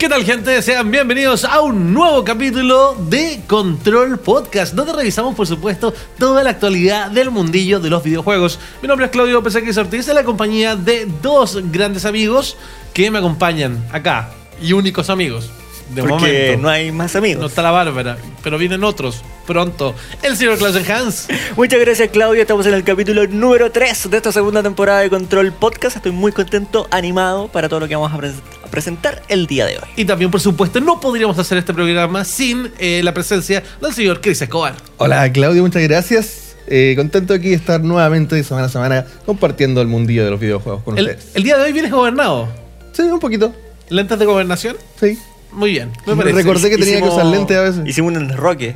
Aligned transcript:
¿Qué 0.00 0.08
tal 0.08 0.24
gente? 0.24 0.62
Sean 0.62 0.90
bienvenidos 0.90 1.44
a 1.44 1.60
un 1.60 1.92
nuevo 1.92 2.24
capítulo 2.24 2.96
de 3.10 3.42
Control 3.46 4.18
Podcast, 4.18 4.72
donde 4.72 4.94
revisamos 4.94 5.34
por 5.34 5.46
supuesto 5.46 5.92
toda 6.18 6.42
la 6.42 6.48
actualidad 6.48 7.10
del 7.10 7.30
mundillo 7.30 7.80
de 7.80 7.90
los 7.90 8.02
videojuegos. 8.02 8.58
Mi 8.80 8.88
nombre 8.88 9.04
es 9.04 9.12
Claudio 9.12 9.42
PSX 9.44 9.76
Ortiz, 9.76 10.08
en 10.08 10.14
la 10.14 10.24
compañía 10.24 10.74
de 10.74 11.06
dos 11.20 11.58
grandes 11.70 12.06
amigos 12.06 12.56
que 12.94 13.10
me 13.10 13.18
acompañan 13.18 13.86
acá, 13.92 14.30
y 14.62 14.72
únicos 14.72 15.10
amigos. 15.10 15.50
De 15.94 16.02
Porque 16.02 16.14
momento. 16.14 16.62
no 16.62 16.68
hay 16.68 16.92
más 16.92 17.16
amigos. 17.16 17.40
No 17.40 17.46
está 17.48 17.62
la 17.62 17.70
Bárbara, 17.72 18.16
pero 18.44 18.58
vienen 18.58 18.84
otros 18.84 19.22
pronto. 19.46 19.94
El 20.22 20.36
señor 20.36 20.56
Clausen 20.58 20.88
Hans. 20.90 21.26
Muchas 21.56 21.80
gracias 21.80 22.10
Claudio, 22.10 22.40
estamos 22.42 22.64
en 22.66 22.74
el 22.74 22.84
capítulo 22.84 23.26
número 23.26 23.72
3 23.72 24.08
de 24.10 24.16
esta 24.16 24.30
segunda 24.30 24.62
temporada 24.62 25.00
de 25.00 25.10
Control 25.10 25.52
Podcast. 25.52 25.96
Estoy 25.96 26.12
muy 26.12 26.30
contento, 26.30 26.86
animado 26.92 27.48
para 27.48 27.68
todo 27.68 27.80
lo 27.80 27.88
que 27.88 27.96
vamos 27.96 28.12
a, 28.12 28.18
pre- 28.18 28.30
a 28.64 28.68
presentar 28.70 29.22
el 29.28 29.48
día 29.48 29.66
de 29.66 29.78
hoy. 29.78 29.84
Y 29.96 30.04
también, 30.04 30.30
por 30.30 30.40
supuesto, 30.40 30.80
no 30.80 31.00
podríamos 31.00 31.36
hacer 31.40 31.58
este 31.58 31.74
programa 31.74 32.24
sin 32.24 32.70
eh, 32.78 33.00
la 33.02 33.12
presencia 33.12 33.62
del 33.82 33.92
señor 33.92 34.20
Chris 34.20 34.40
Escobar. 34.42 34.74
Hola 34.98 35.30
Claudio, 35.32 35.62
muchas 35.62 35.82
gracias. 35.82 36.54
Eh, 36.68 36.92
contento 36.96 37.34
aquí 37.34 37.48
de 37.48 37.56
estar 37.56 37.80
nuevamente 37.80 38.40
semana 38.44 38.66
a 38.66 38.70
semana 38.70 39.06
compartiendo 39.26 39.80
el 39.80 39.88
mundillo 39.88 40.24
de 40.24 40.30
los 40.30 40.38
videojuegos 40.38 40.84
con 40.84 40.96
El, 40.96 41.06
ustedes. 41.06 41.30
el 41.34 41.42
día 41.42 41.56
de 41.56 41.64
hoy 41.64 41.72
vienes 41.72 41.90
gobernado. 41.90 42.48
Sí, 42.92 43.02
un 43.02 43.18
poquito. 43.18 43.52
¿Lentes 43.88 44.16
de 44.20 44.24
gobernación? 44.24 44.76
Sí. 45.00 45.18
Muy 45.52 45.72
bien, 45.72 45.90
me 46.06 46.16
parece. 46.16 46.36
recordé 46.36 46.70
que 46.70 46.78
tenía 46.78 47.00
que 47.00 47.08
usar 47.08 47.26
lentes 47.26 47.56
a 47.56 47.60
veces. 47.62 47.86
Hicimos 47.86 48.12
un 48.12 48.30
enroque. 48.30 48.74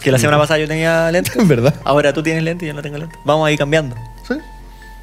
Que 0.00 0.12
la 0.12 0.18
semana 0.18 0.38
pasada 0.38 0.58
yo 0.58 0.68
tenía 0.68 1.10
lentes. 1.10 1.34
En 1.38 1.48
verdad. 1.48 1.74
Ahora 1.84 2.12
tú 2.12 2.22
tienes 2.22 2.42
lentes 2.42 2.66
y 2.66 2.68
yo 2.68 2.74
no 2.74 2.82
tengo 2.82 2.98
lentes. 2.98 3.18
Vamos 3.24 3.46
a 3.46 3.52
ir 3.52 3.58
cambiando. 3.58 3.96
Sí. 4.28 4.34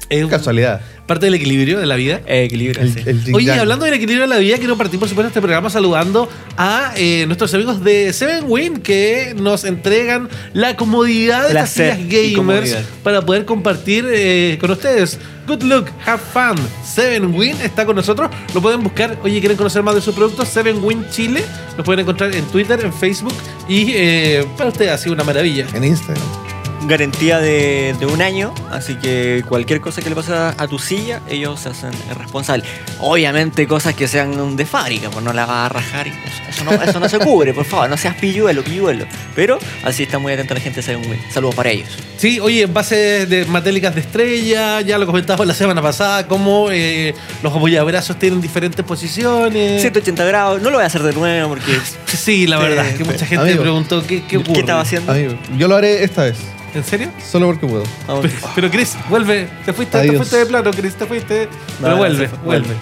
Es 0.08 0.26
Casualidad. 0.26 0.80
parte 1.06 1.26
del 1.26 1.34
equilibrio 1.34 1.78
de 1.78 1.86
la 1.86 1.96
vida. 1.96 2.20
Eh, 2.26 2.44
equilibrio. 2.44 2.82
El, 2.82 2.92
sí. 2.92 3.00
el 3.06 3.24
yin 3.24 3.34
Oye, 3.34 3.52
hablando 3.52 3.84
del 3.84 3.94
equilibrio 3.94 4.22
de 4.22 4.28
la 4.28 4.38
vida, 4.38 4.58
quiero 4.58 4.76
partir 4.76 4.98
por 5.00 5.08
supuesto 5.08 5.28
este 5.28 5.40
programa 5.40 5.70
saludando 5.70 6.28
a 6.56 6.92
eh, 6.96 7.24
nuestros 7.26 7.52
amigos 7.54 7.82
de 7.82 8.12
Seven 8.12 8.44
Win 8.46 8.80
que 8.80 9.34
nos 9.36 9.64
entregan 9.64 10.28
la 10.52 10.76
comodidad 10.76 11.44
de 11.44 11.50
Placer 11.50 11.96
sillas 11.96 12.34
gamers 12.34 12.76
para 13.02 13.22
poder 13.22 13.44
compartir 13.44 14.06
eh, 14.08 14.58
con 14.60 14.70
ustedes. 14.70 15.18
Good 15.46 15.62
luck, 15.64 15.88
have 16.06 16.22
fun. 16.32 16.56
Seven 16.84 17.34
Win 17.34 17.56
está 17.62 17.84
con 17.84 17.96
nosotros. 17.96 18.30
Lo 18.54 18.62
pueden 18.62 18.82
buscar. 18.82 19.18
Oye, 19.24 19.40
¿quieren 19.40 19.56
conocer 19.56 19.82
más 19.82 19.94
de 19.94 20.00
sus 20.00 20.14
productos? 20.14 20.48
Seven 20.48 20.82
Win 20.84 21.04
Chile. 21.10 21.42
Los 21.76 21.84
pueden 21.84 22.00
encontrar 22.00 22.34
en 22.34 22.44
Twitter, 22.46 22.78
en 22.84 22.92
Facebook. 22.92 23.34
Y 23.68 23.92
eh, 23.94 24.46
para 24.56 24.70
ustedes 24.70 24.92
ha 24.92 24.98
sido 24.98 25.14
una 25.14 25.24
maravilla. 25.24 25.66
En 25.74 25.84
Instagram. 25.84 26.41
Garantía 26.86 27.38
de, 27.38 27.94
de 27.98 28.06
un 28.06 28.22
año, 28.22 28.54
así 28.70 28.96
que 28.96 29.44
cualquier 29.48 29.80
cosa 29.80 30.02
que 30.02 30.08
le 30.10 30.16
pase 30.16 30.32
a, 30.32 30.54
a 30.56 30.68
tu 30.68 30.78
silla, 30.78 31.20
ellos 31.28 31.60
se 31.60 31.70
hacen 31.70 31.92
responsables. 32.16 32.66
Obviamente 33.00 33.66
cosas 33.66 33.94
que 33.94 34.08
sean 34.08 34.56
de 34.56 34.66
fábrica, 34.66 35.10
pues 35.10 35.24
no 35.24 35.32
la 35.32 35.46
vas 35.46 35.66
a 35.66 35.68
rajar 35.68 36.06
y 36.06 36.10
eso, 36.10 36.42
eso 36.48 36.64
no, 36.64 36.72
eso 36.72 37.00
no 37.00 37.08
se 37.08 37.18
cubre, 37.18 37.54
por 37.54 37.64
favor, 37.64 37.88
no 37.88 37.96
seas 37.96 38.16
pilluelo, 38.16 38.62
pilluelo. 38.62 39.06
Pero 39.34 39.58
así 39.84 40.02
está 40.04 40.18
muy 40.18 40.32
atenta 40.32 40.54
la 40.54 40.60
gente. 40.60 40.82
Saludos 40.82 41.54
para 41.54 41.70
ellos. 41.70 41.88
Sí, 42.16 42.40
oye, 42.40 42.62
en 42.62 42.74
base 42.74 43.26
de 43.26 43.44
matélicas 43.46 43.94
de 43.94 44.00
estrella, 44.00 44.80
ya 44.80 44.98
lo 44.98 45.06
comentábamos 45.06 45.46
la 45.46 45.54
semana 45.54 45.82
pasada, 45.82 46.26
cómo 46.26 46.68
eh, 46.70 47.14
los 47.42 47.54
apoyabrazos 47.54 48.18
tienen 48.18 48.40
diferentes 48.40 48.84
posiciones. 48.84 49.80
180 49.80 50.24
grados, 50.24 50.62
no 50.62 50.70
lo 50.70 50.76
voy 50.76 50.84
a 50.84 50.86
hacer 50.86 51.02
de 51.02 51.12
nuevo 51.12 51.50
porque... 51.50 51.72
Sí, 52.12 52.46
la 52.46 52.58
verdad, 52.58 52.86
es 52.86 52.94
que 52.94 53.04
mucha 53.04 53.26
gente 53.26 53.46
Amigo, 53.46 53.62
preguntó 53.62 54.06
qué, 54.06 54.22
qué 54.24 54.40
¿Qué, 54.42 54.60
estaba 54.60 54.82
haciendo? 54.82 55.10
Amigo, 55.10 55.34
yo 55.56 55.66
lo 55.66 55.76
haré 55.76 56.04
esta 56.04 56.24
vez. 56.24 56.36
¿En 56.74 56.84
serio? 56.84 57.10
Solo 57.30 57.46
porque 57.46 57.66
puedo. 57.66 57.84
Vamos. 58.06 58.22
Pero, 58.26 58.48
pero 58.54 58.70
Chris, 58.70 58.96
vuelve. 59.10 59.48
Te 59.64 59.72
fuiste, 59.72 60.00
te 60.00 60.16
fuiste 60.16 60.36
de 60.38 60.46
plano, 60.46 60.70
Chris, 60.70 60.94
te 60.94 61.06
fuiste. 61.06 61.48
pero 61.80 61.96
vuelve, 61.96 62.28
vuelve. 62.44 62.66
vuelve. 62.68 62.74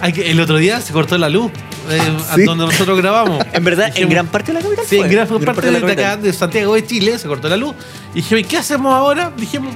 Hay 0.00 0.12
que, 0.12 0.30
el 0.30 0.40
otro 0.40 0.56
día 0.56 0.80
se 0.80 0.92
cortó 0.92 1.16
la 1.16 1.28
luz 1.28 1.52
eh, 1.88 2.44
donde 2.44 2.66
nosotros 2.66 2.98
grabamos. 2.98 3.44
En 3.52 3.64
verdad, 3.64 3.86
en 3.88 3.92
Dijimos- 3.94 4.10
gran 4.10 4.26
parte 4.26 4.52
de 4.52 4.58
la 4.58 4.64
capital 4.64 4.84
Sí, 4.88 4.96
en 4.96 5.02
fue. 5.02 5.10
gran 5.10 5.28
parte, 5.28 5.66
la 5.70 5.78
de, 5.78 5.80
capital. 5.80 6.04
acá, 6.04 6.16
de 6.16 6.32
Santiago 6.32 6.74
de 6.74 6.86
Chile 6.86 7.18
se 7.18 7.28
cortó 7.28 7.48
la 7.48 7.56
luz. 7.56 7.74
Y 8.12 8.16
dije, 8.16 8.40
¿y 8.40 8.44
qué 8.44 8.56
hacemos 8.58 8.92
ahora? 8.92 9.32
Dijimos, 9.36 9.74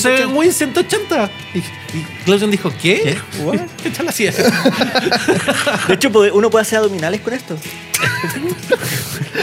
180. 0.00 0.16
se 0.18 0.26
muy 0.26 0.50
180. 0.50 1.30
Y, 1.54 1.58
y 1.58 2.06
Clausen 2.24 2.50
dijo, 2.50 2.72
¿qué? 2.80 3.02
¿Qué? 3.02 3.60
¿Qué 3.82 3.90
tal 3.90 4.08
así 4.08 4.26
es? 4.26 4.36
De 5.88 5.94
hecho, 5.94 6.10
uno 6.32 6.50
puede 6.50 6.62
hacer 6.62 6.78
abdominales 6.78 7.20
con 7.20 7.34
esto. 7.34 7.56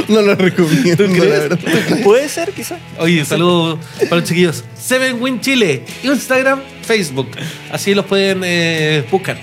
No 0.08 0.22
lo 0.22 0.36
recomiendo, 0.36 1.06
la 1.08 1.26
verdad. 1.26 1.60
Puede 2.04 2.30
ser, 2.30 2.52
quizás. 2.52 2.80
Oye, 2.98 3.24
saludos 3.26 3.80
para 4.10 4.18
los 4.22 4.30
chiquillos. 4.30 4.64
Seven 4.80 5.22
Win 5.22 5.40
Chile, 5.40 5.84
Instagram, 6.04 6.62
Facebook. 6.84 7.30
Así 7.72 7.94
los 7.94 8.06
pueden 8.06 8.42
eh, 8.44 9.06
buscar. 9.12 9.40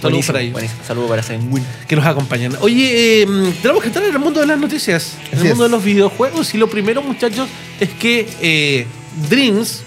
Saludos 0.00 0.26
para 0.26 0.40
ellos 0.40 0.52
buenísimo. 0.54 0.80
Saludos 0.86 1.10
para 1.10 1.22
Seven 1.22 1.52
Win. 1.52 1.64
que 1.86 1.96
nos 1.96 2.06
acompañan. 2.06 2.56
Oye, 2.60 3.22
eh, 3.22 3.26
tenemos 3.60 3.82
que 3.82 3.88
entrar 3.88 4.04
en 4.06 4.12
el 4.14 4.18
mundo 4.18 4.40
de 4.40 4.46
las 4.46 4.58
noticias, 4.58 5.16
en 5.32 5.38
Así 5.38 5.46
el 5.46 5.50
mundo 5.50 5.64
es. 5.66 5.70
de 5.70 5.76
los 5.76 5.84
videojuegos. 5.84 6.54
Y 6.54 6.58
lo 6.58 6.68
primero, 6.70 7.02
muchachos, 7.02 7.48
es 7.78 7.90
que 7.90 8.26
eh, 8.40 8.86
Dreams 9.28 9.82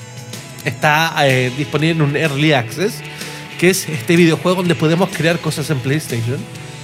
está 0.66 1.14
eh, 1.28 1.52
disponible 1.58 1.92
en 1.96 2.02
un 2.02 2.16
Early 2.16 2.54
Access, 2.54 2.94
que 3.60 3.70
es 3.70 3.88
este 3.90 4.16
videojuego 4.16 4.58
donde 4.58 4.76
podemos 4.76 5.10
crear 5.10 5.40
cosas 5.40 5.70
en 5.70 5.80
PlayStation. 5.80 6.38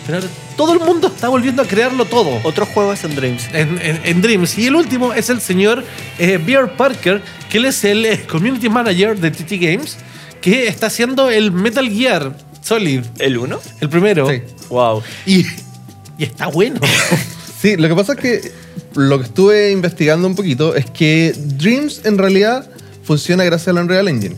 Pero 0.08 0.22
todo 0.58 0.74
el 0.74 0.80
mundo 0.80 1.08
está 1.08 1.30
volviendo 1.30 1.62
a 1.62 1.66
crearlo 1.68 2.06
todo. 2.06 2.40
Otro 2.44 2.66
juego 2.66 2.94
es 2.94 3.04
en 3.04 3.16
Dreams. 3.16 3.44
en, 3.54 3.80
en- 3.82 4.02
en 4.04 4.22
Dreams. 4.22 4.58
Y 4.58 4.68
el 4.68 4.76
último 4.76 5.14
es 5.14 5.30
el 5.30 5.40
señor 5.40 5.84
eh, 6.18 6.40
Bear 6.44 6.76
Parker, 6.76 7.22
que 7.50 7.60
él 7.60 7.66
es 7.66 7.84
el 7.84 8.06
eh, 8.06 8.26
Community 8.28 8.70
Manager 8.70 9.16
de 9.20 9.30
TT 9.30 9.52
Games, 9.62 9.98
que 10.42 10.68
está 10.68 10.88
haciendo 10.88 11.30
el 11.30 11.52
Metal 11.52 11.88
Gear 11.90 12.34
Solid, 12.62 13.04
¿El 13.20 13.38
1? 13.38 13.60
el 13.82 13.90
primero. 13.90 14.30
Sí. 14.30 14.42
Wow. 14.70 15.04
Y, 15.26 15.46
y 16.18 16.24
está 16.24 16.48
bueno. 16.48 16.80
Sí, 17.62 17.76
lo 17.76 17.90
que 17.90 17.96
pasa 17.96 18.14
es 18.14 18.20
que 18.20 18.52
lo 18.96 19.18
que 19.20 19.26
estuve 19.26 19.72
investigando 19.72 20.26
un 20.30 20.36
poquito 20.36 20.76
es 20.78 20.86
que 20.90 21.34
Dreams 21.36 22.06
en 22.06 22.18
realidad 22.18 22.70
funciona 23.10 23.44
gracias 23.44 23.70
al 23.70 23.82
Unreal 23.82 24.08
Engine. 24.08 24.36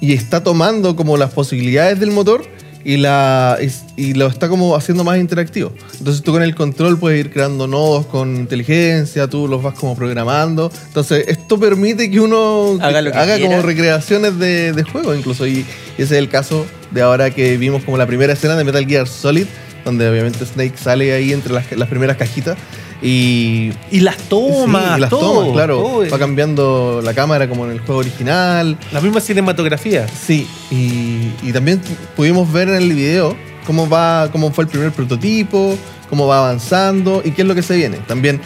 Y 0.00 0.14
está 0.14 0.42
tomando 0.42 0.96
como 0.96 1.16
las 1.16 1.30
posibilidades 1.30 2.00
del 2.00 2.10
motor 2.10 2.42
y, 2.84 2.96
la, 2.96 3.56
y, 3.62 4.02
y 4.02 4.14
lo 4.14 4.26
está 4.26 4.48
como 4.48 4.74
haciendo 4.74 5.04
más 5.04 5.20
interactivo. 5.20 5.72
Entonces 5.96 6.20
tú 6.24 6.32
con 6.32 6.42
el 6.42 6.56
control 6.56 6.98
puedes 6.98 7.20
ir 7.20 7.30
creando 7.30 7.68
nodos 7.68 8.06
con 8.06 8.34
inteligencia, 8.34 9.28
tú 9.28 9.46
los 9.46 9.62
vas 9.62 9.78
como 9.78 9.94
programando. 9.94 10.72
Entonces 10.88 11.24
esto 11.28 11.60
permite 11.60 12.10
que 12.10 12.18
uno 12.18 12.78
Haga 12.80 13.00
lo 13.00 13.12
que 13.12 13.18
haga 13.18 13.38
como 13.38 13.62
recreaciones 13.62 14.40
de, 14.40 14.72
de 14.72 14.82
juego 14.82 15.14
incluso. 15.14 15.46
Y, 15.46 15.64
y 15.96 16.02
ese 16.02 16.02
es 16.02 16.12
el 16.12 16.28
caso 16.28 16.66
de 16.90 17.02
ahora 17.02 17.30
que 17.30 17.58
vimos 17.58 17.84
como 17.84 17.96
la 17.96 18.08
primera 18.08 18.32
escena 18.32 18.56
de 18.56 18.64
Metal 18.64 18.84
Gear 18.84 19.06
Solid, 19.06 19.46
donde 19.84 20.08
obviamente 20.08 20.44
Snake 20.44 20.74
sale 20.76 21.12
ahí 21.12 21.32
entre 21.32 21.52
las, 21.52 21.70
las 21.70 21.88
primeras 21.88 22.16
cajitas. 22.16 22.58
Y, 23.02 23.72
Y 23.90 24.00
las 24.00 24.16
tomas, 24.18 24.84
Sí, 24.92 24.94
y 24.96 25.00
las 25.00 25.10
todo, 25.10 25.34
tomas, 25.40 25.52
claro. 25.52 25.76
todo. 25.78 26.10
Va 26.10 26.18
cambiando 26.18 27.00
la 27.02 27.14
cámara 27.14 27.48
como 27.48 27.64
en 27.66 27.72
el 27.72 27.80
juego 27.80 28.00
original. 28.00 28.76
La 28.92 29.00
misma 29.00 29.20
cinematografía. 29.20 30.06
Sí, 30.08 30.46
y, 30.70 31.32
y 31.42 31.52
también 31.52 31.80
pudimos 32.16 32.50
ver 32.52 32.68
en 32.68 32.76
el 32.76 32.92
video 32.92 33.36
cómo 33.66 33.88
va, 33.88 34.28
cómo 34.32 34.52
fue 34.52 34.64
el 34.64 34.70
primer 34.70 34.90
prototipo, 34.92 35.76
cómo 36.10 36.26
va 36.26 36.38
avanzando 36.38 37.22
y 37.24 37.30
qué 37.30 37.42
es 37.42 37.48
lo 37.48 37.54
que 37.54 37.62
se 37.62 37.76
viene. 37.76 37.98
También 38.06 38.40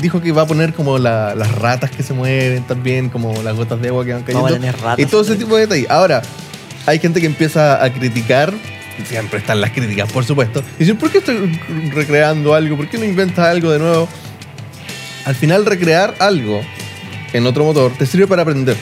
dijo 0.00 0.20
que 0.20 0.32
va 0.32 0.42
a 0.42 0.46
poner 0.46 0.72
como 0.74 0.98
la- 0.98 1.34
las 1.34 1.52
ratas 1.54 1.90
que 1.90 2.02
se 2.02 2.14
mueven, 2.14 2.62
también 2.64 3.10
como 3.10 3.42
las 3.42 3.54
gotas 3.54 3.80
de 3.80 3.88
agua 3.88 4.04
que 4.04 4.12
van 4.14 4.22
cayendo. 4.22 4.42
Vamos 4.44 4.56
a 4.58 4.60
tener 4.60 4.80
ratas 4.80 4.98
y 4.98 5.06
todo 5.06 5.22
ese 5.22 5.36
tipo 5.36 5.54
de 5.56 5.62
detalles. 5.62 5.90
Ahora, 5.90 6.22
hay 6.86 6.98
gente 6.98 7.20
que 7.20 7.26
empieza 7.26 7.82
a 7.84 7.92
criticar. 7.92 8.52
Siempre 9.08 9.38
están 9.40 9.60
las 9.60 9.70
críticas, 9.70 10.10
por 10.12 10.24
supuesto. 10.24 10.62
Y 10.76 10.80
dicen, 10.80 10.96
¿por 10.96 11.10
qué 11.10 11.18
estoy 11.18 11.58
recreando 11.92 12.54
algo? 12.54 12.76
¿Por 12.76 12.88
qué 12.88 12.98
no 12.98 13.04
inventas 13.04 13.46
algo 13.46 13.70
de 13.72 13.78
nuevo? 13.78 14.08
Al 15.24 15.34
final, 15.34 15.64
recrear 15.66 16.14
algo 16.18 16.60
en 17.32 17.46
otro 17.46 17.64
motor 17.64 17.92
te 17.98 18.06
sirve 18.06 18.26
para 18.26 18.42
aprender. 18.42 18.76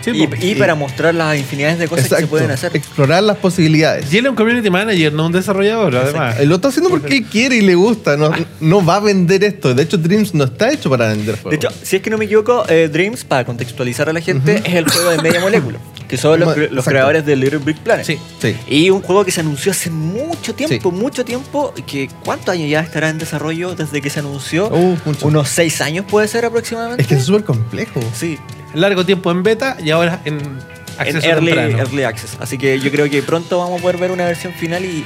Sí, 0.00 0.12
Y, 0.12 0.52
y 0.52 0.54
para 0.54 0.76
mostrar 0.76 1.12
las 1.14 1.36
infinidades 1.36 1.78
de 1.80 1.88
cosas 1.88 2.04
que 2.04 2.08
se 2.08 2.14
Exacto. 2.14 2.30
pueden 2.30 2.50
hacer. 2.52 2.70
Explorar 2.74 3.22
las 3.24 3.36
posibilidades. 3.38 4.10
Y 4.12 4.18
él 4.18 4.26
es 4.26 4.30
un 4.30 4.36
community 4.36 4.70
manager, 4.70 5.12
no 5.12 5.26
un 5.26 5.32
desarrollador, 5.32 5.96
además. 5.96 6.36
Él 6.38 6.48
lo 6.48 6.54
está 6.54 6.68
haciendo 6.68 6.88
porque 6.88 7.18
él 7.18 7.24
quiere 7.24 7.56
y 7.56 7.60
le 7.62 7.74
gusta. 7.74 8.16
No, 8.16 8.30
no 8.60 8.84
va 8.84 8.96
a 8.96 9.00
vender 9.00 9.42
esto. 9.42 9.74
De 9.74 9.82
hecho, 9.82 9.98
Dreams 9.98 10.34
no 10.34 10.44
está 10.44 10.70
hecho 10.72 10.88
para 10.88 11.08
vender 11.08 11.34
De 11.34 11.42
juegos. 11.42 11.54
hecho, 11.54 11.68
si 11.82 11.96
es 11.96 12.02
que 12.02 12.10
no 12.10 12.16
me 12.16 12.26
equivoco, 12.26 12.64
eh, 12.68 12.88
Dreams, 12.90 13.24
para 13.24 13.44
contextualizar 13.44 14.08
a 14.08 14.12
la 14.12 14.20
gente, 14.20 14.62
es 14.64 14.74
el 14.76 14.88
juego 14.88 15.10
de 15.10 15.18
Media 15.20 15.40
Molecula, 15.40 15.78
que 16.08 16.16
son 16.16 16.40
los, 16.40 16.84
creadores 16.84 17.24
de 17.24 17.36
Little 17.36 17.58
Big 17.58 17.76
Planet. 17.78 18.04
Sí. 18.04 18.18
sí. 18.40 18.56
Y 18.66 18.90
un 18.90 19.02
juego 19.02 19.24
que 19.24 19.30
se 19.30 19.40
anunció 19.40 19.72
hace 19.72 19.90
mucho 19.90 20.54
tiempo, 20.54 20.90
Sí. 20.90 20.96
mucho 20.96 21.24
tiempo, 21.24 21.74
que 21.86 22.08
¿cuántos 22.24 22.48
años 22.48 22.68
ya 22.70 22.80
estará 22.80 23.10
en 23.10 23.18
desarrollo 23.18 23.74
desde 23.74 24.00
que 24.00 24.10
se 24.10 24.20
anunció? 24.20 24.68
Uh. 24.68 24.96
Unos 25.22 25.48
seis 25.48 25.80
años 25.80 26.06
puede 26.08 26.26
ser 26.28 26.44
aproximadamente. 26.44 27.02
Es 27.02 27.08
que 27.08 27.14
es 27.14 27.24
súper 27.24 27.44
complejo. 27.44 28.00
Sí, 28.14 28.38
Largo 28.74 29.04
tiempo 29.04 29.30
en 29.30 29.42
beta 29.42 29.76
y 29.82 29.90
ahora 29.90 30.20
en 30.24 30.58
en 31.06 31.24
early, 31.24 31.52
early 31.52 32.02
access. 32.02 32.36
Así 32.40 32.58
que 32.58 32.78
yo 32.80 32.90
creo 32.90 33.08
que 33.08 33.22
pronto 33.22 33.58
vamos 33.58 33.78
a 33.78 33.82
poder 33.82 33.98
ver 33.98 34.10
una 34.10 34.24
versión 34.24 34.52
final 34.52 34.84
y 34.84 35.04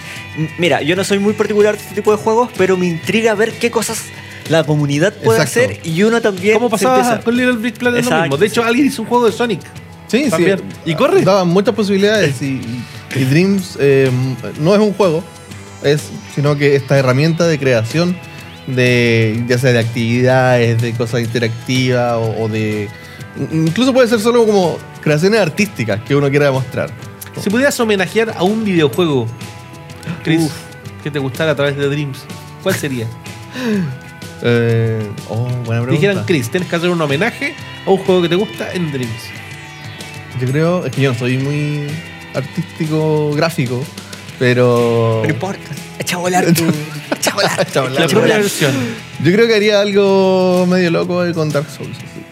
mira, 0.58 0.82
yo 0.82 0.96
no 0.96 1.04
soy 1.04 1.18
muy 1.18 1.34
particular 1.34 1.76
de 1.76 1.82
este 1.82 1.94
tipo 1.94 2.12
de 2.12 2.22
juegos, 2.22 2.50
pero 2.56 2.76
me 2.76 2.86
intriga 2.86 3.34
ver 3.34 3.52
qué 3.52 3.70
cosas 3.70 4.04
la 4.48 4.64
comunidad 4.64 5.12
puede 5.12 5.40
Exacto. 5.40 5.72
hacer 5.72 5.86
y 5.86 6.02
uno 6.02 6.20
también 6.20 6.54
¿Cómo 6.54 6.68
pasaba 6.68 7.20
con 7.20 7.36
Little 7.36 7.56
Big 7.56 7.74
Planet 7.74 8.04
lo 8.04 8.20
mismo? 8.22 8.36
De 8.36 8.46
hecho, 8.46 8.64
alguien 8.64 8.86
hizo 8.86 9.02
un 9.02 9.08
juego 9.08 9.26
de 9.26 9.32
Sonic. 9.32 9.60
Sí, 10.12 10.28
También. 10.28 10.58
sí. 10.58 10.90
¿Y 10.90 10.94
corre? 10.94 11.22
Daban 11.22 11.48
muchas 11.48 11.74
posibilidades. 11.74 12.42
Y, 12.42 12.60
Dreams 13.30 13.78
eh, 13.80 14.10
no 14.60 14.74
es 14.74 14.80
un 14.80 14.92
juego, 14.92 15.24
es, 15.82 16.10
sino 16.34 16.56
que 16.56 16.76
esta 16.76 16.98
herramienta 16.98 17.46
de 17.46 17.58
creación 17.58 18.14
de 18.66 19.42
ya 19.48 19.56
sea 19.56 19.72
de 19.72 19.78
actividades, 19.78 20.82
de 20.82 20.92
cosas 20.92 21.22
interactivas 21.22 22.14
o, 22.14 22.42
o 22.42 22.48
de 22.48 22.88
incluso 23.52 23.92
puede 23.94 24.06
ser 24.08 24.20
solo 24.20 24.44
como 24.46 24.78
creaciones 25.00 25.40
artísticas 25.40 26.00
que 26.02 26.14
uno 26.14 26.28
quiera 26.28 26.46
demostrar. 26.46 26.90
Si 27.40 27.48
pudieras 27.48 27.78
homenajear 27.80 28.34
a 28.36 28.42
un 28.42 28.64
videojuego, 28.64 29.26
Chris, 30.22 30.42
Uf. 30.42 30.52
que 31.02 31.10
te 31.10 31.18
gustara 31.18 31.52
a 31.52 31.54
través 31.54 31.76
de 31.76 31.88
Dreams, 31.88 32.18
¿cuál 32.62 32.74
sería? 32.74 33.06
Eh, 34.44 35.08
oh, 35.28 35.44
buena 35.44 35.82
pregunta. 35.82 35.92
Dijeran, 35.92 36.24
Chris, 36.24 36.50
tienes 36.50 36.68
que 36.68 36.74
hacer 36.74 36.90
un 36.90 37.00
homenaje 37.00 37.54
a 37.86 37.90
un 37.90 37.98
juego 37.98 38.22
que 38.22 38.28
te 38.28 38.34
gusta 38.34 38.72
en 38.72 38.90
Dreams. 38.90 39.41
Yo 40.42 40.48
creo, 40.48 40.84
es 40.84 40.90
que 40.90 41.02
yo 41.02 41.12
no 41.12 41.18
soy 41.20 41.38
muy 41.38 41.86
artístico 42.34 43.32
gráfico, 43.32 43.86
pero 44.40 45.22
No 45.24 45.30
importa. 45.30 45.70
Echa 46.00 46.16
a 46.16 46.18
volar 46.18 46.52
tu. 46.52 46.64
Echa 47.14 47.30
a 47.30 47.34
volar. 47.34 47.60
Echa 47.68 47.78
a 47.78 47.82
volar. 47.84 48.00
La 48.00 48.08
propia 48.08 48.38
versión. 48.38 48.72
yo 49.22 49.32
creo 49.32 49.46
que 49.46 49.54
haría 49.54 49.80
algo 49.80 50.66
medio 50.68 50.90
loco 50.90 51.22
con 51.32 51.50
Dark 51.50 51.68
Souls. 51.70 51.96
así. 51.96 52.24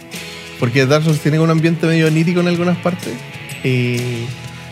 Porque 0.59 0.87
Dark 0.87 1.05
Souls 1.05 1.21
tiene 1.21 1.39
un 1.39 1.51
ambiente 1.51 1.87
medio 1.87 2.09
onírico 2.09 2.41
en 2.41 2.49
algunas 2.49 2.79
partes. 2.79 3.13
Y 3.63 4.25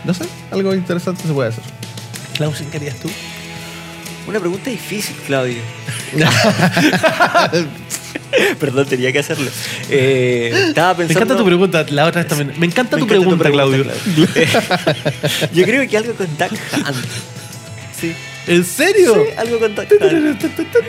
no 0.03 0.13
sé, 0.13 0.25
algo 0.51 0.75
interesante 0.75 1.23
se 1.25 1.31
puede 1.31 1.47
hacer. 1.47 1.63
Klaus, 2.35 2.61
¿qué 2.69 2.75
harías 2.75 2.97
tú? 2.97 3.09
Una 4.27 4.41
pregunta 4.41 4.69
difícil, 4.69 5.15
Claudio. 5.25 5.61
Perdón, 8.59 8.85
tenía 8.87 9.11
que 9.11 9.19
hacerlo. 9.19 9.49
Eh, 9.89 10.51
estaba 10.69 10.93
Me 10.93 10.97
pensando. 11.05 11.19
encanta 11.23 11.37
tu 11.37 11.45
pregunta, 11.45 11.85
la 11.89 12.05
otra 12.05 12.21
vez 12.23 12.27
también. 12.29 12.59
Me 12.59 12.65
encanta 12.65 12.95
Me 12.95 13.01
tu 13.03 13.07
pregunta, 13.07 13.49
Claudio. 13.49 13.83
Claudio. 13.83 14.27
Yo 15.53 15.63
creo 15.65 15.87
que 15.89 15.97
algo 15.97 16.13
con 16.13 16.27
Duck 16.37 16.51
Hunt. 16.51 17.05
Sí. 17.99 18.13
¿En 18.47 18.65
serio? 18.65 19.15
Sí, 19.15 19.33
algo 19.37 19.59
con 19.59 19.75
Duck 19.75 19.87
Hunt. 19.91 20.43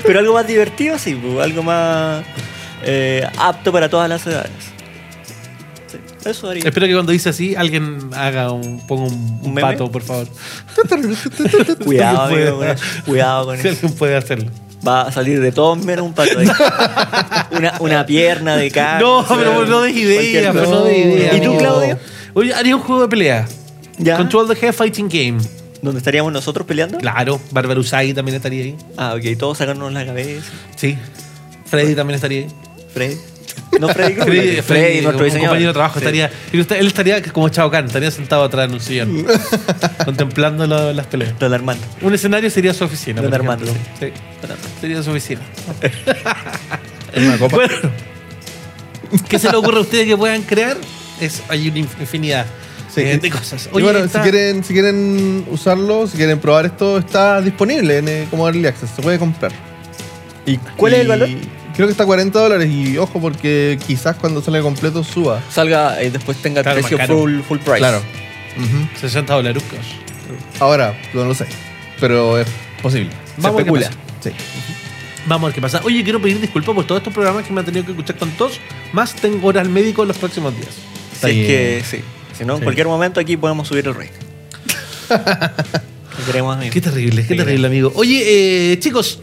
Pero 0.05 0.19
algo 0.19 0.35
más 0.35 0.47
divertido, 0.47 0.99
sí, 0.99 1.15
pues, 1.15 1.39
algo 1.45 1.63
más 1.63 2.23
eh, 2.85 3.27
apto 3.39 3.73
para 3.73 3.89
todas 3.89 4.09
las 4.09 4.27
edades. 4.27 4.51
Sí, 5.91 5.99
eso 6.29 6.49
haría. 6.51 6.65
Espero 6.65 6.87
que 6.87 6.93
cuando 6.95 7.13
dice 7.13 7.29
así 7.31 7.55
alguien 7.57 8.11
haga 8.15 8.53
un, 8.53 8.87
ponga 8.87 9.05
un, 9.13 9.41
un 9.43 9.55
pato, 9.55 9.91
por 9.91 10.03
favor. 10.03 10.29
Cuidado, 11.85 12.23
amigo. 12.23 12.63
Cuidado 13.07 13.47
con 13.47 13.57
Si 13.59 13.69
eso. 13.69 13.77
alguien 13.77 13.93
puede 13.99 14.17
hacerlo. 14.17 14.51
Va 14.87 15.03
a 15.03 15.13
salir 15.13 15.41
de 15.41 15.53
todo 15.53 15.77
menos 15.77 16.07
un 16.07 16.15
pato 16.15 16.39
una, 17.51 17.75
una 17.81 18.07
pierna 18.07 18.57
de 18.57 18.71
carne. 18.71 19.03
No, 19.03 19.25
pero 19.29 19.67
no 19.67 19.83
des 19.83 19.97
idea, 19.97 20.53
pero 20.53 20.71
no 20.71 20.85
des 20.85 20.99
idea. 20.99 21.35
¿Y 21.37 21.41
tú. 21.41 21.57
Claudio? 21.59 21.99
Oye, 22.35 22.55
haría 22.55 22.77
un 22.77 22.83
juego 22.83 23.03
de 23.03 23.09
pelea. 23.09 23.47
¿Ya? 23.99 24.17
Control 24.17 24.49
the 24.49 24.67
Head 24.67 24.73
Fighting 24.73 25.09
Game. 25.09 25.39
¿Dónde 25.83 25.99
estaríamos 25.99 26.33
nosotros 26.33 26.67
peleando? 26.67 26.99
Claro, 26.99 27.41
Bárbara 27.51 27.81
Usagi 27.81 28.15
también 28.15 28.37
estaría 28.37 28.65
ahí. 28.65 28.77
Ah, 28.97 29.15
ok, 29.17 29.39
todos 29.39 29.59
sacándonos 29.59 29.93
la 29.93 30.05
cabeza. 30.05 30.51
Sí. 30.77 30.97
Freddy 31.67 31.95
también 31.95 32.17
estaría 32.17 32.41
ahí. 32.41 32.49
Freddy. 32.93 33.17
No, 33.79 33.89
Freddy 33.89 34.15
Krueger. 34.15 34.25
Freddy, 34.25 34.63
Freddy, 34.63 35.01
nuestro 35.03 35.19
un 35.19 35.25
diseñador. 35.25 35.49
compañero 35.49 35.69
de 35.69 35.73
trabajo, 35.75 36.01
Sí. 36.01 36.05
estaría. 36.05 36.31
Él 36.81 36.87
estaría 36.87 37.23
como 37.23 37.49
Chao 37.51 37.71
Kahn, 37.71 37.87
estaría 37.87 38.11
sentado 38.11 38.43
atrás 38.45 38.67
en 38.69 38.75
un 38.75 38.81
sillón, 38.81 39.27
contemplando 40.05 40.67
lo- 40.67 40.93
las 40.93 41.07
peleas. 41.07 41.39
Don 41.39 41.53
Armando. 41.55 41.85
Un 42.03 42.13
escenario 42.15 42.51
sería 42.51 42.75
su 42.75 42.85
oficina. 42.85 43.23
Don 43.23 43.33
Armando, 43.33 43.65
ejemplo. 43.67 43.91
Sí, 44.01 44.13
sería 44.81 45.03
su 45.03 45.11
oficina. 45.11 45.41
Una 47.17 47.39
copa. 47.39 47.57
Bueno, 47.57 47.75
¿qué 49.29 49.39
se 49.39 49.51
le 49.51 49.57
ocurre 49.57 49.79
a 49.79 49.81
ustedes 49.81 50.07
que 50.07 50.17
puedan 50.17 50.43
crear? 50.43 50.77
Es, 51.21 51.43
hay 51.49 51.69
una 51.69 51.79
inf- 51.79 52.01
infinidad 52.01 52.47
Sí. 52.95 53.03
de 53.05 53.31
cosas. 53.31 53.69
Y 53.73 53.83
bueno, 53.83 54.01
está- 54.01 54.23
si 54.25 54.31
quieren, 54.31 54.65
si 54.65 54.73
quieren 54.73 55.45
usarlo, 55.51 56.07
si 56.09 56.17
quieren 56.17 56.39
probar 56.41 56.67
esto, 56.67 56.99
está 56.99 57.41
disponible 57.41 57.99
en, 57.99 58.09
eh, 58.09 58.27
como 58.31 58.47
Early 58.49 58.67
Access, 58.67 58.91
se 58.97 59.03
puede 59.03 59.19
comprar. 59.19 59.53
¿Y 60.47 60.57
cuál 60.77 60.95
es 60.95 61.01
el 61.01 61.09
valor? 61.09 61.29
Creo 61.81 61.89
que 61.89 61.93
está 61.93 62.03
a 62.03 62.07
40 62.07 62.39
dólares 62.39 62.71
y 62.71 62.99
ojo 62.99 63.19
porque 63.23 63.79
quizás 63.87 64.15
cuando 64.17 64.43
salga 64.43 64.61
completo 64.61 65.03
suba. 65.03 65.43
Salga 65.51 66.03
y 66.05 66.11
después 66.11 66.37
tenga 66.37 66.63
Claro, 66.63 66.79
precio 66.79 66.99
más 66.99 67.07
caro. 67.07 67.21
full, 67.21 67.41
full 67.41 67.57
price. 67.59 67.79
Claro. 67.79 68.03
Ujú. 68.59 68.99
60 69.01 69.33
dólares. 69.33 69.63
Ahora, 70.59 70.95
no 71.15 71.25
lo 71.25 71.35
sé, 71.35 71.47
pero 71.99 72.39
es 72.39 72.47
posible. 72.83 73.09
Vamos 73.39 73.63
a 73.63 73.65
ver 73.65 73.73
qué 73.73 73.79
especula. 73.79 73.87
pasa. 73.87 73.99
Sí. 74.21 74.31
Vamos 75.25 75.45
a 75.45 75.47
ver 75.47 75.55
qué 75.55 75.61
pasa. 75.63 75.81
Oye, 75.85 76.05
quiero 76.05 76.21
pedir 76.21 76.39
disculpas 76.39 76.75
por 76.75 76.87
todos 76.87 76.99
estos 77.01 77.15
programas 77.15 77.47
que 77.47 77.53
me 77.55 77.61
han 77.61 77.65
tenido 77.65 77.87
que 77.87 77.93
escuchar 77.93 78.17
con 78.19 78.31
tos. 78.33 78.61
Más 78.93 79.15
tengo 79.15 79.49
horas 79.49 79.63
al 79.65 79.71
médico 79.71 80.03
en 80.03 80.09
los 80.09 80.19
próximos 80.19 80.55
días. 80.55 80.75
Si 81.19 81.31
es 81.31 81.47
que 81.47 81.83
sí. 81.91 82.01
Si 82.37 82.45
no, 82.45 82.53
en 82.57 82.59
Sí. 82.59 82.65
cualquier 82.65 82.89
momento 82.89 83.21
aquí 83.21 83.39
podemos 83.39 83.67
subir 83.67 83.87
el. 83.89 83.95
¿Qué 85.09 86.23
queremos, 86.27 86.55
amigo? 86.59 86.73
Qué 86.75 86.83
terrible, 86.83 87.27
qué 87.27 87.35
terrible, 87.37 87.67
amigo. 87.69 87.91
Oye, 87.95 88.73
eh, 88.73 88.79
chicos, 88.81 89.21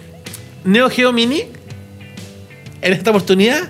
Neo 0.64 0.90
Geo 0.90 1.14
Mini, 1.14 1.44
en 2.82 2.94
esta 2.94 3.10
oportunidad, 3.12 3.70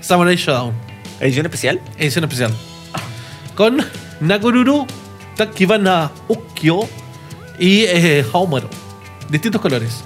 Samurai 0.00 0.36
Shodown, 0.36 0.72
¿Edición 1.20 1.46
especial? 1.46 1.80
edición 1.98 2.24
especial. 2.24 2.52
Con 3.54 3.84
Nakoruru, 4.20 4.86
Takibana 5.36 6.10
Ukkyo 6.28 6.80
y 7.58 7.80
eh, 7.82 8.24
Haomaru. 8.32 8.68
Distintos 9.28 9.60
colores. 9.60 10.02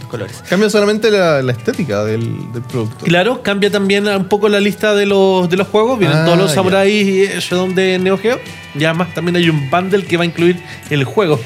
Los 0.00 0.08
colores. 0.10 0.42
Cambia 0.48 0.68
solamente 0.68 1.10
la, 1.10 1.42
la 1.42 1.52
estética 1.52 2.04
del, 2.04 2.52
del 2.52 2.62
producto. 2.62 3.04
Claro, 3.06 3.42
cambia 3.42 3.70
también 3.70 4.06
un 4.08 4.26
poco 4.28 4.48
la 4.48 4.60
lista 4.60 4.94
de 4.94 5.06
los, 5.06 5.48
de 5.48 5.56
los 5.56 5.68
juegos. 5.68 5.98
Vienen 5.98 6.18
Ah, 6.18 6.24
todos 6.26 6.38
los. 6.38 6.52
Samurai 6.52 6.90
eh, 7.22 7.38
Shodown 7.40 7.74
de 7.74 7.98
Neo 7.98 8.18
Geo. 8.18 8.38
Y 8.78 8.84
además 8.84 9.14
también 9.14 9.36
hay 9.36 9.48
un 9.48 9.70
bundle 9.70 10.04
que 10.04 10.16
va 10.18 10.22
a 10.24 10.26
incluir 10.26 10.62
el 10.90 11.04
juego 11.04 11.40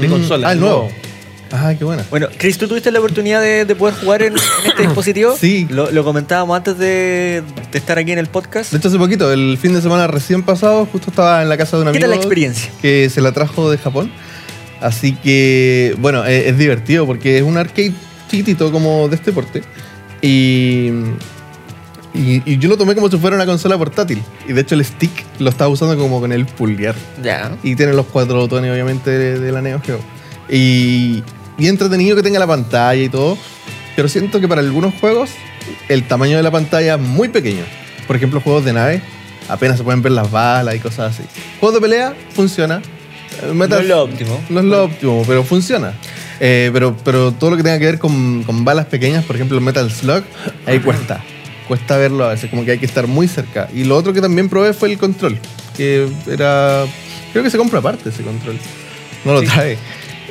de 0.00 0.08
Mm, 0.08 0.10
consola. 0.10 0.48
Ah, 0.48 0.52
el 0.52 0.60
nuevo. 0.60 0.90
Ah, 1.52 1.72
qué 1.78 1.84
buena. 1.84 2.04
Bueno, 2.10 2.28
Chris, 2.36 2.58
¿tú 2.58 2.66
tuviste 2.66 2.90
la 2.90 2.98
oportunidad 2.98 3.40
de, 3.40 3.64
de 3.64 3.76
poder 3.76 3.94
jugar 3.94 4.22
en, 4.22 4.32
en 4.34 4.38
este 4.66 4.82
dispositivo? 4.82 5.36
Sí. 5.38 5.66
Lo, 5.70 5.90
lo 5.92 6.04
comentábamos 6.04 6.56
antes 6.56 6.76
de, 6.78 7.42
de 7.72 7.78
estar 7.78 7.98
aquí 7.98 8.10
en 8.12 8.18
el 8.18 8.26
podcast. 8.26 8.72
De 8.72 8.78
hecho, 8.78 8.88
hace 8.88 8.98
poquito, 8.98 9.32
el 9.32 9.56
fin 9.56 9.72
de 9.72 9.80
semana 9.80 10.06
recién 10.08 10.42
pasado, 10.42 10.86
justo 10.86 11.10
estaba 11.10 11.42
en 11.42 11.48
la 11.48 11.56
casa 11.56 11.76
de 11.76 11.82
un 11.84 11.86
¿Qué 11.92 11.98
amigo. 11.98 12.02
tal 12.02 12.10
la 12.10 12.16
experiencia? 12.16 12.70
Que 12.82 13.08
se 13.10 13.20
la 13.20 13.32
trajo 13.32 13.70
de 13.70 13.78
Japón. 13.78 14.10
Así 14.80 15.12
que, 15.14 15.94
bueno, 15.98 16.24
es, 16.24 16.46
es 16.48 16.58
divertido 16.58 17.06
porque 17.06 17.38
es 17.38 17.42
un 17.44 17.56
arcade 17.56 17.92
chiquitito 18.30 18.72
como 18.72 19.08
de 19.08 19.14
este 19.14 19.32
porte. 19.32 19.62
Y, 20.22 20.90
y, 22.12 22.42
y 22.44 22.58
yo 22.58 22.68
lo 22.68 22.76
tomé 22.76 22.94
como 22.94 23.08
si 23.08 23.18
fuera 23.18 23.36
una 23.36 23.46
consola 23.46 23.78
portátil. 23.78 24.20
Y 24.48 24.52
de 24.52 24.60
hecho 24.62 24.74
el 24.74 24.84
stick 24.84 25.12
lo 25.38 25.48
estaba 25.50 25.70
usando 25.70 25.96
como 25.96 26.20
con 26.20 26.32
el 26.32 26.44
pulgar. 26.44 26.94
Ya. 27.22 27.52
Y 27.62 27.76
tiene 27.76 27.92
los 27.92 28.06
cuatro 28.06 28.36
botones, 28.36 28.70
obviamente, 28.72 29.10
de, 29.10 29.38
de 29.38 29.52
la 29.52 29.62
Neo 29.62 29.80
Geo. 29.80 30.00
Y, 30.48 31.22
y 31.58 31.68
entretenido 31.68 32.16
que 32.16 32.22
tenga 32.22 32.38
la 32.38 32.46
pantalla 32.46 33.02
y 33.02 33.08
todo. 33.08 33.36
Pero 33.94 34.08
siento 34.08 34.40
que 34.40 34.48
para 34.48 34.60
algunos 34.60 34.94
juegos 35.00 35.30
el 35.88 36.04
tamaño 36.06 36.36
de 36.36 36.42
la 36.42 36.50
pantalla 36.50 36.94
es 36.94 37.00
muy 37.00 37.28
pequeño. 37.28 37.64
Por 38.06 38.16
ejemplo, 38.16 38.40
juegos 38.40 38.64
de 38.64 38.72
nave, 38.72 39.00
apenas 39.48 39.78
se 39.78 39.84
pueden 39.84 40.02
ver 40.02 40.12
las 40.12 40.30
balas 40.30 40.74
y 40.74 40.78
cosas 40.80 41.14
así. 41.14 41.22
Juegos 41.60 41.74
de 41.74 41.80
pelea, 41.80 42.14
funciona. 42.34 42.82
Eh, 43.42 43.52
No 43.54 43.64
es 43.64 43.86
lo 43.86 44.02
óptimo. 44.02 44.40
no 44.50 44.60
es 44.60 44.66
lo 44.66 44.84
óptimo, 44.84 45.24
pero 45.26 45.42
funciona. 45.44 45.94
Eh, 46.38 46.70
pero, 46.72 46.94
pero 47.02 47.32
todo 47.32 47.50
lo 47.50 47.56
que 47.56 47.62
tenga 47.62 47.78
que 47.78 47.86
ver 47.86 47.98
con, 47.98 48.42
con 48.44 48.64
balas 48.64 48.86
pequeñas, 48.86 49.24
por 49.24 49.36
ejemplo 49.36 49.58
Metal 49.60 49.90
Slug, 49.90 50.22
ahí 50.66 50.78
cuesta. 50.80 51.24
Cuesta 51.66 51.96
verlo 51.96 52.26
a 52.26 52.28
veces, 52.28 52.48
como 52.50 52.64
que 52.64 52.72
hay 52.72 52.78
que 52.78 52.86
estar 52.86 53.06
muy 53.06 53.26
cerca. 53.26 53.68
Y 53.74 53.84
lo 53.84 53.96
otro 53.96 54.12
que 54.12 54.20
también 54.20 54.48
probé 54.48 54.72
fue 54.74 54.92
el 54.92 54.98
control, 54.98 55.38
que 55.76 56.06
era... 56.30 56.84
Creo 57.32 57.42
que 57.42 57.50
se 57.50 57.58
compra 57.58 57.78
aparte 57.80 58.10
ese 58.10 58.22
control. 58.22 58.58
No 59.24 59.32
lo 59.32 59.40
Sí. 59.40 59.46
trae. 59.46 59.78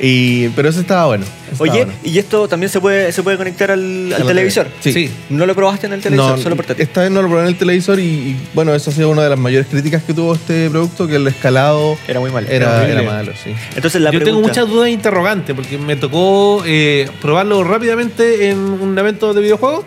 Y, 0.00 0.48
pero 0.50 0.68
ese 0.68 0.80
estaba 0.80 1.06
bueno. 1.06 1.24
estaba 1.50 1.70
Oye, 1.70 1.84
bueno. 1.84 1.98
¿y 2.04 2.18
esto 2.18 2.48
también 2.48 2.70
se 2.70 2.80
puede, 2.80 3.12
se 3.12 3.22
puede 3.22 3.36
conectar 3.36 3.70
al, 3.70 4.14
televisor? 4.26 4.66
tele. 4.82 5.08
Sí. 5.08 5.14
¿No 5.30 5.46
lo 5.46 5.54
probaste 5.54 5.86
en 5.86 5.94
el 5.94 6.00
televisor? 6.02 6.36
No, 6.36 6.42
solo 6.42 6.56
portátil. 6.56 6.82
esta 6.82 7.02
vez 7.02 7.10
no 7.10 7.22
lo 7.22 7.28
probé 7.28 7.42
en 7.42 7.48
el 7.48 7.56
televisor 7.56 7.98
y, 7.98 8.02
y, 8.02 8.36
bueno, 8.52 8.74
eso 8.74 8.90
ha 8.90 8.92
sido 8.92 9.08
una 9.10 9.22
de 9.22 9.30
las 9.30 9.38
mayores 9.38 9.66
críticas 9.68 10.02
que 10.02 10.12
tuvo 10.12 10.34
este 10.34 10.68
producto, 10.70 11.06
que 11.06 11.16
el 11.16 11.26
escalado 11.26 11.96
Era 12.06 12.20
muy 12.20 12.30
malo. 12.30 12.46
era, 12.48 12.86
era 12.88 13.02
malo, 13.02 13.32
sí. 13.42 13.54
Entonces 13.74 14.00
la 14.00 14.10
Yo 14.10 14.22
tengo 14.22 14.40
muchas 14.40 14.68
dudas 14.68 14.90
interrogantes 14.90 15.54
porque 15.54 15.78
me 15.78 15.96
tocó 15.96 16.62
eh, 16.66 17.08
probarlo 17.20 17.64
rápidamente 17.64 18.50
en 18.50 18.58
un 18.58 18.98
evento 18.98 19.32
de 19.32 19.40
videojuegos, 19.40 19.84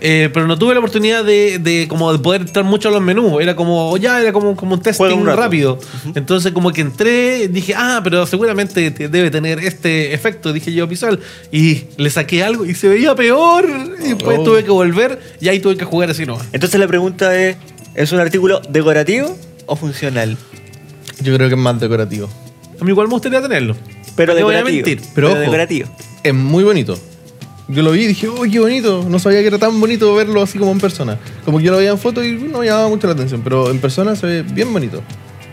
eh, 0.00 0.30
pero 0.32 0.46
no 0.46 0.58
tuve 0.58 0.72
la 0.74 0.80
oportunidad 0.80 1.24
de, 1.24 1.58
de 1.58 1.86
como 1.88 2.12
de 2.12 2.18
poder 2.18 2.42
entrar 2.42 2.64
mucho 2.64 2.88
a 2.88 2.92
los 2.92 3.00
menús. 3.02 3.40
Era 3.42 3.54
como, 3.56 3.96
ya 3.96 4.20
era 4.20 4.32
como, 4.32 4.56
como 4.56 4.74
un 4.74 4.80
testing 4.82 5.12
un 5.12 5.26
rápido. 5.26 5.78
Entonces 6.14 6.52
como 6.52 6.72
que 6.72 6.80
entré, 6.80 7.48
dije, 7.48 7.74
ah, 7.76 8.00
pero 8.02 8.26
seguramente 8.26 8.90
te- 8.90 9.08
debe 9.08 9.30
tener 9.30 9.58
este 9.60 10.14
efecto, 10.14 10.52
dije 10.52 10.72
yo 10.72 10.86
visual. 10.86 11.20
Y 11.52 11.82
le 11.96 12.10
saqué 12.10 12.42
algo 12.42 12.64
y 12.64 12.74
se 12.74 12.88
veía 12.88 13.14
peor. 13.14 13.66
Y 14.04 14.08
después 14.14 14.38
Oh. 14.40 14.44
tuve 14.44 14.64
que 14.64 14.70
volver 14.70 15.20
y 15.40 15.48
ahí 15.48 15.60
tuve 15.60 15.76
que 15.76 15.84
jugar 15.84 16.10
así 16.10 16.24
nomás. 16.26 16.46
Entonces 16.52 16.80
la 16.80 16.86
pregunta 16.88 17.38
es, 17.38 17.56
¿es 17.94 18.12
un 18.12 18.20
artículo 18.20 18.60
decorativo 18.68 19.36
o 19.66 19.76
funcional? 19.76 20.36
Yo 21.22 21.34
creo 21.36 21.48
que 21.48 21.54
es 21.54 21.60
más 21.60 21.78
decorativo. 21.78 22.28
A 22.80 22.84
mí 22.84 22.90
igual 22.90 23.08
me 23.08 23.12
gustaría 23.14 23.42
tenerlo. 23.42 23.76
Pero 24.16 24.34
Te 24.34 24.42
voy 24.42 24.54
a 24.54 24.58
decorativo. 24.58 24.86
mentir. 24.86 25.08
Pero 25.14 25.28
ojo. 25.32 25.38
decorativo. 25.38 25.88
Es 26.22 26.34
muy 26.34 26.64
bonito. 26.64 26.98
Yo 27.70 27.82
lo 27.82 27.92
vi 27.92 28.02
y 28.02 28.06
dije, 28.08 28.28
uy, 28.28 28.50
qué 28.50 28.58
bonito. 28.58 29.04
No 29.08 29.18
sabía 29.18 29.40
que 29.40 29.46
era 29.46 29.58
tan 29.58 29.78
bonito 29.80 30.14
verlo 30.14 30.42
así 30.42 30.58
como 30.58 30.72
en 30.72 30.78
persona. 30.80 31.18
Como 31.44 31.58
que 31.58 31.64
yo 31.64 31.70
lo 31.72 31.78
veía 31.78 31.90
en 31.90 31.98
foto 31.98 32.24
y 32.24 32.32
no 32.32 32.58
me 32.60 32.66
llamaba 32.66 32.88
mucho 32.88 33.06
la 33.06 33.12
atención, 33.12 33.42
pero 33.42 33.70
en 33.70 33.78
persona 33.78 34.16
se 34.16 34.26
ve 34.26 34.42
bien 34.42 34.72
bonito. 34.72 35.02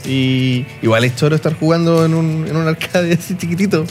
Y 0.06 0.66
igual 0.82 1.04
es 1.04 1.16
choro 1.16 1.36
estar 1.36 1.54
jugando 1.54 2.06
en 2.06 2.14
un, 2.14 2.46
en 2.48 2.56
un 2.56 2.68
arcade 2.68 3.14
así 3.20 3.36
chiquitito. 3.38 3.86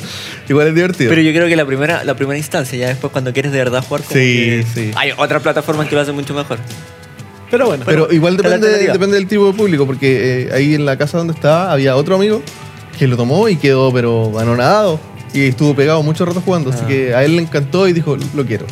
Igual 0.48 0.68
es 0.68 0.74
divertido. 0.74 1.10
Pero 1.10 1.20
yo 1.22 1.32
creo 1.32 1.46
que 1.48 1.56
la 1.56 1.66
primera, 1.66 2.04
la 2.04 2.14
primera 2.16 2.38
instancia, 2.38 2.78
ya 2.78 2.88
después 2.88 3.12
cuando 3.12 3.32
quieres 3.32 3.52
de 3.52 3.58
verdad 3.58 3.84
jugar, 3.86 4.02
como 4.02 4.14
Sí, 4.14 4.18
que 4.18 4.64
sí. 4.74 4.90
hay 4.96 5.10
otras 5.16 5.42
plataformas 5.42 5.88
que 5.88 5.94
lo 5.94 6.00
hacen 6.00 6.14
mucho 6.14 6.32
mejor. 6.34 6.58
Pero 7.50 7.66
bueno. 7.66 7.84
Pero 7.86 8.10
igual 8.12 8.36
depende, 8.36 8.68
depende 8.92 9.16
del 9.16 9.28
tipo 9.28 9.46
de 9.46 9.52
público, 9.52 9.86
porque 9.86 10.42
eh, 10.44 10.48
ahí 10.52 10.74
en 10.74 10.84
la 10.84 10.96
casa 10.96 11.18
donde 11.18 11.32
estaba 11.34 11.70
había 11.70 11.94
otro 11.96 12.16
amigo 12.16 12.42
que 12.98 13.06
lo 13.06 13.16
tomó 13.16 13.48
y 13.48 13.56
quedó 13.56 13.92
pero 13.92 14.36
anonadado 14.38 14.98
y 15.32 15.48
estuvo 15.48 15.74
pegado 15.74 16.02
mucho 16.02 16.24
rato 16.24 16.40
jugando, 16.40 16.70
así 16.70 16.80
Ah. 16.84 16.88
que 16.88 17.14
a 17.14 17.24
él 17.24 17.36
le 17.36 17.42
encantó 17.42 17.86
y 17.88 17.92
dijo, 17.92 18.16
lo 18.34 18.44
quiero. 18.46 18.66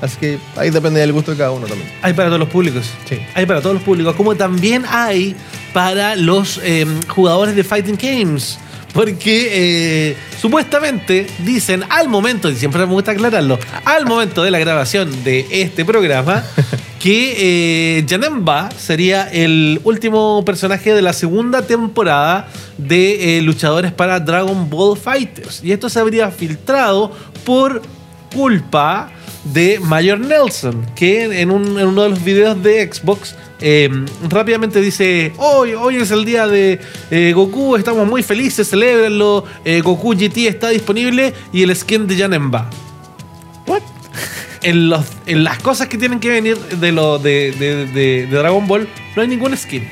Así 0.00 0.16
que 0.18 0.38
ahí 0.56 0.70
depende 0.70 1.00
del 1.00 1.12
gusto 1.12 1.30
de 1.30 1.38
cada 1.38 1.50
uno 1.52 1.66
también. 1.66 1.88
Hay 2.02 2.12
para 2.12 2.28
todos 2.28 2.40
los 2.40 2.48
públicos. 2.50 2.84
Sí. 3.08 3.18
Hay 3.34 3.46
para 3.46 3.62
todos 3.62 3.74
los 3.74 3.82
públicos. 3.84 4.14
Como 4.16 4.34
también 4.34 4.84
hay 4.88 5.34
para 5.72 6.14
los 6.16 6.60
eh, 6.62 6.84
jugadores 7.08 7.56
de 7.56 7.64
Fighting 7.64 7.96
Games. 8.00 8.58
Porque 8.92 9.48
eh, 10.10 10.16
supuestamente 10.40 11.26
dicen 11.40 11.84
al 11.88 12.08
momento, 12.08 12.48
y 12.50 12.54
siempre 12.54 12.86
me 12.86 12.92
gusta 12.92 13.12
aclararlo, 13.12 13.58
al 13.84 14.04
momento 14.06 14.42
de 14.44 14.50
la 14.52 14.58
grabación 14.60 15.24
de 15.24 15.46
este 15.50 15.84
programa, 15.84 16.44
que 17.04 17.98
eh, 17.98 18.06
Janemba 18.08 18.70
sería 18.78 19.30
el 19.30 19.78
último 19.84 20.42
personaje 20.46 20.94
de 20.94 21.02
la 21.02 21.12
segunda 21.12 21.60
temporada 21.66 22.48
de 22.78 23.36
eh, 23.36 23.42
luchadores 23.42 23.92
para 23.92 24.18
Dragon 24.20 24.70
Ball 24.70 24.96
Fighters. 24.96 25.62
Y 25.62 25.72
esto 25.72 25.90
se 25.90 26.00
habría 26.00 26.30
filtrado 26.30 27.12
por 27.44 27.82
culpa 28.34 29.10
de 29.52 29.80
Mayor 29.82 30.18
Nelson, 30.18 30.86
que 30.96 31.42
en, 31.42 31.50
un- 31.50 31.78
en 31.78 31.88
uno 31.88 32.04
de 32.04 32.08
los 32.08 32.24
videos 32.24 32.62
de 32.62 32.90
Xbox 32.90 33.34
eh, 33.60 33.90
rápidamente 34.30 34.80
dice, 34.80 35.34
hoy, 35.36 35.74
hoy 35.74 35.96
es 35.96 36.10
el 36.10 36.24
día 36.24 36.46
de 36.46 36.80
eh, 37.10 37.32
Goku, 37.34 37.76
estamos 37.76 38.08
muy 38.08 38.22
felices, 38.22 38.66
celebrenlo, 38.70 39.44
eh, 39.66 39.82
Goku 39.82 40.14
GT 40.14 40.46
está 40.48 40.70
disponible 40.70 41.34
y 41.52 41.64
el 41.64 41.76
skin 41.76 42.06
de 42.06 42.16
Janemba. 42.16 42.70
En, 44.64 44.88
los- 44.88 45.04
en 45.26 45.44
las 45.44 45.58
cosas 45.58 45.88
que 45.88 45.98
tienen 45.98 46.18
que 46.20 46.30
venir 46.30 46.56
de, 46.58 46.90
lo, 46.92 47.18
de, 47.18 47.52
de- 47.58 47.86
de- 47.86 48.26
de 48.26 48.36
Dragon 48.38 48.66
Ball, 48.66 48.88
no 49.14 49.22
hay 49.22 49.28
ningún 49.28 49.56
skin. 49.56 49.86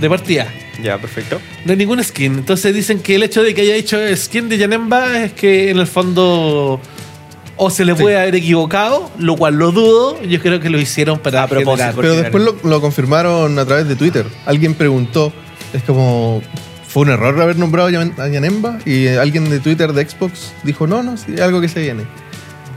De 0.00 0.08
partida. 0.08 0.46
Ya, 0.82 0.98
perfecto. 0.98 1.40
No 1.64 1.70
hay 1.72 1.78
ningún 1.78 2.02
skin. 2.02 2.34
Entonces 2.34 2.74
dicen 2.74 2.98
que 3.00 3.14
el 3.14 3.22
hecho 3.22 3.42
de 3.42 3.54
que 3.54 3.60
haya 3.62 3.76
hecho 3.76 3.96
skin 4.16 4.48
de 4.48 4.58
Janemba 4.58 5.22
es 5.24 5.32
que 5.32 5.70
en 5.70 5.78
el 5.78 5.86
fondo 5.86 6.80
o 7.56 7.70
se 7.70 7.84
le 7.84 7.94
puede 7.94 8.18
haber 8.18 8.34
equivocado, 8.34 9.08
lo 9.18 9.36
cual 9.36 9.54
lo 9.54 9.70
dudo. 9.70 10.20
Yo 10.22 10.40
creo 10.40 10.58
que 10.58 10.68
lo 10.68 10.78
hicieron 10.80 11.20
para 11.20 11.44
A 11.44 11.46
propósito, 11.46 11.74
generar- 11.76 11.94
Porque 11.94 12.08
Pero 12.08 12.22
después 12.22 12.42
lo, 12.64 12.68
lo 12.70 12.80
confirmaron 12.80 13.56
a 13.58 13.64
través 13.64 13.86
de 13.86 13.94
Twitter. 13.94 14.26
Alguien 14.46 14.74
preguntó, 14.74 15.32
es 15.72 15.84
como, 15.84 16.42
¿fue 16.88 17.04
un 17.04 17.10
error 17.10 17.40
haber 17.40 17.56
nombrado 17.56 17.88
a 17.88 17.92
Yan- 17.92 18.18
a 18.18 18.26
Yanemba? 18.28 18.80
Y 18.84 19.06
alguien 19.06 19.48
de 19.48 19.60
Twitter 19.60 19.92
de 19.92 20.08
Xbox 20.08 20.52
dijo, 20.64 20.88
no, 20.88 21.04
no, 21.04 21.16
sí, 21.16 21.40
algo 21.40 21.60
que 21.60 21.68
se 21.68 21.80
viene. 21.80 22.02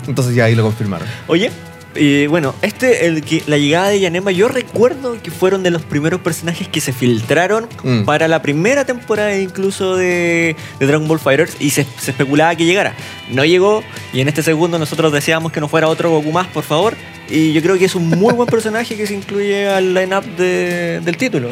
Entonces 0.07 0.33
ya 0.35 0.45
ahí 0.45 0.55
lo 0.55 0.63
confirmaron. 0.63 1.07
Oye, 1.27 1.51
y 1.95 2.27
bueno, 2.27 2.53
este, 2.61 3.07
el 3.07 3.23
que, 3.23 3.41
la 3.47 3.57
llegada 3.57 3.89
de 3.89 3.99
Yanema, 3.99 4.31
yo 4.31 4.47
recuerdo 4.47 5.17
que 5.21 5.31
fueron 5.31 5.63
de 5.63 5.71
los 5.71 5.81
primeros 5.81 6.21
personajes 6.21 6.67
que 6.67 6.79
se 6.79 6.93
filtraron 6.93 7.67
Mm. 7.83 8.03
para 8.05 8.27
la 8.27 8.41
primera 8.43 8.85
temporada 8.85 9.35
incluso 9.37 9.95
de, 9.95 10.55
de 10.79 10.85
Dragon 10.85 11.07
Ball 11.07 11.19
Fighters 11.19 11.55
y 11.59 11.71
se, 11.71 11.85
se 11.99 12.11
especulaba 12.11 12.55
que 12.55 12.65
llegara. 12.65 12.93
No 13.31 13.45
llegó 13.45 13.83
y 14.13 14.19
en 14.21 14.27
este 14.27 14.43
segundo 14.43 14.77
nosotros 14.77 15.11
deseamos 15.11 15.51
que 15.51 15.59
no 15.59 15.67
fuera 15.67 15.87
otro 15.87 16.11
Goku 16.11 16.31
más, 16.31 16.47
por 16.47 16.63
favor. 16.63 16.95
Y 17.29 17.51
yo 17.53 17.61
creo 17.61 17.77
que 17.79 17.85
es 17.85 17.95
un 17.95 18.07
muy 18.09 18.33
buen 18.33 18.47
personaje 18.49 18.95
que 18.95 19.07
se 19.07 19.15
incluye 19.15 19.67
al 19.67 19.93
line-up 19.95 20.23
de- 20.37 21.01
del 21.03 21.17
título. 21.17 21.49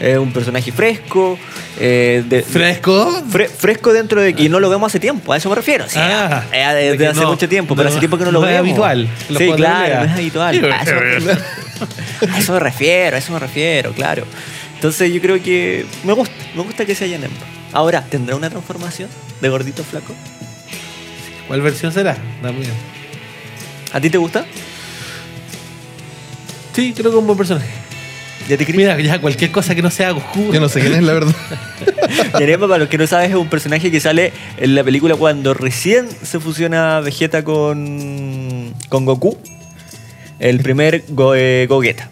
Es 0.00 0.18
un 0.18 0.32
personaje 0.32 0.72
fresco, 0.72 1.38
eh, 1.78 2.24
de- 2.26 2.42
¿Fresco? 2.42 3.22
Fre- 3.30 3.48
fresco 3.48 3.92
dentro 3.92 4.20
de 4.20 4.34
que 4.34 4.48
no 4.48 4.58
lo 4.60 4.68
vemos 4.68 4.90
hace 4.90 4.98
tiempo, 4.98 5.32
a 5.32 5.36
eso 5.36 5.48
me 5.48 5.54
refiero. 5.54 5.84
Sí, 5.88 5.98
Ah, 6.00 6.42
eh, 6.52 6.58
desde 6.74 6.96
de 6.98 7.06
hace 7.06 7.20
no- 7.20 7.30
mucho 7.30 7.48
tiempo, 7.48 7.76
pero 7.76 7.84
no- 7.88 7.90
hace 7.92 8.00
tiempo 8.00 8.18
que 8.18 8.24
no 8.24 8.32
lo 8.32 8.40
no 8.40 8.46
es 8.48 8.52
vemos. 8.54 8.66
habitual 8.68 9.00
en 9.28 9.34
los 9.34 9.38
Sí, 9.42 9.52
claro, 9.56 9.96
no 10.00 10.04
es 10.04 10.10
habitual. 10.12 10.72
A 10.74 10.82
eso, 10.82 10.94
a 12.32 12.38
eso 12.38 12.52
me 12.54 12.60
refiero, 12.60 13.16
a 13.16 13.18
eso 13.18 13.32
me 13.32 13.38
refiero, 13.38 13.92
claro. 13.92 14.24
Entonces 14.74 15.12
yo 15.12 15.20
creo 15.20 15.42
que 15.42 15.86
me 16.04 16.12
gusta, 16.12 16.34
me 16.54 16.62
gusta 16.62 16.84
que 16.84 16.94
se 16.94 17.04
hayan. 17.04 17.22
Ahora, 17.72 18.02
¿tendrá 18.04 18.36
una 18.36 18.50
transformación 18.50 19.08
de 19.40 19.48
gordito 19.48 19.82
flaco? 19.84 20.12
¿Cuál 21.48 21.62
versión 21.62 21.92
será? 21.92 22.16
También. 22.42 22.72
¿A 23.92 24.00
ti 24.00 24.10
te 24.10 24.18
gusta? 24.18 24.44
Sí, 26.74 26.92
creo 26.92 27.04
que 27.10 27.16
es 27.16 27.20
un 27.20 27.26
buen 27.26 27.36
personaje. 27.38 27.68
¿Ya 28.48 28.56
te 28.58 28.72
Mira, 28.74 29.00
ya 29.00 29.20
cualquier 29.20 29.50
cosa 29.50 29.74
que 29.74 29.80
no 29.82 29.90
sea 29.90 30.10
Goku. 30.10 30.52
Yo 30.52 30.60
no 30.60 30.68
sé 30.68 30.80
quién 30.80 30.94
es, 30.94 31.02
la 31.02 31.12
verdad. 31.14 31.34
Yanemba, 32.38 32.66
para 32.68 32.78
los 32.80 32.88
que 32.88 32.98
no 32.98 33.06
sabes, 33.06 33.30
es 33.30 33.36
un 33.36 33.48
personaje 33.48 33.90
que 33.90 34.00
sale 34.00 34.32
en 34.58 34.74
la 34.74 34.84
película 34.84 35.16
cuando 35.16 35.54
recién 35.54 36.06
se 36.22 36.40
fusiona 36.40 37.00
Vegeta 37.00 37.42
con, 37.44 38.74
con 38.88 39.04
Goku. 39.06 39.38
El 40.38 40.60
primer 40.60 41.04
Go- 41.08 41.34
eh, 41.34 41.66
Gogeta. 41.68 42.10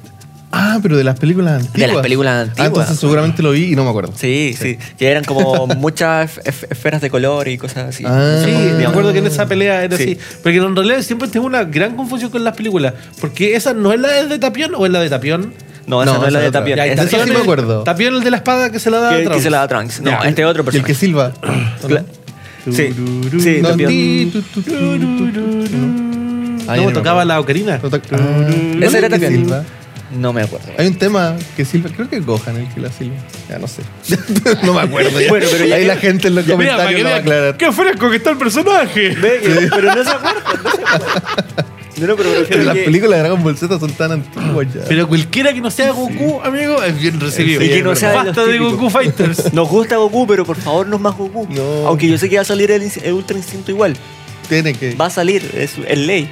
Ah, 0.55 0.79
pero 0.83 0.97
de 0.99 1.05
las 1.05 1.19
películas 1.19 1.55
antiguas. 1.63 1.89
De 1.89 1.95
las 1.95 2.03
películas 2.03 2.49
antiguas. 2.49 2.61
Ah, 2.61 2.67
entonces 2.67 2.99
seguramente 2.99 3.43
lo 3.43 3.53
vi 3.53 3.73
y 3.73 3.75
no 3.77 3.85
me 3.85 3.91
acuerdo. 3.91 4.13
Sí, 4.17 4.55
sí, 4.59 4.79
Que 4.99 5.09
eran 5.11 5.25
como 5.25 5.67
muchas 5.79 6.39
esferas 6.45 7.01
de 7.01 7.09
color 7.11 7.49
y 7.49 7.57
cosas 7.59 7.89
así. 7.89 8.05
Ah. 8.07 8.43
Sí, 8.45 8.51
me 8.77 8.85
acuerdo 8.87 9.13
que 9.13 9.19
en 9.21 9.27
esa 9.27 9.47
pelea 9.47 9.83
era 9.85 9.97
Sí. 9.97 10.03
así. 10.03 10.19
Porque 10.43 10.59
en 10.59 10.77
realidad 10.77 11.01
siempre 11.03 11.29
tengo 11.29 11.47
una 11.47 11.65
gran 11.65 11.97
confusión 11.97 12.31
con 12.31 12.45
las 12.45 12.55
películas. 12.55 12.93
Porque 13.21 13.57
esa 13.57 13.73
no 13.73 13.93
es 13.93 14.01
la 14.01 14.25
de 14.25 14.39
Tapión 14.39 14.75
o 14.75 14.85
es 14.87 14.93
la 14.93 15.01
de 15.01 15.09
Tapión. 15.11 15.55
No, 15.87 16.03
esa 16.03 16.13
No, 16.13 16.19
no, 16.21 16.27
es 16.27 16.33
la 16.33 16.41
de. 16.41 16.51
Tapión. 16.51 16.77
Ya, 16.79 17.07
sí 17.07 17.17
me 17.17 17.23
es- 17.35 17.41
acuerdo. 17.41 17.83
Tapión 17.83 18.15
el 18.15 18.23
de 18.23 18.31
la 18.31 18.37
espada 18.39 18.71
que 18.71 18.79
se 18.79 18.91
la 18.91 18.99
da 19.01 19.09
a 19.09 19.13
que, 19.13 19.19
que 19.19 19.25
Trunks. 19.27 19.43
se 19.43 19.51
la 19.51 19.57
da 19.59 19.63
a 19.65 19.69
Trunks. 19.69 20.01
No, 20.01 20.11
Ya. 20.11 20.29
este 20.29 20.43
es 20.43 20.47
otro 20.49 20.61
Y 20.63 20.63
el 20.63 20.65
personaje. 20.65 20.93
que 20.93 20.95
silba. 20.99 21.33
Cla- 21.83 22.05
Sí, 22.65 22.95
sí, 23.41 23.59
No, 23.61 23.71
Tapión. 23.71 23.89
ti, 23.91 24.31
tu, 24.33 24.41
tu, 24.43 24.63
tu, 24.63 24.71
tu, 24.71 24.99
tu, 24.99 25.33
tu, 25.33 25.77
¿no? 25.77 26.63
Ah, 26.69 26.77
ya 26.77 26.83
No, 26.83 26.87
me 26.87 26.93
tocaba 26.93 27.23
acuerdo. 27.23 27.25
la 27.25 27.41
ocarina. 27.41 27.79
No 27.83 27.89
Ah, 27.89 27.91
¿cuál 27.91 28.83
Ese 28.85 28.87
es 28.87 28.95
era 28.95 29.07
el 29.09 29.13
que 29.15 29.19
Tapión. 29.19 29.33
silba? 29.35 29.65
No 30.17 30.33
me 30.33 30.43
acuerdo. 30.43 30.67
Hay 30.79 30.87
un 30.87 30.95
tema 30.97 31.35
que 31.57 31.65
silba, 31.65 31.91
creo 31.91 32.09
que 32.09 32.17
es 32.19 32.27
Gohan 32.27 32.57
el 32.59 32.69
que 32.73 32.81
la 32.81 32.93
silba. 32.93 33.17
Ya 33.49 33.59
no 33.59 33.67
sé. 33.67 33.83
no 34.63 34.75
me 34.75 34.81
acuerdo. 34.83 35.19
ya. 35.21 35.29
Bueno, 35.29 35.47
pero 35.51 35.65
ya 35.65 35.75
Ahí 35.75 35.87
la 35.87 35.97
gente 35.97 36.29
en 36.29 36.35
los 36.37 36.47
Mira, 36.47 36.77
para 36.77 36.85
comentarios 36.93 36.95
que 36.97 37.03
lo 37.03 37.09
va 37.09 37.17
a 37.17 37.21
vean 37.21 37.23
aclarar. 37.23 37.57
qué 37.57 37.73
fresco 37.73 38.11
que 38.11 38.17
está 38.17 38.31
el 38.31 38.37
personaje. 38.39 39.09
Ve 39.17 39.41
que- 39.43 39.69
Pero 39.75 39.83
no 39.89 39.93
se 39.95 39.99
no 39.99 40.05
se 40.05 40.11
acuerdan. 40.11 41.67
No, 41.99 42.07
no, 42.07 42.17
pero 42.17 42.31
prefiero 42.33 42.63
las 42.65 42.75
que- 42.75 42.83
películas 42.85 43.13
de 43.13 43.19
Dragon 43.21 43.43
Ball 43.43 43.57
Z 43.57 43.79
son 43.79 43.93
tan 43.93 44.13
antiguas 44.13 44.67
ya. 44.75 44.81
Pero 44.89 45.07
cualquiera 45.09 45.53
que 45.53 45.61
no 45.61 45.71
sea 45.71 45.91
Goku, 45.93 46.41
amigo, 46.43 46.83
es 46.83 46.99
bien 46.99 47.21
recibido. 47.21 47.63
Y 47.63 47.69
que 47.69 47.83
no 47.83 47.95
sea 47.95 48.11
de 48.11 48.17
los 48.17 48.25
Basta 48.27 48.45
de 48.47 48.53
típicos. 48.53 48.73
Goku 48.75 48.91
Fighters. 48.91 49.53
Nos 49.53 49.69
gusta 49.69 49.97
Goku, 49.97 50.27
pero 50.27 50.45
por 50.47 50.57
favor 50.57 50.87
no 50.87 50.97
es 50.97 51.03
más 51.03 51.17
Goku. 51.17 51.47
No. 51.51 51.87
Aunque 51.89 52.09
yo 52.09 52.17
sé 52.17 52.29
que 52.31 52.37
va 52.37 52.43
a 52.43 52.47
salir 52.47 52.71
el, 52.71 52.83
ins- 52.83 53.01
el 53.03 53.13
Ultra 53.13 53.37
Instinto 53.37 53.71
igual. 53.71 53.95
Tiene 54.49 54.73
que. 54.75 54.95
Va 54.95 55.07
a 55.07 55.11
salir, 55.11 55.43
es, 55.57 55.75
es 55.87 55.99
ley. 55.99 56.29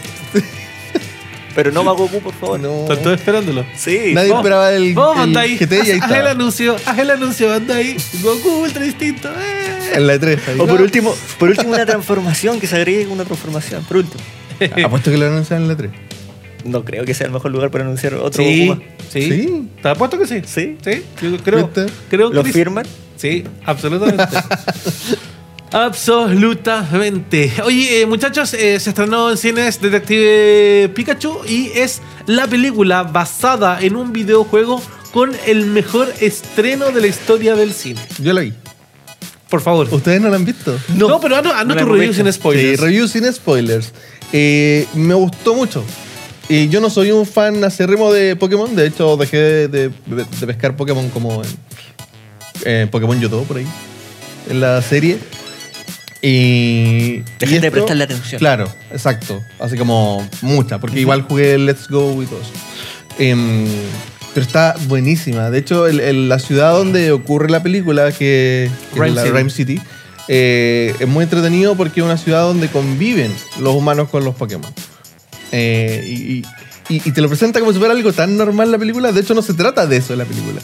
Pero 1.55 1.73
no 1.73 1.83
más 1.83 1.97
Goku, 1.97 2.21
por 2.21 2.33
favor. 2.33 2.61
No. 2.61 2.83
Están 2.83 3.03
todos 3.03 3.19
esperándolo. 3.19 3.65
Sí. 3.77 4.13
Nadie 4.15 4.29
Vamos, 4.31 4.45
esperaba 4.45 4.73
el, 4.73 4.95
Vamos, 4.95 5.15
el 5.15 5.21
Bandai. 5.21 5.59
GT 5.59 5.73
y 5.73 5.75
ahí 5.75 5.81
Haz, 5.81 6.03
haz 6.05 6.11
el 6.11 6.17
estaba. 6.17 6.31
anuncio, 6.31 6.77
haz 6.87 6.99
el 6.99 7.11
anuncio, 7.11 7.49
Bandai. 7.49 7.97
Goku 8.23 8.49
Ultra 8.63 8.87
Instinto. 8.87 9.29
eh. 9.29 9.93
En 9.97 10.07
la 10.07 10.19
3. 10.19 10.39
O 10.59 10.67
por 10.67 10.81
último, 10.81 11.15
por 11.39 11.49
último 11.51 11.73
una 11.75 11.85
transformación, 11.85 12.61
que 12.61 12.69
se 12.69 12.77
agregue 12.77 13.07
una 13.09 13.25
transformación. 13.25 13.85
Por 13.85 13.99
último. 13.99 14.23
Apuesto 14.85 15.11
que 15.11 15.17
lo 15.17 15.27
anuncian 15.27 15.63
en 15.63 15.69
la 15.69 15.77
3. 15.77 15.91
No 16.65 16.85
creo 16.85 17.05
que 17.05 17.15
sea 17.15 17.27
el 17.27 17.33
mejor 17.33 17.51
lugar 17.51 17.71
para 17.71 17.85
anunciar 17.85 18.15
otro 18.15 18.43
Sí, 18.43 18.71
sí. 19.11 19.23
Sí. 19.23 19.69
¿Te 19.83 19.89
apuesto 19.89 20.19
que 20.19 20.27
sí? 20.27 20.43
Sí. 20.45 20.77
Sí, 20.85 21.03
yo 21.23 21.37
creo. 21.39 21.71
Creo 22.11 22.31
¿Lo 22.31 22.45
que 22.45 22.53
firman? 22.53 22.87
Sí, 23.17 23.45
absolutamente. 23.65 24.25
Absolutamente. 25.73 27.53
Oye, 27.65 28.01
eh, 28.01 28.07
muchachos, 28.07 28.55
eh, 28.55 28.81
se 28.81 28.91
estrenó 28.91 29.31
en 29.31 29.37
cines 29.37 29.81
Detective 29.81 30.91
Pikachu 30.95 31.43
y 31.49 31.71
es 31.75 32.03
la 32.27 32.49
película 32.49 33.05
basada 33.05 33.81
en 33.81 33.95
un 33.95 34.13
videojuego 34.13 34.83
con 35.13 35.31
el 35.47 35.67
mejor 35.67 36.13
estreno 36.21 36.91
de 36.91 37.01
la 37.01 37.07
historia 37.07 37.55
del 37.55 37.73
cine. 37.73 38.01
Yo 38.19 38.33
la 38.33 38.41
vi. 38.41 38.53
Por 39.49 39.61
favor. 39.61 39.89
¿Ustedes 39.93 40.21
no 40.21 40.29
la 40.29 40.37
han 40.37 40.45
visto? 40.45 40.77
No, 40.97 41.21
pero 41.21 41.37
ando, 41.37 41.53
ando 41.53 41.75
No 41.75 41.81
tu 41.81 41.87
review 41.87 42.09
visto. 42.09 42.25
sin 42.25 42.33
spoilers. 42.33 42.79
Sí, 42.81 42.85
review 42.87 43.09
sin 43.09 43.33
spoilers. 43.33 43.93
Eh, 44.33 44.87
me 44.95 45.15
gustó 45.15 45.55
mucho. 45.55 45.85
Y 46.49 46.69
yo 46.69 46.81
no 46.81 46.91
soy 46.91 47.11
un 47.13 47.27
fan 47.27 47.63
acérrimo 47.65 48.13
de 48.13 48.35
Pokémon. 48.37 48.75
De 48.75 48.87
hecho, 48.87 49.17
dejé 49.17 49.37
de, 49.69 49.69
de- 49.69 49.91
de 50.41 50.47
pescar 50.47 50.77
Pokémon 50.77 51.09
como 51.11 51.43
en 52.65 52.89
Pokémon 52.89 53.21
Yoto, 53.21 53.43
por 53.45 53.59
ahí. 53.59 53.67
En 54.49 54.61
la 54.61 54.83
serie. 54.83 55.19
Y. 56.23 57.19
Dejaste 57.39 57.47
y 57.47 57.49
de 57.49 57.57
esto- 57.59 57.71
prestarle 57.73 58.05
atención. 58.05 58.39
Claro, 58.39 58.69
exacto. 58.93 59.41
Así 59.59 59.77
como 59.77 60.27
mucha, 60.43 60.79
porque 60.79 61.01
igual 61.01 61.23
jugué 61.23 61.57
Let's 61.59 61.89
Go 61.89 62.23
y 62.23 62.27
todo 62.27 62.41
eso. 62.41 62.51
Em, 63.19 63.67
pero 64.35 64.45
está 64.47 64.75
buenísima. 64.87 65.51
De 65.51 65.59
hecho, 65.59 65.87
el- 65.87 66.01
el- 66.01 66.29
la 66.29 66.39
ciudad 66.39 66.73
donde 66.73 67.11
ocurre 67.13 67.49
la 67.51 67.63
película, 67.63 68.13
que, 68.13 68.71
que 68.93 69.01
Rhyme 69.01 69.09
es 69.09 69.15
la 69.15 69.23
City. 69.23 69.33
Rhyme 69.35 69.51
City, 69.51 69.81
eh, 70.29 70.95
es 70.99 71.09
muy 71.09 71.25
entretenido 71.25 71.75
porque 71.77 72.01
es 72.01 72.05
una 72.07 72.17
ciudad 72.19 72.43
donde 72.43 72.69
conviven 72.69 73.33
los 73.61 73.75
humanos 73.75 74.09
con 74.09 74.25
los 74.25 74.35
Pokémon. 74.35 74.73
Eh, 75.53 76.05
y, 76.07 76.39
y- 76.95 77.03
y 77.09 77.13
te 77.13 77.21
lo 77.21 77.29
presenta 77.29 77.61
como 77.61 77.73
si 77.73 77.79
fuera 77.79 77.95
algo 77.95 78.13
tan 78.13 78.37
normal 78.37 78.71
la 78.73 78.79
película. 78.79 79.13
De 79.13 79.21
hecho, 79.21 79.35
no 79.35 79.43
se 79.43 79.55
trata 79.55 79.87
de 79.87 79.97
eso 79.99 80.15
la 80.17 80.25
película. 80.25 80.61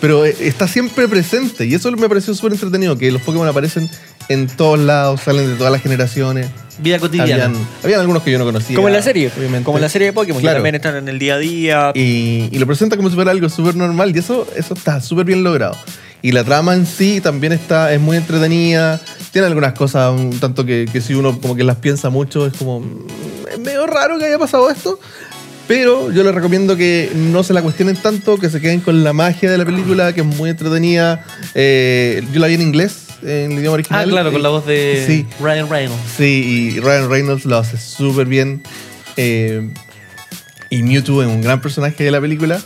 pero 0.00 0.24
eh, 0.24 0.36
está 0.40 0.68
siempre 0.68 1.08
presente. 1.08 1.66
Y 1.66 1.74
eso 1.74 1.90
me 1.92 2.08
pareció 2.08 2.32
súper 2.34 2.52
entretenido, 2.52 2.96
que 2.96 3.10
los 3.10 3.20
Pokémon 3.22 3.48
aparecen 3.48 3.88
en 4.28 4.46
todos 4.46 4.78
lados, 4.78 5.22
salen 5.22 5.48
de 5.48 5.54
todas 5.56 5.72
las 5.72 5.82
generaciones. 5.82 6.46
Vida 6.80 7.00
cotidiana. 7.00 7.46
Habían, 7.46 7.66
habían 7.82 8.00
algunos 8.00 8.22
que 8.22 8.30
yo 8.30 8.38
no 8.38 8.44
conocía. 8.44 8.76
Como 8.76 8.86
en 8.86 8.94
la 8.94 9.02
serie, 9.02 9.32
obviamente. 9.36 9.64
como 9.64 9.78
en 9.78 9.82
la 9.82 9.88
serie 9.88 10.06
de 10.08 10.12
Pokémon, 10.12 10.40
Claro. 10.40 10.54
que 10.54 10.58
también 10.58 10.74
están 10.76 10.94
en 10.96 11.08
el 11.08 11.18
día 11.18 11.34
a 11.34 11.38
día. 11.38 11.92
Y, 11.96 12.48
y 12.52 12.58
lo 12.58 12.66
presenta 12.68 12.96
como 12.96 13.08
si 13.08 13.16
fuera 13.16 13.32
algo 13.32 13.48
súper 13.48 13.74
normal. 13.74 14.14
Y 14.14 14.20
eso, 14.20 14.46
eso 14.56 14.74
está 14.74 15.00
súper 15.00 15.24
bien 15.26 15.42
logrado. 15.42 15.76
Y 16.22 16.32
la 16.32 16.42
trama 16.44 16.74
en 16.74 16.84
sí 16.86 17.20
también 17.20 17.52
está, 17.52 17.92
es 17.92 18.00
muy 18.00 18.16
entretenida. 18.16 19.00
Tiene 19.32 19.46
algunas 19.46 19.72
cosas 19.74 20.12
un 20.18 20.38
tanto 20.40 20.64
que, 20.64 20.86
que 20.92 21.00
si 21.00 21.14
uno 21.14 21.38
como 21.40 21.54
que 21.54 21.62
las 21.64 21.76
piensa 21.76 22.10
mucho, 22.10 22.46
es 22.46 22.54
como. 22.54 22.80
mm, 22.80 23.06
Es 23.52 23.58
medio 23.60 23.86
raro 23.86 24.18
que 24.18 24.24
haya 24.24 24.38
pasado 24.38 24.68
esto. 24.70 24.98
Pero 25.68 26.10
yo 26.10 26.24
les 26.24 26.34
recomiendo 26.34 26.76
que 26.76 27.10
no 27.14 27.42
se 27.42 27.52
la 27.52 27.60
cuestionen 27.62 27.94
tanto, 27.94 28.38
que 28.38 28.48
se 28.48 28.58
queden 28.60 28.80
con 28.80 29.04
la 29.04 29.12
magia 29.12 29.50
de 29.50 29.58
la 29.58 29.66
película, 29.66 30.12
que 30.14 30.22
es 30.22 30.26
muy 30.26 30.48
entretenida. 30.50 31.24
Eh, 31.54 32.24
yo 32.32 32.40
la 32.40 32.46
vi 32.46 32.54
en 32.54 32.62
inglés, 32.62 33.06
en 33.22 33.52
el 33.52 33.58
idioma 33.58 33.72
Ah, 33.72 33.74
original. 33.74 34.08
claro, 34.08 34.32
con 34.32 34.42
la 34.42 34.48
voz 34.48 34.64
de 34.66 35.04
Sí. 35.06 35.26
Ryan 35.40 35.68
Reynolds. 35.68 36.02
Sí, 36.16 36.72
y 36.76 36.80
Ryan 36.80 37.10
Reynolds 37.10 37.44
lo 37.44 37.58
hace 37.58 37.76
súper 37.76 38.26
bien. 38.26 38.62
Eh, 39.18 39.70
y 40.70 40.82
Mewtwo 40.82 41.22
es 41.22 41.28
un 41.28 41.42
gran 41.42 41.60
personaje 41.60 42.02
de 42.02 42.10
la 42.12 42.20
película. 42.20 42.60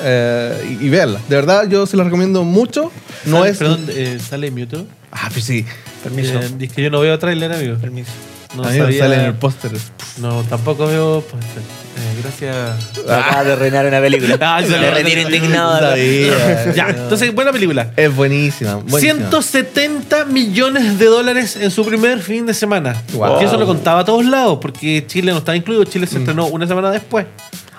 Eh, 0.00 0.76
y, 0.80 0.86
y 0.86 0.88
véanla. 0.90 1.20
De 1.28 1.36
verdad, 1.36 1.68
yo 1.68 1.86
se 1.86 1.96
la 1.96 2.04
recomiendo 2.04 2.44
mucho. 2.44 2.92
No 3.24 3.38
Sale- 3.38 3.50
es. 3.50 3.58
Perdón, 3.58 3.86
eh, 3.88 4.18
¿sale 4.20 4.50
Mewtwo? 4.50 4.86
Ah, 5.10 5.28
pues 5.32 5.44
sí. 5.44 5.64
Permiso. 6.02 6.38
Eh, 6.40 6.50
es 6.60 6.72
que 6.72 6.82
yo 6.82 6.90
no 6.90 7.00
veo 7.00 7.18
trailer, 7.18 7.52
amigo. 7.52 7.76
Permiso. 7.76 8.10
No 8.54 8.62
a 8.64 8.66
mí 8.70 8.72
me 8.78 8.84
sabía- 8.84 8.98
sale 9.00 9.14
en 9.16 9.20
el 9.22 9.34
póster. 9.34 9.72
No, 10.18 10.42
tampoco 10.44 10.86
veo 10.86 11.20
póster. 11.22 11.62
Eh, 11.62 12.20
gracias. 12.22 13.08
Acaba 13.08 13.44
de 13.44 13.56
reinar 13.56 13.86
una 13.86 14.00
película. 14.00 14.36
Ah, 14.40 14.62
se 14.62 14.90
retiro 14.90 15.20
indignado. 15.22 15.78
Sabía. 15.80 16.72
Ya, 16.74 16.88
entonces, 16.90 17.34
buena 17.34 17.52
película. 17.52 17.90
Es 17.96 18.14
buenísima. 18.14 18.76
buenísima. 18.76 19.30
170 19.30 20.26
millones 20.26 20.98
de 20.98 21.06
dólares 21.06 21.56
en 21.56 21.70
su 21.70 21.84
primer 21.84 22.20
fin 22.20 22.46
de 22.46 22.54
semana. 22.54 22.94
Wow. 23.14 23.40
Y 23.40 23.44
eso 23.44 23.56
lo 23.56 23.66
contaba 23.66 24.00
a 24.00 24.04
todos 24.04 24.24
lados, 24.26 24.58
porque 24.60 25.04
Chile 25.06 25.32
no 25.32 25.38
estaba 25.38 25.56
incluido. 25.56 25.84
Chile 25.84 26.06
Mm. 26.06 26.08
se 26.10 26.18
estrenó 26.18 26.46
una 26.46 26.66
semana 26.66 26.90
después 26.90 27.26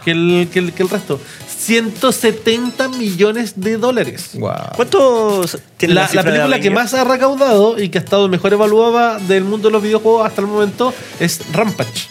que 0.03 0.11
el, 0.11 0.47
que 0.51 0.59
el, 0.59 0.73
que 0.73 0.83
el 0.83 0.89
resto. 0.89 1.19
170 1.57 2.87
millones 2.89 3.53
de 3.55 3.77
dólares. 3.77 4.29
Wow. 4.35 4.51
¿Cuántos 4.75 5.57
tiene 5.77 5.93
La, 5.95 6.01
la 6.01 6.07
cifra 6.07 6.23
de 6.23 6.31
película 6.31 6.59
que 6.59 6.69
más 6.69 6.93
ha 6.93 7.03
recaudado 7.03 7.79
y 7.81 7.89
que 7.89 7.97
ha 7.97 8.01
estado 8.01 8.27
mejor 8.29 8.53
evaluada 8.53 9.19
del 9.19 9.43
mundo 9.43 9.69
de 9.69 9.73
los 9.73 9.81
videojuegos 9.81 10.25
hasta 10.25 10.41
el 10.41 10.47
momento 10.47 10.93
es 11.19 11.41
Rampage. 11.51 12.09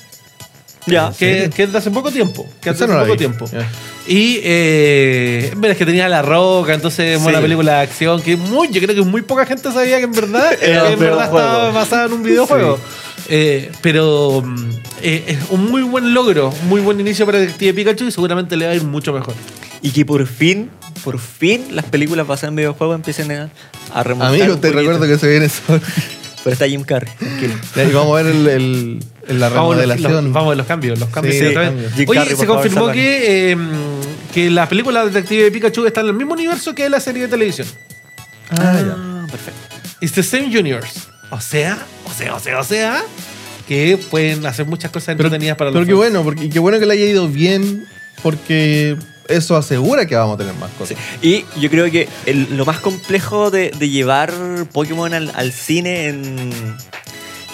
Ya. 0.87 1.13
Que, 1.19 1.51
que 1.55 1.65
es 1.65 1.73
de 1.73 1.79
hace 1.79 1.91
poco 1.91 2.13
tiempo. 2.13 2.47
Que 2.61 2.71
no 2.71 2.77
hace 2.77 2.87
poco 2.87 3.05
vi. 3.13 3.17
tiempo. 3.17 3.49
Y 4.07 4.39
eh, 4.45 5.53
es 5.61 5.77
que 5.77 5.85
tenía 5.85 6.09
La 6.09 6.23
Roca, 6.23 6.75
entonces 6.75 7.19
es 7.19 7.27
una 7.27 7.39
Sí. 7.39 7.43
película 7.43 7.75
de 7.79 7.81
acción 7.81 8.23
que 8.23 8.37
muy, 8.37 8.69
yo 8.71 8.81
creo 8.81 8.95
que 8.95 9.03
muy 9.03 9.23
poca 9.23 9.45
gente 9.47 9.73
sabía 9.73 9.99
que 9.99 10.05
en 10.05 10.13
verdad, 10.13 10.51
que 10.61 10.73
en 10.75 11.03
estaba 11.03 11.71
basada 11.73 12.07
en 12.07 12.13
un 12.13 12.23
videojuego. 12.23 12.79
Eh, 13.29 13.73
pero 13.83 14.43
mm, 14.45 14.71
eh, 15.03 15.25
es 15.27 15.39
un 15.51 15.69
muy 15.71 15.83
buen 15.83 16.15
logro, 16.15 16.53
muy 16.69 16.81
buen 16.81 17.01
inicio 17.01 17.27
para 17.27 17.39
Detective 17.39 17.75
Pikachu 17.75 18.05
y 18.05 18.13
seguramente 18.13 18.57
le 18.57 18.67
va 18.67 18.73
a 18.73 18.75
ir 18.75 18.85
mucho 18.85 19.13
mejor. 19.13 19.35
Y 19.83 19.91
que 19.91 20.05
por 20.05 20.27
fin, 20.27 20.71
por 21.05 21.19
fin, 21.19 21.67
las 21.73 21.85
películas 21.87 22.27
basadas 22.27 22.51
en 22.51 22.57
videojuegos 22.57 22.95
empiecen 22.97 23.31
a, 23.33 23.51
a 23.93 24.03
remontar. 24.03 24.29
Amigo, 24.35 24.57
te 24.59 24.69
poquito. 24.71 24.79
recuerdo 24.79 25.07
que 25.07 25.19
se 25.19 25.29
viene 25.29 25.47
eso. 25.47 25.63
Pero 26.45 26.53
está 26.55 26.69
Jim 26.69 26.85
Carrey, 26.85 27.13
tranquilo. 27.19 27.55
y 27.91 27.93
vamos 27.93 28.19
a 28.21 28.23
ver 28.23 28.33
el, 28.37 28.47
el- 28.47 29.05
el- 29.27 29.41
la 29.41 29.49
Vamos 29.49 29.75
a 29.75 29.79
los- 29.79 29.87
remodelación. 29.89 30.25
los- 30.27 30.33
vamos 30.33 30.53
a 30.53 30.55
los 30.57 30.67
cambios, 30.69 30.97
los 31.01 31.09
cambios. 31.09 31.35
Sí, 31.35 31.41
sí, 31.41 31.47
otra 31.49 31.71
vez. 31.71 31.93
Oye, 32.07 32.07
Carrey, 32.21 32.37
se 32.37 32.47
favor, 32.47 32.63
confirmó 32.63 32.93
que, 32.93 33.51
eh, 33.53 33.57
que 34.33 34.49
la 34.51 34.69
película 34.69 35.05
Detective 35.05 35.51
Pikachu 35.51 35.85
está 35.87 36.03
en 36.03 36.07
el 36.07 36.13
mismo 36.15 36.35
universo 36.35 36.73
que 36.73 36.89
la 36.89 37.01
serie 37.01 37.23
de 37.23 37.29
televisión. 37.29 37.67
Ah, 38.51 38.79
ya. 38.81 39.27
perfecto. 39.29 39.61
It's 40.01 40.13
the 40.13 40.23
same 40.23 40.57
universe. 40.57 41.01
O 41.31 41.41
sea, 41.41 41.79
o 42.05 42.13
sea, 42.13 42.35
o 42.35 42.41
sea, 42.41 42.61
o 42.61 42.65
sea, 42.65 43.03
que 43.67 43.99
pueden 44.11 44.47
hacer 44.47 44.65
muchas 44.67 44.91
cosas 44.91 45.15
Pero, 45.17 45.27
entretenidas 45.29 45.57
para 45.57 45.71
pero 45.71 45.81
los 45.81 45.87
qué 45.87 45.93
fans. 45.93 45.99
bueno, 45.99 46.23
porque 46.25 46.45
y 46.45 46.49
qué 46.51 46.59
bueno 46.59 46.79
que 46.79 46.87
le 46.87 46.93
haya 46.95 47.05
ido 47.07 47.29
bien, 47.29 47.87
porque 48.23 48.97
eso 49.29 49.57
asegura 49.57 50.07
que 50.07 50.15
vamos 50.15 50.37
a 50.37 50.39
tener 50.39 50.55
más 50.55 50.71
cosas. 50.79 50.97
Y 51.21 51.45
yo 51.61 51.69
creo 51.69 51.91
que 51.91 52.09
el- 52.27 52.57
lo 52.57 52.65
más 52.65 52.79
complejo 52.79 53.51
de, 53.51 53.73
de 53.77 53.89
llevar 53.89 54.33
Pokémon 54.73 55.13
al, 55.13 55.33
al 55.35 55.53
cine 55.53 56.07
en, 56.09 56.77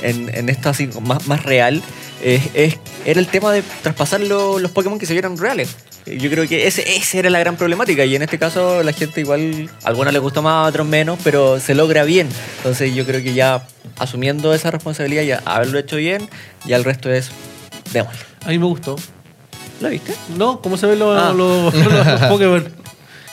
en, 0.03 0.35
en 0.35 0.49
esto 0.51 0.69
así 0.69 0.89
más, 1.01 1.27
más 1.27 1.43
real 1.45 1.83
es, 2.23 2.43
es- 2.55 2.77
era 3.07 3.19
el 3.21 3.27
tema 3.27 3.51
de 3.53 3.63
traspasar 3.83 4.21
lo- 4.21 4.59
los 4.59 4.71
Pokémon 4.71 4.99
que 4.99 5.07
se 5.07 5.15
vieran 5.15 5.39
reales. 5.39 5.71
Yo 6.07 6.31
creo 6.31 6.49
que 6.49 6.67
ese, 6.67 6.97
esa 6.97 7.19
era 7.19 7.31
la 7.31 7.39
gran 7.39 7.57
problemática 7.57 8.05
y 8.05 8.17
en 8.17 8.23
este 8.23 8.39
caso 8.39 8.83
la 8.83 8.93
gente 8.93 9.21
igual, 9.21 9.71
a 9.85 9.89
algunos 9.89 10.13
les 10.13 10.21
gusta 10.21 10.41
más, 10.41 10.67
a 10.67 10.69
otros 10.69 10.87
menos, 10.87 11.19
pero 11.23 11.61
se 11.61 11.75
logra 11.75 12.03
bien. 12.05 12.29
Entonces 12.59 12.93
yo 12.95 13.05
creo 13.07 13.23
que 13.23 13.35
ya 13.35 13.67
asumiendo 13.99 14.53
esa 14.53 14.71
responsabilidad, 14.73 15.23
ya 15.23 15.43
haberlo 15.45 15.79
hecho 15.79 15.97
bien, 15.97 16.29
ya 16.67 16.77
el 16.77 16.85
resto 16.85 17.11
es, 17.11 17.31
démosle. 17.93 18.19
A 18.45 18.49
mí 18.49 18.59
me 18.59 18.67
gustó. 18.67 18.97
¿Lo 19.81 19.89
viste? 19.91 20.15
¿No? 20.37 20.61
¿Cómo 20.61 20.77
se 20.77 20.87
ven 20.87 20.99
los, 20.99 21.17
Ah. 21.17 21.33
los, 21.33 21.73
los 21.75 22.21
Pokémon? 22.29 22.69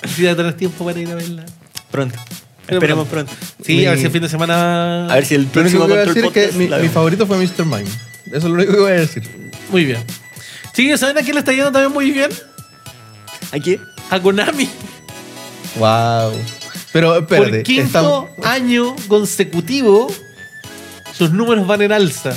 Quisiera 0.03 0.36
tener 0.36 0.53
tiempo 0.53 0.86
para 0.86 0.99
ir 0.99 1.10
a 1.10 1.15
verla. 1.15 1.45
Pronto. 1.91 2.17
Esperemos 2.67 3.08
pronto. 3.08 3.32
Sí, 3.65 3.86
a 3.88 3.91
ver 3.91 3.99
si 3.99 4.05
el 4.05 4.12
fin 4.12 4.21
de 4.21 4.29
semana. 4.29 5.08
A 5.12 5.15
ver 5.15 5.25
si 5.25 5.34
el 5.36 5.49
Lo 5.51 5.62
único 5.62 5.62
próximo 5.62 5.88
que 5.88 5.93
voy 5.93 6.01
a 6.01 6.05
Control 6.05 6.15
decir 6.15 6.25
es 6.25 6.32
que 6.34 6.41
Podcast 6.41 6.58
mi, 6.60 6.67
la 6.67 6.77
mi 6.77 6.88
favorito 6.89 7.25
fue 7.25 7.38
Mr. 7.38 7.65
Mime. 7.65 7.89
Eso 8.27 8.38
es 8.38 8.43
lo 8.43 8.53
único 8.53 8.73
que 8.73 8.79
voy 8.79 8.91
a 8.91 8.95
decir. 8.95 9.23
Muy 9.71 9.86
bien. 9.86 9.97
Sí, 10.73 10.95
¿saben 10.97 11.17
a 11.17 11.21
quién 11.21 11.34
le 11.34 11.39
está 11.39 11.51
yendo 11.51 11.71
también 11.71 11.91
muy 11.91 12.12
bien? 12.12 12.29
Aquí. 13.51 13.79
A 14.09 14.19
Konami. 14.19 14.69
Wow. 15.77 16.31
Pero 16.91 17.17
espérate. 17.17 17.49
Por 17.51 17.63
quinto 17.63 17.85
estamos- 17.85 18.25
año 18.43 18.95
consecutivo, 19.07 20.07
sus 21.17 21.31
números 21.31 21.67
van 21.67 21.81
en 21.83 21.91
alza. 21.91 22.35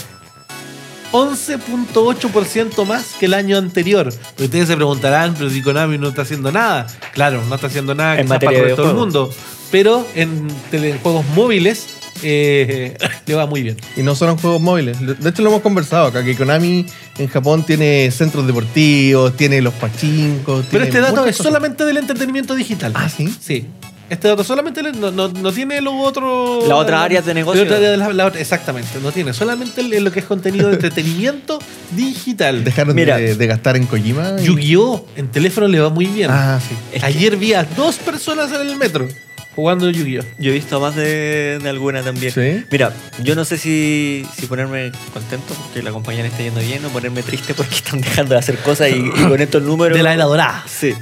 11.8% 1.12 2.84
más 2.86 3.14
que 3.18 3.26
el 3.26 3.34
año 3.34 3.58
anterior. 3.58 4.12
Pero 4.36 4.44
ustedes 4.46 4.68
se 4.68 4.76
preguntarán, 4.76 5.34
pero 5.34 5.50
si 5.50 5.62
Konami 5.62 5.98
no 5.98 6.08
está 6.08 6.22
haciendo 6.22 6.50
nada. 6.52 6.86
Claro, 7.12 7.42
no 7.48 7.54
está 7.54 7.66
haciendo 7.66 7.94
nada 7.94 8.18
En 8.18 8.26
para 8.28 8.36
materia 8.36 8.58
el 8.58 8.62
de 8.64 8.68
del 8.68 8.76
videojuegos. 8.76 9.00
mundo. 9.00 9.34
Pero 9.70 10.06
en 10.14 10.48
telejuegos 10.70 11.24
móviles 11.34 11.86
eh, 12.22 12.96
le 13.26 13.34
va 13.34 13.46
muy 13.46 13.62
bien. 13.62 13.76
Y 13.96 14.02
no 14.02 14.14
solo 14.14 14.32
en 14.32 14.38
juegos 14.38 14.60
móviles. 14.60 14.96
De 15.20 15.28
hecho, 15.30 15.42
lo 15.42 15.50
hemos 15.50 15.62
conversado 15.62 16.06
acá, 16.06 16.24
que 16.24 16.36
Konami 16.36 16.86
en 17.18 17.28
Japón 17.28 17.64
tiene 17.64 18.10
centros 18.10 18.46
deportivos, 18.46 19.36
tiene 19.36 19.60
los 19.60 19.74
pachincos. 19.74 20.64
Pero 20.70 20.84
tiene 20.84 20.86
este 20.86 21.00
dato 21.00 21.26
es 21.26 21.36
cosas. 21.36 21.46
solamente 21.46 21.84
del 21.84 21.96
entretenimiento 21.98 22.54
digital. 22.54 22.92
Ah, 22.94 23.08
¿sí? 23.08 23.32
Sí. 23.40 23.66
Este 24.10 24.28
dato 24.28 24.44
solamente 24.44 24.82
le- 24.82 24.92
no, 24.92 25.10
no, 25.10 25.28
no 25.28 25.52
tiene. 25.52 25.80
Las 25.80 25.94
otras 25.94 27.00
áreas 27.00 27.24
de 27.24 27.32
negocio. 27.32 27.62
otra 27.62 27.76
área 27.78 27.90
de 27.92 27.96
la- 27.96 28.12
la 28.12 28.26
otra- 28.26 28.40
exactamente. 28.42 28.90
No 29.02 29.10
tiene. 29.10 29.32
Solamente 29.32 29.82
lo 29.82 30.10
que 30.12 30.20
es 30.20 30.26
contenido 30.26 30.68
de 30.68 30.74
entretenimiento 30.74 31.58
digital. 31.96 32.62
Dejaron 32.62 32.94
Mira. 32.94 33.16
de, 33.16 33.34
de 33.36 33.46
gastar 33.46 33.76
en 33.76 33.86
Kojima. 33.86 34.36
y- 34.38 34.44
Yu-Gi-Oh! 34.44 35.06
en 35.16 35.28
teléfono 35.28 35.66
le 35.66 35.80
va 35.80 35.88
muy 35.88 36.06
bien. 36.06 36.30
Ah, 36.30 36.60
sí. 36.60 36.74
Es 36.92 37.00
que- 37.00 37.06
Ayer 37.06 37.36
vi 37.38 37.54
a 37.54 37.64
dos 37.64 37.96
personas 37.96 38.52
en 38.52 38.60
el 38.68 38.76
metro 38.76 39.08
jugando 39.54 39.90
Yu-Gi-Oh! 39.90 40.22
Yo 40.38 40.50
he 40.50 40.54
visto 40.54 40.80
más 40.80 40.94
de, 40.96 41.58
de 41.62 41.68
alguna 41.68 42.02
también. 42.02 42.32
¿Sí? 42.32 42.64
Mira, 42.70 42.92
yo 43.22 43.34
no 43.34 43.44
sé 43.44 43.58
si, 43.58 44.26
si 44.36 44.46
ponerme 44.46 44.92
contento 45.12 45.54
porque 45.54 45.82
la 45.82 45.90
compañía 45.90 46.22
le 46.22 46.28
está 46.28 46.42
yendo 46.42 46.60
bien 46.60 46.84
o 46.84 46.88
ponerme 46.88 47.22
triste 47.22 47.54
porque 47.54 47.74
están 47.76 48.00
dejando 48.00 48.34
de 48.34 48.38
hacer 48.38 48.58
cosas 48.58 48.90
y, 48.90 48.96
y 48.96 49.24
con 49.28 49.40
estos 49.40 49.62
números. 49.62 49.96
De 49.96 50.02
la 50.02 50.14
era 50.14 50.24
dorada. 50.24 50.64
Sí. 50.66 50.94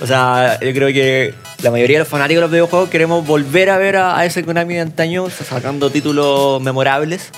O 0.00 0.06
sea, 0.06 0.58
yo 0.60 0.72
creo 0.72 0.88
que 0.88 1.34
la 1.62 1.70
mayoría 1.70 1.98
de 1.98 2.00
los 2.00 2.08
fanáticos 2.08 2.40
de 2.40 2.42
los 2.42 2.50
videojuegos 2.50 2.90
queremos 2.90 3.26
volver 3.26 3.70
a 3.70 3.78
ver 3.78 3.96
a, 3.96 4.18
a 4.18 4.26
ese 4.26 4.44
Konami 4.44 4.74
de 4.74 4.80
antaño 4.80 5.28
sacando 5.30 5.90
títulos 5.90 6.60
memorables. 6.62 7.30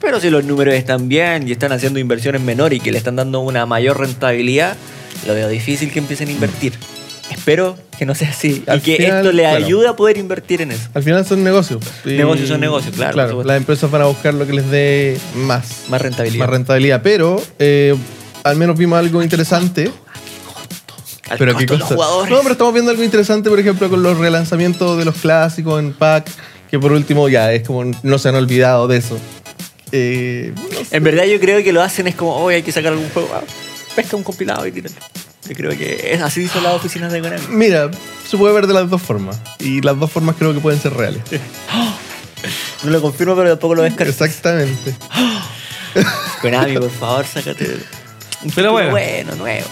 Pero 0.00 0.20
si 0.20 0.30
los 0.30 0.44
números 0.44 0.74
están 0.74 1.08
bien 1.08 1.48
y 1.48 1.52
están 1.52 1.72
haciendo 1.72 1.98
inversiones 1.98 2.42
menores 2.42 2.78
y 2.78 2.80
que 2.80 2.92
le 2.92 2.98
están 2.98 3.16
dando 3.16 3.40
una 3.40 3.66
mayor 3.66 3.98
rentabilidad, 3.98 4.76
lo 5.26 5.34
veo 5.34 5.48
difícil 5.48 5.90
que 5.90 5.98
empiecen 5.98 6.28
a 6.28 6.32
invertir. 6.32 6.74
Espero 7.30 7.76
que 7.98 8.06
no 8.06 8.14
sea 8.14 8.28
así 8.30 8.62
Al 8.66 8.78
y 8.78 8.82
que 8.82 8.96
final, 8.96 9.18
esto 9.18 9.32
le 9.32 9.42
claro. 9.42 9.64
ayude 9.64 9.88
a 9.88 9.96
poder 9.96 10.18
invertir 10.18 10.62
en 10.62 10.72
eso. 10.72 10.88
Al 10.94 11.02
final 11.02 11.24
son 11.26 11.42
negocios. 11.42 11.82
Y- 12.04 12.10
Negocios 12.10 12.48
son 12.48 12.60
negocios, 12.60 12.94
claro, 12.94 13.12
Claro, 13.14 13.44
las 13.44 13.56
empresas 13.56 13.90
van 13.90 14.02
a 14.02 14.06
buscar 14.06 14.34
lo 14.34 14.46
que 14.46 14.52
les 14.52 14.70
dé 14.70 15.18
más, 15.34 15.84
Más 15.88 16.00
rentabilidad. 16.02 16.38
más 16.44 16.50
rentabilidad. 16.50 17.00
Pero 17.02 17.42
eh, 17.58 17.94
al 18.44 18.56
menos 18.56 18.76
vimos 18.78 18.98
algo 18.98 19.22
interesante. 19.22 19.90
Al 21.28 21.38
pero 21.38 21.54
costo 21.54 21.76
qué 21.78 21.82
jugadores. 21.82 22.30
No, 22.30 22.38
pero 22.42 22.52
estamos 22.52 22.72
viendo 22.72 22.90
algo 22.92 23.02
interesante, 23.02 23.50
por 23.50 23.58
ejemplo, 23.58 23.90
con 23.90 24.02
los 24.02 24.16
relanzamientos 24.18 24.96
de 24.98 25.04
los 25.04 25.16
clásicos 25.16 25.80
en 25.80 25.92
pack. 25.92 26.28
Que 26.70 26.78
por 26.78 26.92
último 26.92 27.28
ya 27.28 27.52
es 27.52 27.66
como 27.66 27.84
no 28.02 28.18
se 28.18 28.28
han 28.28 28.34
olvidado 28.34 28.86
de 28.88 28.96
eso. 28.98 29.18
Eh, 29.92 30.52
no 30.56 30.84
sé. 30.84 30.96
En 30.96 31.04
verdad 31.04 31.24
yo 31.24 31.38
creo 31.40 31.62
que 31.62 31.72
lo 31.72 31.80
hacen 31.82 32.06
es 32.08 32.14
como, 32.16 32.36
hoy 32.36 32.54
hay 32.56 32.62
que 32.62 32.72
sacar 32.72 32.92
algún 32.92 33.08
juego. 33.10 33.28
ah, 33.34 33.40
pesca 33.94 34.16
un 34.16 34.22
compilado 34.24 34.66
y 34.66 34.72
tíralo. 34.72 34.94
Yo 35.48 35.54
creo 35.54 35.70
que 35.76 36.10
es 36.12 36.20
así 36.22 36.48
son 36.48 36.62
las 36.64 36.74
oficinas 36.74 37.12
de 37.12 37.20
Konami. 37.20 37.44
Mira, 37.50 37.90
se 38.28 38.36
puede 38.36 38.52
ver 38.54 38.66
de 38.66 38.74
las 38.74 38.88
dos 38.90 39.00
formas. 39.02 39.38
Y 39.58 39.80
las 39.80 39.98
dos 39.98 40.10
formas 40.10 40.36
creo 40.38 40.52
que 40.54 40.60
pueden 40.60 40.80
ser 40.80 40.92
reales. 40.94 41.22
No 42.82 42.90
lo 42.90 43.00
confirmo, 43.00 43.34
pero 43.36 43.50
tampoco 43.50 43.74
lo 43.76 43.82
descarto. 43.82 44.10
Exactamente. 44.24 44.94
Konami, 46.42 46.74
por 46.78 46.90
favor, 46.90 47.24
sácate 47.26 47.76
Pero 48.54 48.72
bueno. 48.72 48.90
bueno, 48.90 49.34
nuevo. 49.36 49.66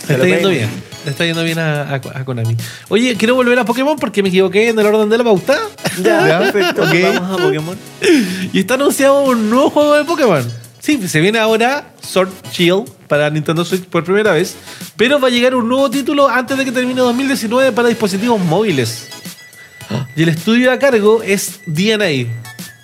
Se 0.00 0.06
Te 0.08 0.12
está 0.14 0.24
lo 0.26 0.34
yendo 0.34 0.48
bien. 0.48 0.70
Le 1.04 1.10
está 1.10 1.24
yendo 1.24 1.42
bien 1.44 1.58
a, 1.58 1.82
a- 1.82 1.94
a 1.94 2.24
Konami. 2.24 2.56
Oye, 2.88 3.16
quiero 3.16 3.34
volver 3.34 3.58
a 3.58 3.64
Pokémon 3.64 3.96
porque 3.96 4.22
me 4.22 4.28
equivoqué 4.30 4.68
en 4.68 4.78
el 4.78 4.86
orden 4.86 5.08
de 5.08 5.18
la 5.18 5.24
pauta. 5.24 5.58
Ya, 6.02 6.26
Ya, 6.28 6.38
perfecto. 6.52 6.82
ok. 6.82 6.94
Vamos 7.20 7.40
a 7.40 7.42
Pokémon. 7.44 7.78
Y 8.52 8.58
está 8.60 8.74
anunciado 8.74 9.22
un 9.24 9.48
nuevo 9.50 9.70
juego 9.70 9.94
de 9.94 10.04
Pokémon. 10.04 10.52
Sí, 10.80 11.06
se 11.06 11.20
viene 11.20 11.38
ahora 11.38 11.92
Sword 12.02 12.30
Shield 12.52 12.88
para 13.12 13.28
Nintendo 13.28 13.62
Switch 13.62 13.84
por 13.84 14.04
primera 14.04 14.32
vez. 14.32 14.56
Pero 14.96 15.20
va 15.20 15.28
a 15.28 15.30
llegar 15.30 15.54
un 15.54 15.68
nuevo 15.68 15.90
título 15.90 16.28
antes 16.28 16.56
de 16.56 16.64
que 16.64 16.72
termine 16.72 16.98
2019 17.02 17.72
para 17.72 17.88
dispositivos 17.88 18.40
móviles. 18.40 19.06
Y 20.16 20.22
el 20.22 20.30
estudio 20.30 20.72
a 20.72 20.78
cargo 20.78 21.22
es 21.22 21.60
DNA. 21.66 22.32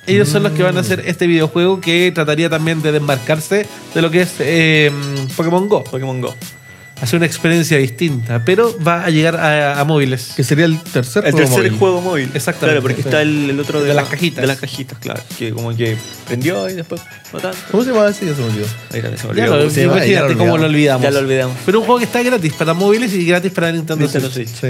Ellos 0.07 0.29
son 0.29 0.43
los 0.43 0.53
que 0.53 0.63
van 0.63 0.77
a 0.77 0.81
hacer 0.81 1.03
este 1.07 1.27
videojuego 1.27 1.81
que 1.81 2.13
trataría 2.15 2.51
también 2.51 2.83
de 2.83 2.93
desmarcarse 2.93 3.67
de 3.95 4.03
lo 4.03 4.11
que 4.11 4.21
es 4.21 4.35
eh, 4.41 4.93
Pokémon 5.35 5.67
Go. 5.67 5.83
Pokémon 5.85 6.21
Go. 6.21 6.35
Hacer 7.01 7.17
una 7.19 7.27
experiencia 7.27 7.79
distinta, 7.79 8.45
pero 8.45 8.77
va 8.83 9.05
a 9.05 9.11
llegar 9.11 9.37
a, 9.37 9.81
a 9.81 9.85
móviles. 9.85 10.33
Que 10.37 10.43
sería 10.43 10.65
el 10.65 10.81
tercer 10.81 11.25
El 11.25 11.33
juego 11.33 11.47
tercer 11.47 11.65
móvil. 11.67 11.79
juego 11.79 12.01
móvil. 12.01 12.31
Exactamente. 12.35 12.67
Claro, 12.67 12.83
porque 12.83 13.01
está 13.03 13.23
el, 13.23 13.51
el 13.51 13.61
otro 13.61 13.81
de, 13.81 13.89
De 13.89 13.95
las 13.95 14.05
la- 14.07 14.11
cajitas. 14.11 14.41
De 14.43 14.47
las 14.49 14.59
cajitas, 14.59 14.99
claro. 14.99 15.23
Que 15.39 15.53
como 15.53 15.75
que 15.77 15.97
prendió 16.27 16.69
y 16.69 16.73
después 16.75 17.01
no 17.33 17.39
tanto. 17.39 17.57
¿Cómo 17.71 17.85
se 17.85 17.91
llama 17.93 18.09
ese? 18.09 18.27
Ya 18.27 18.35
se 18.35 18.41
me 18.41 18.47
olvidó. 18.49 18.67
Ahí 18.93 19.01
también 19.01 19.19
se 19.19 19.29
me 19.29 19.35
Ya 19.35 19.43
olvidó 19.45 19.57
lo, 19.57 19.59
cómo 19.63 19.71
se 20.01 20.11
ya 20.11 20.23
lo 20.23 20.39
cómo 20.39 20.59
lo 20.59 20.65
olvidamos. 20.67 21.03
Ya 21.05 21.11
lo 21.13 21.19
olvidamos. 21.21 21.57
Pero 21.65 21.79
un 21.81 21.87
juego 21.87 21.99
que 22.01 22.05
está 22.07 22.23
gratis 22.23 22.53
para 22.55 22.75
móviles 22.75 23.13
y 23.15 23.25
gratis 23.25 23.53
para 23.53 23.71
Nintendo, 23.71 24.03
Nintendo 24.03 24.31
Switch. 24.31 24.49
Sí. 24.49 24.69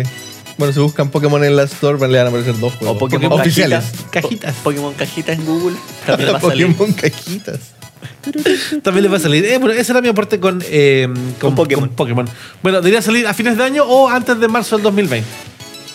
Bueno, 0.59 0.75
si 0.75 0.81
buscan 0.81 1.09
Pokémon 1.11 1.43
en 1.45 1.57
la 1.57 1.63
Store, 1.63 1.99
le 2.09 2.19
van 2.19 2.27
a 2.27 2.29
aparecer 2.31 2.59
dos 2.59 2.75
juegos. 2.75 2.97
O 2.97 2.99
Pokémon 2.99 3.33
oficiales. 3.41 3.85
cajitas. 3.85 4.11
Cajitas. 4.11 4.55
Po- 4.57 4.63
Pokémon 4.65 4.93
cajitas 4.95 5.39
en 5.39 5.47
Google. 5.47 5.77
También 6.05 6.35
va 6.35 6.39
a 6.39 6.41
salir. 6.43 6.67
Pokémon 6.77 6.93
cajitas. 6.95 7.59
También 8.83 9.03
les 9.05 9.13
va 9.13 9.17
a 9.17 9.21
salir. 9.21 9.45
Eh, 9.45 9.59
bueno, 9.59 9.75
ese 9.75 9.93
era 9.93 10.01
mi 10.01 10.09
aporte 10.09 10.39
con, 10.41 10.63
eh, 10.69 11.07
con, 11.09 11.35
Con 11.39 11.55
Pokémon. 11.55 11.87
con 11.89 11.97
Pokémon. 11.97 12.29
Bueno, 12.63 12.79
debería 12.81 13.03
salir 13.03 13.27
a 13.27 13.35
fines 13.35 13.57
de 13.57 13.65
año 13.65 13.85
o 13.85 14.09
antes 14.09 14.39
de 14.39 14.49
marzo 14.49 14.77
del 14.77 14.83
2020. 14.85 15.27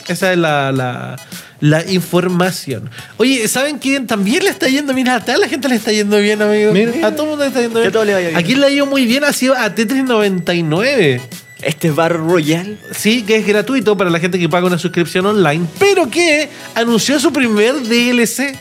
Esa 0.08 0.34
es 0.34 0.38
la, 0.38 0.72
la, 0.72 1.16
la 1.62 1.89
información. 1.92 2.89
Oye, 3.18 3.48
¿saben 3.48 3.78
quién 3.80 4.06
también 4.08 4.44
le 4.44 4.50
está 4.50 4.68
yendo 4.68 4.94
bien? 4.94 5.08
A 5.08 5.24
toda 5.24 5.38
la 5.38 5.48
gente 5.48 5.70
le 5.70 5.76
está 5.76 5.92
yendo 5.92 6.18
bien, 6.20 6.42
amigo. 6.42 6.74
Mira. 6.74 7.08
A 7.08 7.12
todo 7.12 7.24
el 7.24 7.30
mundo 7.30 7.44
le 7.46 7.48
está 7.50 7.62
yendo 7.62 7.76
Que 7.76 7.80
bien. 7.82 7.89
a 7.89 7.92
todos 7.94 8.06
les 8.06 8.16
vaya 8.16 8.28
bien. 8.30 8.39
¿A 8.39 8.44
quién 8.44 8.60
le 8.60 8.66
ha 8.68 8.70
ido 8.70 8.86
muy 8.86 9.06
bien? 9.06 9.24
Ha 9.24 9.32
sido 9.34 9.56
a 9.58 9.74
Tetris 9.74 10.04
99. 10.04 11.22
Este 11.62 11.92
Bar 11.92 12.18
Royal. 12.18 12.78
Sí, 12.92 13.24
que 13.24 13.38
es 13.38 13.48
gratuito 13.48 13.96
para 13.96 14.10
la 14.10 14.20
gente 14.20 14.38
que 14.38 14.50
paga 14.50 14.68
una 14.68 14.78
suscripción 14.78 15.26
online, 15.26 15.66
pero 15.80 16.10
que 16.10 16.50
anunció 16.76 17.18
su 17.22 17.32
primer 17.32 17.76
DLC. 17.82 18.60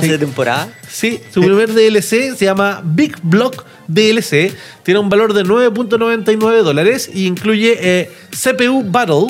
Pase 0.00 0.06
Sí. 0.06 0.12
de 0.12 0.18
temporada. 0.18 0.68
Sí, 0.88 1.20
su 1.34 1.40
primer 1.40 1.72
DLC 1.72 2.34
se 2.36 2.44
llama 2.44 2.80
Big 2.84 3.16
Block 3.22 3.64
DLC. 3.86 4.52
Tiene 4.82 5.00
un 5.00 5.08
valor 5.08 5.32
de 5.34 5.44
9.99 5.44 6.62
dólares 6.62 7.10
y 7.12 7.26
incluye 7.26 7.76
eh, 7.80 8.10
CPU 8.30 8.84
Battle 8.86 9.26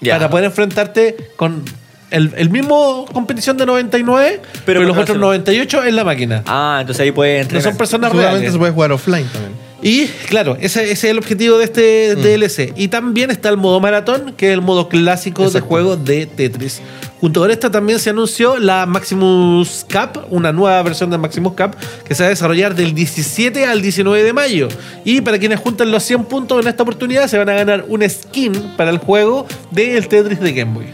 Ya. 0.00 0.14
para 0.18 0.30
poder 0.30 0.44
enfrentarte 0.46 1.16
con 1.36 1.62
el, 2.10 2.32
el 2.36 2.48
mismo 2.50 3.04
competición 3.12 3.56
de 3.58 3.66
99, 3.66 4.40
pero, 4.64 4.80
con 4.80 4.88
los 4.88 4.96
otros 4.96 5.08
razón. 5.16 5.20
98 5.20 5.84
en 5.84 5.96
la 5.96 6.04
máquina. 6.04 6.42
Ah, 6.46 6.78
entonces 6.80 7.02
ahí 7.02 7.12
puede 7.12 7.36
No 7.36 7.42
entrenar. 7.42 7.64
son 7.64 7.76
personas 7.76 8.12
reales. 8.12 8.50
se 8.52 8.58
puede 8.58 8.72
jugar 8.72 8.92
offline 8.92 9.26
también. 9.28 9.52
Y 9.80 10.06
claro, 10.06 10.56
ese, 10.60 10.82
ese 10.84 10.92
es 10.92 11.04
el 11.04 11.18
objetivo 11.18 11.56
de 11.56 11.64
este 11.64 12.16
DLC. 12.16 12.72
Y 12.76 12.88
también 12.88 13.30
está 13.30 13.48
el 13.48 13.56
modo 13.56 13.78
maratón, 13.78 14.34
que 14.36 14.48
es 14.48 14.52
el 14.52 14.60
modo 14.60 14.88
clásico 14.88 15.48
de 15.50 15.60
juego 15.60 15.96
de 15.96 16.26
Tetris. 16.26 16.82
Junto 17.20 17.40
con 17.40 17.50
esta 17.50 17.70
también 17.70 18.00
se 18.00 18.10
anunció 18.10 18.58
la 18.58 18.86
Maximus 18.86 19.86
Cup, 19.90 20.26
una 20.30 20.52
nueva 20.52 20.82
versión 20.82 21.10
de 21.10 21.18
Maximus 21.18 21.52
Cup, 21.54 21.76
que 22.04 22.14
se 22.14 22.22
va 22.22 22.26
a 22.28 22.30
desarrollar 22.30 22.74
del 22.74 22.94
17 22.94 23.66
al 23.66 23.80
19 23.80 24.22
de 24.22 24.32
mayo. 24.32 24.68
Y 25.04 25.20
para 25.20 25.38
quienes 25.38 25.60
juntan 25.60 25.92
los 25.92 26.02
100 26.02 26.24
puntos 26.24 26.60
en 26.60 26.68
esta 26.68 26.82
oportunidad, 26.82 27.28
se 27.28 27.38
van 27.38 27.48
a 27.48 27.54
ganar 27.54 27.84
un 27.88 28.08
skin 28.08 28.52
para 28.76 28.90
el 28.90 28.98
juego 28.98 29.46
del 29.70 30.08
Tetris 30.08 30.40
de 30.40 30.52
Game 30.52 30.74
Boy. 30.74 30.86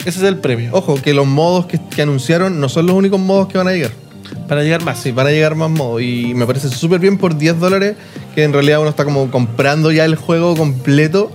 Ese 0.00 0.18
es 0.20 0.22
el 0.22 0.38
premio. 0.38 0.70
Ojo, 0.72 1.00
que 1.00 1.14
los 1.14 1.26
modos 1.26 1.66
que, 1.66 1.80
que 1.94 2.02
anunciaron 2.02 2.60
no 2.60 2.68
son 2.68 2.86
los 2.86 2.94
únicos 2.94 3.18
modos 3.18 3.48
que 3.48 3.58
van 3.58 3.68
a 3.68 3.72
llegar. 3.72 4.05
Para 4.48 4.62
llegar 4.62 4.84
más. 4.84 4.98
Sí, 4.98 5.12
van 5.12 5.26
a 5.26 5.30
llegar 5.30 5.54
más 5.54 5.70
modos. 5.70 6.02
Y 6.02 6.34
me 6.34 6.46
parece 6.46 6.68
súper 6.68 7.00
bien 7.00 7.18
por 7.18 7.36
10 7.36 7.58
dólares, 7.58 7.96
que 8.34 8.44
en 8.44 8.52
realidad 8.52 8.80
uno 8.80 8.90
está 8.90 9.04
como 9.04 9.30
comprando 9.30 9.90
ya 9.92 10.04
el 10.04 10.16
juego 10.16 10.56
completo. 10.56 11.30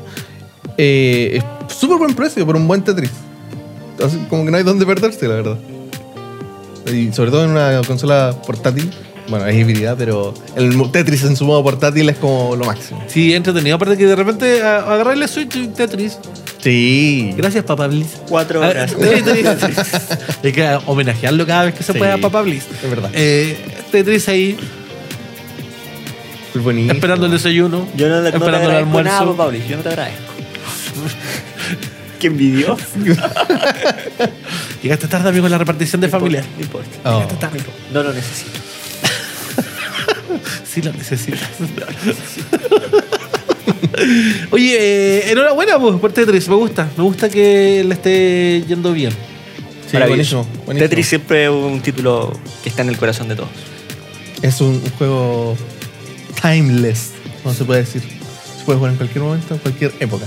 Eh, 0.77 1.39
es 1.39 1.75
súper 1.75 1.97
buen 1.97 2.15
precio 2.15 2.45
por 2.45 2.56
un 2.56 2.67
buen 2.67 2.84
Tetris. 2.84 3.12
Así 4.04 4.17
como 4.30 4.45
que 4.45 4.51
no 4.51 4.58
hay 4.58 4.63
dónde 4.63 4.86
perderse, 4.86 5.27
la 5.27 5.36
verdad. 5.36 5.58
Y 6.91 7.12
sobre 7.13 7.32
todo 7.32 7.43
en 7.43 7.51
una 7.51 7.82
consola 7.86 8.36
portátil. 8.45 8.89
Bueno, 9.27 9.45
es 9.45 9.55
híbrida, 9.55 9.95
pero 9.95 10.34
el 10.57 10.91
Tetris 10.91 11.23
en 11.23 11.36
su 11.38 11.45
modo 11.45 11.63
portátil 11.63 12.10
es 12.10 12.17
como 12.17 12.55
lo 12.55 12.65
máximo. 12.65 13.01
Sí, 13.07 13.34
entretenido. 13.34 13.77
Aparte 13.77 13.97
que 13.97 14.05
de 14.05 14.15
repente 14.15 14.62
a- 14.62 14.79
agarrarle 14.79 15.27
Switch 15.27 15.55
y 15.55 15.67
Tetris. 15.67 16.17
Sí. 16.60 17.34
Gracias, 17.38 17.63
Papá 17.63 17.88
Bliss. 17.88 18.17
Cuatro 18.27 18.62
Ah, 18.63 18.67
horas. 18.69 18.93
Tetris. 18.93 19.45
Hay 20.43 20.51
que 20.51 20.77
homenajearlo 20.86 21.45
cada 21.47 21.65
vez 21.65 21.75
que 21.75 21.84
se 21.84 21.93
Sí, 21.93 21.97
pueda 21.99 22.15
a 22.15 22.17
Papá 22.17 22.41
Bliss. 22.41 22.65
es 22.84 22.89
verdad. 22.89 23.10
Eh, 23.13 23.57
Tetris 23.91 24.27
ahí, 24.27 24.57
Es 26.53 26.62
buenísimo. 26.62 26.93
esperando 26.93 27.25
el 27.27 27.31
desayuno. 27.31 27.88
Yo 27.95 28.10
no, 28.10 28.17
no 28.17 28.21
te 28.23 28.27
esperando 28.29 28.49
el 28.49 28.55
agradezco 28.55 28.88
almuerzo. 28.97 29.25
nada, 29.25 29.38
Pablo. 29.38 29.60
Yo 29.67 29.77
no 29.77 29.84
te 29.84 29.89
agradezco. 29.89 30.21
Qué 32.19 32.27
envidioso. 32.27 32.77
Llegaste 34.84 35.07
tarde, 35.07 35.29
amigo, 35.29 35.45
en 35.45 35.51
la 35.51 35.57
repartición 35.57 36.01
de 36.01 36.10
familia. 36.10 36.43
No 36.57 36.63
importa. 36.63 36.89
Oh. 37.05 37.13
Llegaste 37.13 37.36
tarde. 37.38 37.60
No 37.93 38.03
lo 38.03 38.13
necesito. 38.13 38.60
Sí 40.71 40.81
lo 40.81 40.93
necesitas. 40.93 41.49
Oye, 44.51 44.77
eh, 44.79 45.31
enhorabuena 45.31 45.77
pues, 45.77 45.99
por 45.99 46.13
Tetris. 46.13 46.47
Me 46.47 46.55
gusta. 46.55 46.89
Me 46.95 47.03
gusta 47.03 47.29
que 47.29 47.84
le 47.86 47.93
esté 47.93 48.63
yendo 48.65 48.93
bien. 48.93 49.12
Sí, 49.12 49.97
Maravilloso. 49.97 50.38
buenísimo, 50.38 50.65
buenísimo. 50.65 50.89
Tetris 50.89 51.07
siempre 51.07 51.43
es 51.45 51.49
un 51.49 51.81
título 51.81 52.31
que 52.63 52.69
está 52.69 52.84
en 52.84 52.89
el 52.89 52.97
corazón 52.97 53.27
de 53.27 53.36
todos. 53.36 53.49
Es 54.41 54.62
un, 54.62 54.75
un 54.75 54.89
juego 54.91 55.57
timeless, 56.41 57.10
no 57.43 57.53
se 57.53 57.65
puede 57.65 57.81
decir. 57.81 58.01
Se 58.57 58.63
puede 58.63 58.77
jugar 58.77 58.93
en 58.93 58.97
cualquier 58.97 59.23
momento, 59.25 59.55
en 59.55 59.60
cualquier 59.60 59.93
época. 59.99 60.25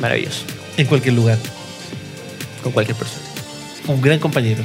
Maravilloso. 0.00 0.42
En 0.76 0.86
cualquier 0.86 1.14
lugar. 1.14 1.38
Con 2.64 2.72
cualquier 2.72 2.96
persona. 2.96 3.22
Un 3.86 4.02
gran 4.02 4.18
compañero. 4.18 4.64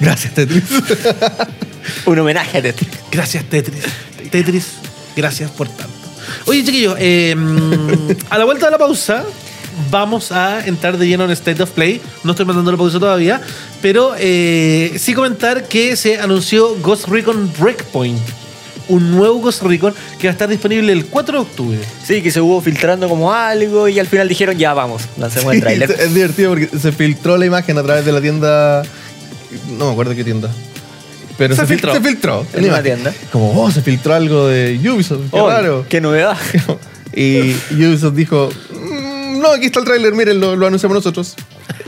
Gracias, 0.00 0.32
Tetris. 0.32 0.62
Un 2.06 2.18
homenaje 2.18 2.58
a 2.58 2.62
Tetris. 2.62 2.90
Gracias, 3.10 3.44
Tetris. 3.44 3.84
Tetris, 4.30 4.66
gracias 5.16 5.50
por 5.50 5.68
tanto. 5.68 5.92
Oye, 6.46 6.64
chiquillos, 6.64 6.96
eh, 6.98 7.34
a 8.30 8.38
la 8.38 8.44
vuelta 8.44 8.66
de 8.66 8.72
la 8.72 8.78
pausa 8.78 9.24
vamos 9.90 10.32
a 10.32 10.66
entrar 10.66 10.98
de 10.98 11.06
lleno 11.06 11.24
en 11.24 11.30
State 11.30 11.62
of 11.62 11.70
Play. 11.70 12.00
No 12.24 12.32
estoy 12.32 12.46
mandando 12.46 12.70
la 12.70 12.78
pausa 12.78 12.98
todavía, 12.98 13.40
pero 13.80 14.14
eh, 14.18 14.94
sí 14.98 15.14
comentar 15.14 15.68
que 15.68 15.96
se 15.96 16.18
anunció 16.18 16.76
Ghost 16.76 17.08
Recon 17.08 17.50
Breakpoint. 17.58 18.20
Un 18.88 19.12
nuevo 19.12 19.38
Ghost 19.38 19.62
Recon 19.62 19.94
que 20.18 20.26
va 20.26 20.30
a 20.30 20.32
estar 20.32 20.48
disponible 20.48 20.92
el 20.92 21.06
4 21.06 21.38
de 21.38 21.42
octubre. 21.42 21.78
Sí, 22.04 22.20
que 22.20 22.30
se 22.30 22.40
hubo 22.40 22.60
filtrando 22.60 23.08
como 23.08 23.32
algo 23.32 23.88
y 23.88 23.98
al 23.98 24.06
final 24.06 24.28
dijeron, 24.28 24.58
ya 24.58 24.74
vamos, 24.74 25.02
lancemos 25.16 25.54
el 25.54 25.60
trailer. 25.60 25.90
es 25.90 26.12
divertido 26.12 26.50
porque 26.50 26.68
se 26.78 26.92
filtró 26.92 27.36
la 27.36 27.46
imagen 27.46 27.78
a 27.78 27.82
través 27.82 28.04
de 28.04 28.12
la 28.12 28.20
tienda. 28.20 28.82
No 29.78 29.86
me 29.86 29.92
acuerdo 29.92 30.14
qué 30.14 30.24
tienda. 30.24 30.50
Pero 31.42 31.54
Se 31.56 31.62
se, 31.62 31.66
filtró. 31.66 31.92
Se 31.94 32.00
filtró. 32.00 32.46
En 32.54 32.64
una 32.66 32.82
tienda. 32.82 33.12
Como, 33.32 33.60
oh, 33.62 33.70
se 33.70 33.82
filtró 33.82 34.14
algo 34.14 34.48
de 34.48 34.78
Ubisoft. 34.88 35.30
Qué 35.32 35.40
Oh, 35.40 35.48
raro. 35.48 35.84
Qué 35.88 36.00
novedad. 36.00 36.36
Y 37.14 37.52
Ubisoft 37.74 38.14
dijo: 38.14 38.48
"Mm, 38.70 39.40
No, 39.40 39.48
aquí 39.48 39.66
está 39.66 39.80
el 39.80 39.84
tráiler, 39.84 40.14
miren, 40.14 40.40
lo, 40.40 40.56
lo 40.56 40.66
anunciamos 40.66 40.94
nosotros. 40.96 41.34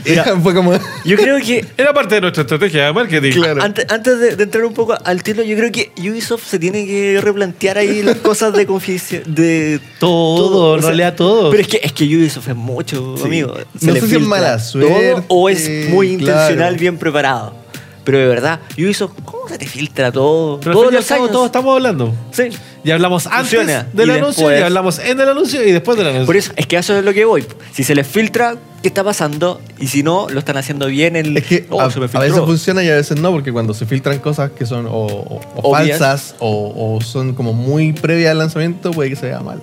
Fue 0.43 0.53
como. 0.53 0.71
Yo 1.03 1.17
creo 1.17 1.39
que 1.39 1.65
Era 1.77 1.93
parte 1.95 2.13
de 2.15 2.21
nuestra 2.21 2.41
estrategia 2.43 2.85
de 2.85 2.93
marketing. 2.93 3.31
Claro. 3.31 3.63
antes, 3.63 3.87
antes 3.89 4.19
de, 4.19 4.35
de 4.35 4.43
entrar 4.43 4.63
un 4.65 4.75
poco 4.75 4.95
al 5.03 5.23
título, 5.23 5.43
yo 5.43 5.57
creo 5.57 5.71
que 5.71 5.91
Ubisoft 5.97 6.45
se 6.47 6.59
tiene 6.59 6.85
que 6.85 7.19
replantear 7.21 7.79
ahí 7.79 8.03
las 8.03 8.17
cosas 8.17 8.53
de 8.53 8.67
confidencia. 8.67 9.23
De 9.25 9.79
Todo, 9.99 10.73
o 10.73 10.75
en 10.75 10.81
sea, 10.81 10.89
realidad 10.89 11.15
todo. 11.15 11.49
Pero 11.49 11.61
es 11.63 11.67
que, 11.69 11.79
es 11.81 11.91
que 11.91 12.03
Ubisoft 12.05 12.49
es 12.49 12.55
mucho, 12.55 13.15
amigo. 13.23 13.55
No 13.81 13.93
le 13.93 14.01
sé 14.01 14.07
si 14.07 14.15
es 14.17 14.21
mala 14.21 14.57
todo 14.57 14.65
suerte, 14.67 15.23
o 15.27 15.49
es 15.49 15.89
muy 15.89 16.17
claro. 16.17 16.33
intencional, 16.41 16.75
bien 16.77 16.97
preparado. 16.99 17.64
Pero 18.05 18.19
de 18.19 18.27
verdad, 18.27 18.59
Ubisoft, 18.77 19.13
¿cómo 19.25 19.49
se 19.49 19.57
te 19.57 19.65
filtra 19.67 20.11
todo? 20.11 20.59
Pero 20.61 20.73
Todos 20.73 20.91
y 20.91 20.95
los 20.95 21.11
años. 21.11 21.31
todos 21.31 21.47
estamos 21.47 21.73
hablando. 21.75 22.13
Sí. 22.31 22.43
Ya 22.83 22.93
hablamos 22.93 23.25
antes 23.25 23.39
Funciona. 23.49 23.87
del 23.93 24.09
Y 24.09 24.11
anuncio, 24.11 24.43
después- 24.43 24.59
ya 24.59 24.65
hablamos 24.67 24.99
en 24.99 25.19
el 25.19 25.27
anuncio 25.29 25.67
y 25.67 25.71
después 25.71 25.97
del 25.97 26.05
anuncio. 26.07 26.27
Por 26.27 26.37
eso, 26.37 26.51
es 26.55 26.67
que 26.67 26.77
a 26.77 26.81
eso 26.81 26.95
es 26.97 27.03
lo 27.03 27.13
que 27.13 27.25
voy. 27.25 27.43
Si 27.73 27.83
se 27.83 27.95
les 27.95 28.05
filtra, 28.05 28.57
¿qué 28.83 28.87
está 28.89 29.03
pasando? 29.03 29.59
Y 29.79 29.87
si 29.87 30.03
no, 30.03 30.29
lo 30.29 30.37
están 30.37 30.55
haciendo 30.57 30.85
bien. 30.85 31.15
El, 31.15 31.35
Es 31.35 31.45
que 31.47 31.65
Oh, 31.71 31.81
a, 31.81 31.89
se 31.89 31.99
me 31.99 32.05
a 32.13 32.19
veces 32.19 32.39
funciona 32.39 32.83
y 32.83 32.89
a 32.89 32.95
veces 32.95 33.19
no, 33.19 33.31
porque 33.31 33.51
cuando 33.51 33.73
se 33.73 33.87
filtran 33.87 34.19
cosas 34.19 34.51
que 34.51 34.67
son 34.67 34.85
o, 34.85 34.91
o- 34.91 35.41
o 35.55 35.75
Obvias. 35.75 35.97
falsas 35.97 36.35
o, 36.39 36.95
o 36.95 37.01
son 37.01 37.33
como 37.33 37.53
muy 37.53 37.91
previas 37.91 38.29
al 38.31 38.37
lanzamiento, 38.37 38.91
puede 38.91 39.09
que 39.09 39.15
se 39.15 39.25
vea 39.25 39.39
mal. 39.39 39.59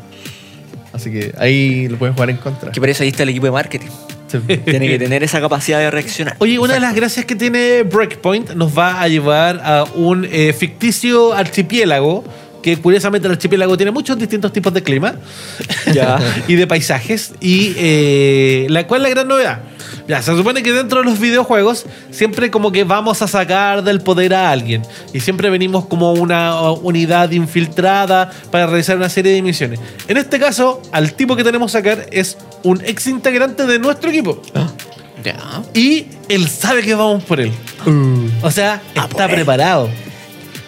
Así 0.92 1.10
que 1.12 1.32
ahí 1.38 1.86
lo 1.88 1.96
pueden 1.98 2.14
jugar 2.14 2.28
en 2.30 2.36
contra. 2.38 2.72
Que 2.72 2.80
por 2.80 2.88
eso 2.90 3.04
ahí 3.04 3.10
está 3.10 3.22
el 3.22 3.28
equipo 3.28 3.46
de 3.46 3.52
marketing. 3.52 3.88
Sí. 4.32 4.56
Tiene 4.64 4.88
que 4.88 4.98
tener 4.98 5.22
esa 5.22 5.40
capacidad 5.40 5.78
de 5.78 5.90
reaccionar. 5.90 6.36
Oye, 6.38 6.58
una 6.58 6.74
de 6.74 6.80
las 6.80 6.94
gracias 6.94 7.26
que 7.26 7.36
tiene 7.36 7.82
Breakpoint 7.82 8.50
nos 8.50 8.76
va 8.76 9.00
a 9.00 9.08
llevar 9.08 9.60
a 9.64 9.84
un 9.94 10.26
eh, 10.30 10.52
ficticio 10.52 11.32
archipiélago 11.32 12.24
que 12.62 12.76
curiosamente 12.78 13.26
el 13.26 13.32
archipiélago 13.32 13.76
tiene 13.76 13.90
muchos 13.90 14.16
distintos 14.18 14.52
tipos 14.52 14.72
de 14.72 14.82
clima 14.82 15.16
Ya. 15.92 16.18
y 16.48 16.54
de 16.54 16.66
paisajes. 16.66 17.32
Y 17.40 17.74
eh, 17.76 18.66
la 18.70 18.86
cual 18.86 19.00
es 19.00 19.02
la 19.04 19.10
gran 19.10 19.28
novedad. 19.28 19.60
Ya, 20.08 20.20
se 20.22 20.34
supone 20.36 20.62
que 20.62 20.72
dentro 20.72 21.00
de 21.00 21.04
los 21.04 21.18
videojuegos 21.18 21.86
siempre 22.10 22.50
como 22.50 22.72
que 22.72 22.84
vamos 22.84 23.22
a 23.22 23.28
sacar 23.28 23.82
del 23.82 24.00
poder 24.00 24.34
a 24.34 24.50
alguien. 24.50 24.82
Y 25.12 25.20
siempre 25.20 25.50
venimos 25.50 25.86
como 25.86 26.12
una 26.12 26.70
unidad 26.72 27.30
infiltrada 27.30 28.30
para 28.50 28.66
realizar 28.66 28.96
una 28.96 29.08
serie 29.08 29.32
de 29.32 29.42
misiones. 29.42 29.80
En 30.08 30.16
este 30.16 30.38
caso, 30.38 30.82
al 30.92 31.12
tipo 31.14 31.36
que 31.36 31.44
tenemos 31.44 31.72
que 31.72 31.78
sacar 31.78 32.06
es 32.10 32.36
un 32.62 32.80
ex 32.84 33.06
integrante 33.06 33.66
de 33.66 33.78
nuestro 33.78 34.10
equipo. 34.10 34.42
Ya. 35.24 35.62
Y 35.74 36.06
él 36.28 36.48
sabe 36.48 36.82
que 36.82 36.94
vamos 36.94 37.22
por 37.24 37.40
él. 37.40 37.52
O 38.42 38.50
sea, 38.50 38.82
está 38.94 39.28
preparado. 39.28 39.88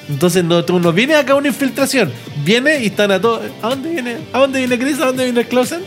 Entonces 0.09 0.45
no, 0.45 0.65
tú 0.65 0.79
no 0.81 0.93
viene 0.93 1.15
acá 1.15 1.35
una 1.35 1.49
infiltración. 1.49 2.13
Viene 2.45 2.81
y 2.83 2.87
están 2.87 3.11
a 3.11 3.21
todos. 3.21 3.43
¿A 3.63 3.71
dónde 3.71 3.91
viene? 3.91 4.17
¿A 4.33 4.39
dónde 4.41 4.59
viene 4.59 4.79
Chris? 4.79 5.01
¿A 5.01 5.07
dónde 5.07 5.25
viene 5.25 5.45
Clausen? 5.47 5.81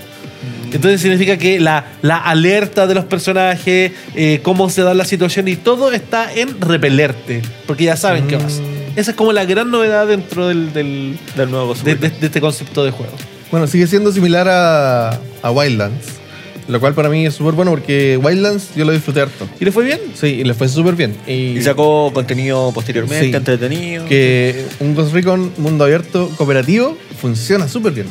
Entonces 0.71 0.99
significa 1.01 1.37
que 1.37 1.59
la, 1.61 1.85
la 2.01 2.17
alerta 2.17 2.87
de 2.87 2.95
los 2.95 3.05
personajes, 3.05 3.91
eh, 4.15 4.41
cómo 4.43 4.69
se 4.69 4.81
da 4.81 4.93
la 4.93 5.05
situación 5.05 5.47
y 5.47 5.55
todo 5.55 5.91
está 5.93 6.33
en 6.33 6.59
repelerte. 6.59 7.41
Porque 7.65 7.85
ya 7.85 7.95
saben 7.95 8.27
qué 8.27 8.35
vas. 8.37 8.59
Esa 8.97 9.11
es 9.11 9.17
como 9.17 9.31
la 9.31 9.45
gran 9.45 9.71
novedad 9.71 10.07
dentro 10.07 10.47
del, 10.47 10.73
del- 10.73 11.17
Del 11.37 11.51
nuevo 11.51 11.73
de, 11.75 11.95
de- 11.95 12.09
de 12.09 12.25
este 12.25 12.41
concepto 12.41 12.83
de 12.83 12.91
juego. 12.91 13.13
Bueno, 13.51 13.65
sigue 13.67 13.87
siendo 13.87 14.11
similar 14.11 14.47
a, 14.49 15.17
a 15.41 15.51
Wildlands. 15.51 16.16
Lo 16.67 16.79
cual 16.81 16.93
para 16.93 17.07
mí 17.09 17.25
es 17.25 17.33
súper 17.33 17.53
bueno 17.53 17.71
porque 17.71 18.17
Wildlands 18.21 18.75
yo 18.75 18.83
lo 18.83 18.91
disfruté 18.91 19.21
harto. 19.21 19.47
¿Y 19.59 19.63
le 19.65 19.71
fue 19.71 19.85
bien? 19.85 19.99
Sí, 20.15 20.27
y 20.27 20.43
le 20.43 20.53
fue 20.53 20.67
súper 20.67 20.95
bien. 20.95 21.15
Y, 21.25 21.57
Y 21.57 21.61
sacó 21.61 22.11
contenido 22.13 22.71
posteriormente, 22.73 23.29
Sí. 23.29 23.33
entretenido. 23.35 24.05
que 24.05 24.65
un 24.79 24.93
Ghost 24.93 25.13
Recon 25.13 25.51
mundo 25.57 25.85
abierto 25.85 26.29
cooperativo 26.37 26.97
funciona 27.21 27.67
súper 27.69 27.93
bien. 27.93 28.07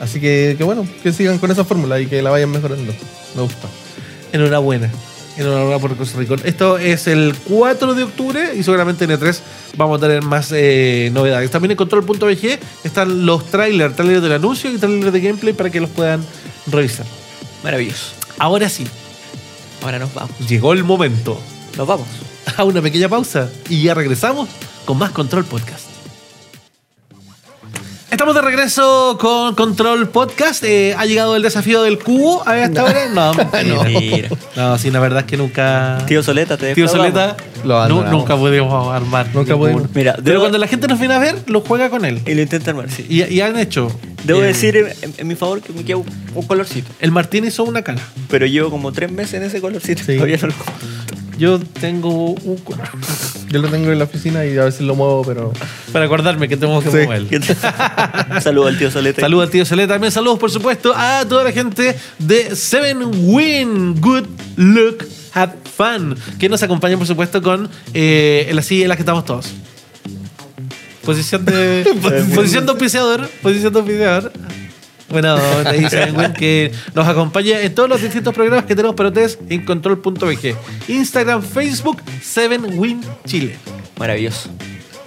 Así 0.00 0.20
que, 0.20 0.54
que 0.58 0.64
bueno, 0.64 0.86
que 1.02 1.12
sigan 1.12 1.38
con 1.38 1.50
esa 1.52 1.64
fórmula 1.64 2.00
y 2.00 2.06
que 2.06 2.20
la 2.22 2.30
vayan 2.30 2.50
mejorando. 2.50 2.92
Me 3.36 3.42
gusta. 3.42 3.68
Enhorabuena. 4.32 4.90
Enhorabuena 5.36 5.78
por 5.78 5.96
Costa 5.96 6.18
Rica. 6.18 6.34
Esto 6.44 6.78
es 6.78 7.06
el 7.06 7.32
4 7.48 7.94
de 7.94 8.02
octubre 8.02 8.40
y 8.58 8.62
seguramente 8.64 9.04
en 9.04 9.10
E3 9.12 9.38
vamos 9.76 9.98
a 9.98 10.00
tener 10.06 10.22
más 10.22 10.50
eh, 10.52 11.10
novedades. 11.12 11.48
También 11.52 11.70
en 11.72 11.76
control.bg 11.76 12.58
están 12.82 13.24
los 13.24 13.46
trailers, 13.46 13.94
trailers 13.94 14.22
del 14.22 14.32
anuncio 14.32 14.68
y 14.70 14.78
trailers 14.78 15.12
de 15.12 15.20
gameplay 15.20 15.52
para 15.54 15.70
que 15.70 15.80
los 15.80 15.90
puedan 15.90 16.24
revisar. 16.66 17.06
Maravilloso. 17.62 18.12
Ahora 18.38 18.68
sí, 18.68 18.86
Ahora 19.82 19.98
nos 19.98 20.12
vamos. 20.14 20.36
llegó 20.48 20.72
el 20.72 20.84
momento 20.84 21.40
Nos 21.76 21.86
vamos. 21.86 22.06
a 22.56 22.64
una 22.64 22.80
pequeña 22.82 23.08
pausa 23.08 23.50
y 23.68 23.82
ya 23.82 23.94
regresamos 23.94 24.48
con 24.84 24.98
más 24.98 25.10
Control 25.10 25.44
Podcast. 25.44 25.87
Estamos 28.10 28.34
de 28.34 28.40
regreso 28.40 29.18
con 29.20 29.54
Control 29.54 30.08
Podcast. 30.08 30.64
Eh, 30.64 30.94
¿Ha 30.96 31.04
llegado 31.04 31.36
el 31.36 31.42
desafío 31.42 31.82
del 31.82 31.98
cubo 31.98 32.42
a 32.48 32.58
esta 32.58 32.84
hora? 32.84 33.06
No, 33.12 33.34
no. 33.34 33.44
Mentira. 33.84 34.30
No, 34.56 34.78
sí, 34.78 34.90
la 34.90 34.98
verdad 34.98 35.20
es 35.20 35.26
que 35.26 35.36
nunca. 35.36 35.98
Tío 36.06 36.22
Soleta, 36.22 36.56
te 36.56 36.74
Tío. 36.74 36.88
Soleta, 36.88 37.36
Lo 37.64 37.76
abandonamos. 37.76 38.12
nunca 38.12 38.34
pudimos 38.36 38.94
armar. 38.94 39.26
Nunca 39.34 39.54
pudimos. 39.56 39.82
Mira, 39.94 40.14
Pero 40.24 40.38
debo- 40.38 40.40
cuando 40.40 40.56
la 40.58 40.66
gente 40.66 40.88
nos 40.88 40.98
viene 40.98 41.14
a 41.14 41.18
ver, 41.18 41.36
lo 41.48 41.60
juega 41.60 41.90
con 41.90 42.06
él. 42.06 42.22
Y 42.26 42.34
lo 42.34 42.40
intenta 42.40 42.70
armar, 42.70 42.90
sí. 42.90 43.04
Y, 43.10 43.24
y 43.24 43.40
han 43.42 43.58
hecho. 43.58 43.88
Debo 44.24 44.42
eh, 44.42 44.46
decir 44.46 44.76
en, 44.76 44.86
en- 45.02 45.14
en 45.18 45.26
mi 45.28 45.34
favor 45.34 45.60
que 45.60 45.72
me 45.74 45.84
queda 45.84 45.98
un, 45.98 46.06
un 46.34 46.46
colorcito. 46.46 46.90
El 47.00 47.12
Martín 47.12 47.44
hizo 47.44 47.62
una 47.64 47.82
cara. 47.82 48.00
Pero 48.30 48.46
llevo 48.46 48.70
como 48.70 48.90
tres 48.90 49.12
meses 49.12 49.34
en 49.34 49.42
ese 49.42 49.60
colorcito. 49.60 50.02
Sí. 50.04 50.14
Todavía 50.14 50.38
no 50.40 50.46
lo 50.48 50.54
Yo 51.38 51.60
tengo 51.60 52.30
un 52.30 52.56
color. 52.64 52.88
Yo 53.50 53.60
lo 53.60 53.68
tengo 53.68 53.90
en 53.90 53.98
la 53.98 54.04
oficina 54.04 54.44
y 54.44 54.56
a 54.58 54.64
veces 54.64 54.82
lo 54.82 54.94
muevo, 54.94 55.22
pero. 55.24 55.52
Para 55.92 56.04
acordarme 56.04 56.48
que 56.48 56.56
tengo 56.56 56.80
que 56.82 56.90
Sí. 56.90 56.96
mover. 57.06 57.26
Saludos 58.42 58.68
al 58.68 58.78
tío 58.78 58.90
Soleta. 58.90 59.20
Saludos 59.20 59.46
al 59.46 59.50
tío 59.50 59.64
Celeta. 59.64 59.94
También 59.94 60.12
saludos, 60.12 60.38
por 60.38 60.50
supuesto, 60.50 60.92
a 60.94 61.24
toda 61.28 61.44
la 61.44 61.52
gente 61.52 61.96
de 62.18 62.54
Seven 62.54 62.98
Win. 63.24 64.00
Good 64.00 64.24
luck, 64.56 65.04
have 65.34 65.54
fun. 65.76 66.16
Que 66.38 66.48
nos 66.48 66.62
acompaña, 66.62 66.96
por 66.98 67.06
supuesto, 67.06 67.42
con 67.42 67.70
eh, 67.94 68.54
silla 68.62 68.82
en 68.82 68.88
la 68.88 68.96
que 68.96 69.02
estamos 69.02 69.24
todos. 69.24 69.46
Posición 71.04 71.44
de. 71.44 71.86
posición 72.34 72.66
de 72.66 72.72
auspiciador. 72.72 73.28
Posición 73.42 73.72
de 73.72 73.78
auspiciador. 73.78 74.32
Bueno, 75.10 75.38
Seven 75.88 76.16
Win 76.16 76.32
que 76.34 76.70
nos 76.94 77.06
acompaña 77.06 77.60
en 77.60 77.74
todos 77.74 77.88
los 77.88 78.02
distintos 78.02 78.34
programas 78.34 78.64
que 78.66 78.74
tenemos 78.76 78.94
para 78.94 79.08
ustedes 79.08 79.38
en 79.48 79.64
control.bg. 79.64 80.54
Instagram, 80.88 81.42
Facebook, 81.42 82.02
Seven 82.22 82.78
Win 82.78 83.00
Chile. 83.26 83.56
Maravilloso. 83.98 84.50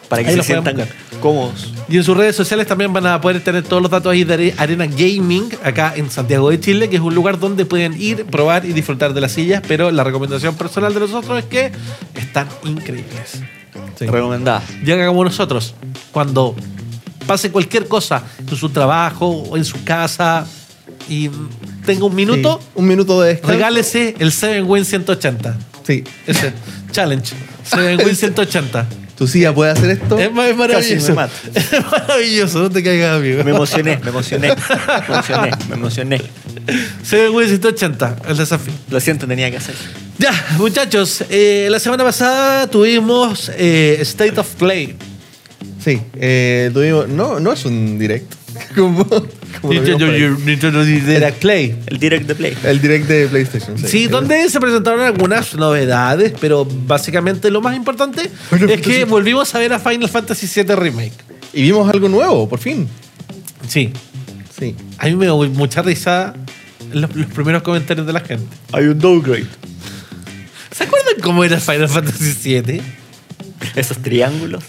Para 0.09 0.23
que 0.23 0.29
Ahí 0.31 0.35
se 0.37 0.43
sientan 0.43 0.75
cómodos. 1.21 1.73
Y 1.87 1.97
en 1.97 2.03
sus 2.03 2.17
redes 2.17 2.35
sociales 2.35 2.67
también 2.67 2.91
van 2.91 3.05
a 3.05 3.21
poder 3.21 3.41
tener 3.41 3.63
todos 3.63 3.81
los 3.81 3.89
datos 3.91 4.11
ahí 4.11 4.23
de 4.25 4.33
Are- 4.33 4.53
Arena 4.57 4.85
Gaming, 4.85 5.49
acá 5.63 5.93
en 5.95 6.09
Santiago 6.09 6.49
de 6.49 6.59
Chile, 6.59 6.89
que 6.89 6.95
es 6.97 7.01
un 7.01 7.15
lugar 7.15 7.39
donde 7.39 7.65
pueden 7.65 7.93
ir, 8.01 8.25
probar 8.25 8.65
y 8.65 8.73
disfrutar 8.73 9.13
de 9.13 9.21
las 9.21 9.31
sillas, 9.31 9.61
pero 9.67 9.89
la 9.91 10.03
recomendación 10.03 10.55
personal 10.55 10.93
de 10.93 10.99
nosotros 11.01 11.39
es 11.39 11.45
que 11.45 11.71
están 12.15 12.47
increíbles. 12.65 13.41
Sí. 13.97 14.05
Recomendada. 14.07 14.61
Ya 14.83 15.05
como 15.07 15.23
nosotros, 15.23 15.75
cuando 16.11 16.55
pase 17.31 17.49
cualquier 17.49 17.87
cosa 17.87 18.23
en 18.39 18.55
su 18.57 18.69
trabajo 18.69 19.25
o 19.27 19.55
en 19.55 19.63
su 19.63 19.83
casa 19.85 20.45
y 21.07 21.29
tenga 21.85 22.05
un 22.05 22.13
minuto, 22.13 22.59
Sí. 22.61 22.67
Un 22.75 22.87
minuto 22.87 23.21
de 23.21 23.29
descanso. 23.29 23.53
regálese 23.53 24.15
el 24.19 24.31
7 24.33 24.63
Win 24.63 24.83
180. 24.83 25.57
Sí. 25.87 26.03
Ese 26.27 26.51
challenge. 26.91 27.33
7 27.63 28.05
Win 28.05 28.15
180. 28.15 28.85
Tu 29.17 29.27
silla 29.27 29.53
puede 29.53 29.71
hacer 29.71 29.91
esto. 29.91 30.17
Es, 30.17 30.29
es 30.29 30.57
maravilloso. 30.57 31.15
Es 31.53 31.71
maravilloso, 31.91 32.59
no 32.59 32.71
te 32.71 32.83
caigas, 32.83 33.17
amigo. 33.17 33.43
Me 33.43 33.51
emocioné, 33.51 33.99
me 34.03 34.09
emocioné. 34.09 34.47
Me 34.47 35.05
emocioné, 35.05 35.51
me 35.69 35.75
emocioné. 35.75 36.21
Se 37.03 37.29
ve 37.29 37.47
180, 37.47 38.15
el 38.27 38.37
desafío. 38.37 38.73
Lo 38.89 38.99
siento, 38.99 39.27
tenía 39.27 39.51
que 39.51 39.57
hacer. 39.57 39.75
Ya, 40.17 40.33
muchachos, 40.57 41.23
eh, 41.29 41.67
la 41.69 41.79
semana 41.79 42.03
pasada 42.03 42.65
tuvimos 42.67 43.51
eh, 43.55 43.99
State 44.01 44.39
of 44.39 44.47
Play. 44.55 44.97
Sí. 45.83 46.01
Eh, 46.15 46.69
tuvimos. 46.73 47.07
No, 47.07 47.39
no 47.39 47.53
es 47.53 47.65
un 47.65 47.97
direct. 47.97 48.33
como, 48.75 49.05
como 49.05 49.73
lo 49.73 49.81
Nintendo, 49.81 50.11
vimos 50.11 50.39
por 50.39 50.39
ahí. 50.39 50.45
Nintendo 50.45 50.83
Direct 50.85 51.39
Play. 51.39 51.75
El 51.87 51.97
direct 51.99 52.27
de 52.27 52.35
play. 52.35 52.57
El 52.63 52.81
direct 52.81 53.07
de 53.07 53.27
PlayStation. 53.27 53.77
Sí, 53.77 54.07
donde 54.07 54.49
se 54.49 54.59
presentaron 54.59 55.01
algunas 55.01 55.55
novedades, 55.55 56.33
pero 56.39 56.65
básicamente 56.65 57.49
lo 57.49 57.61
más 57.61 57.75
importante 57.75 58.29
es 58.69 58.81
que 58.81 59.05
volvimos 59.05 59.53
a 59.55 59.59
ver 59.59 59.73
a 59.73 59.79
Final 59.79 60.09
Fantasy 60.09 60.47
VII 60.63 60.75
Remake. 60.75 61.13
Y 61.53 61.63
vimos 61.63 61.89
algo 61.89 62.07
nuevo, 62.09 62.47
por 62.47 62.59
fin. 62.59 62.87
Sí, 63.67 63.91
Sí. 64.57 64.75
a 64.97 65.05
mí 65.07 65.15
me 65.15 65.25
dio 65.25 65.37
mucha 65.49 65.81
risa 65.81 66.33
los, 66.93 67.15
los 67.15 67.27
primeros 67.27 67.63
comentarios 67.63 68.05
de 68.05 68.13
la 68.13 68.19
gente. 68.19 68.45
Hay 68.73 68.85
un 68.85 68.99
downgrade. 68.99 69.47
¿Se 70.71 70.83
acuerdan 70.83 71.15
cómo 71.21 71.43
era 71.43 71.59
Final 71.59 71.89
Fantasy 71.89 72.61
VII? 72.61 72.81
Esos 73.75 73.97
triángulos. 74.01 74.63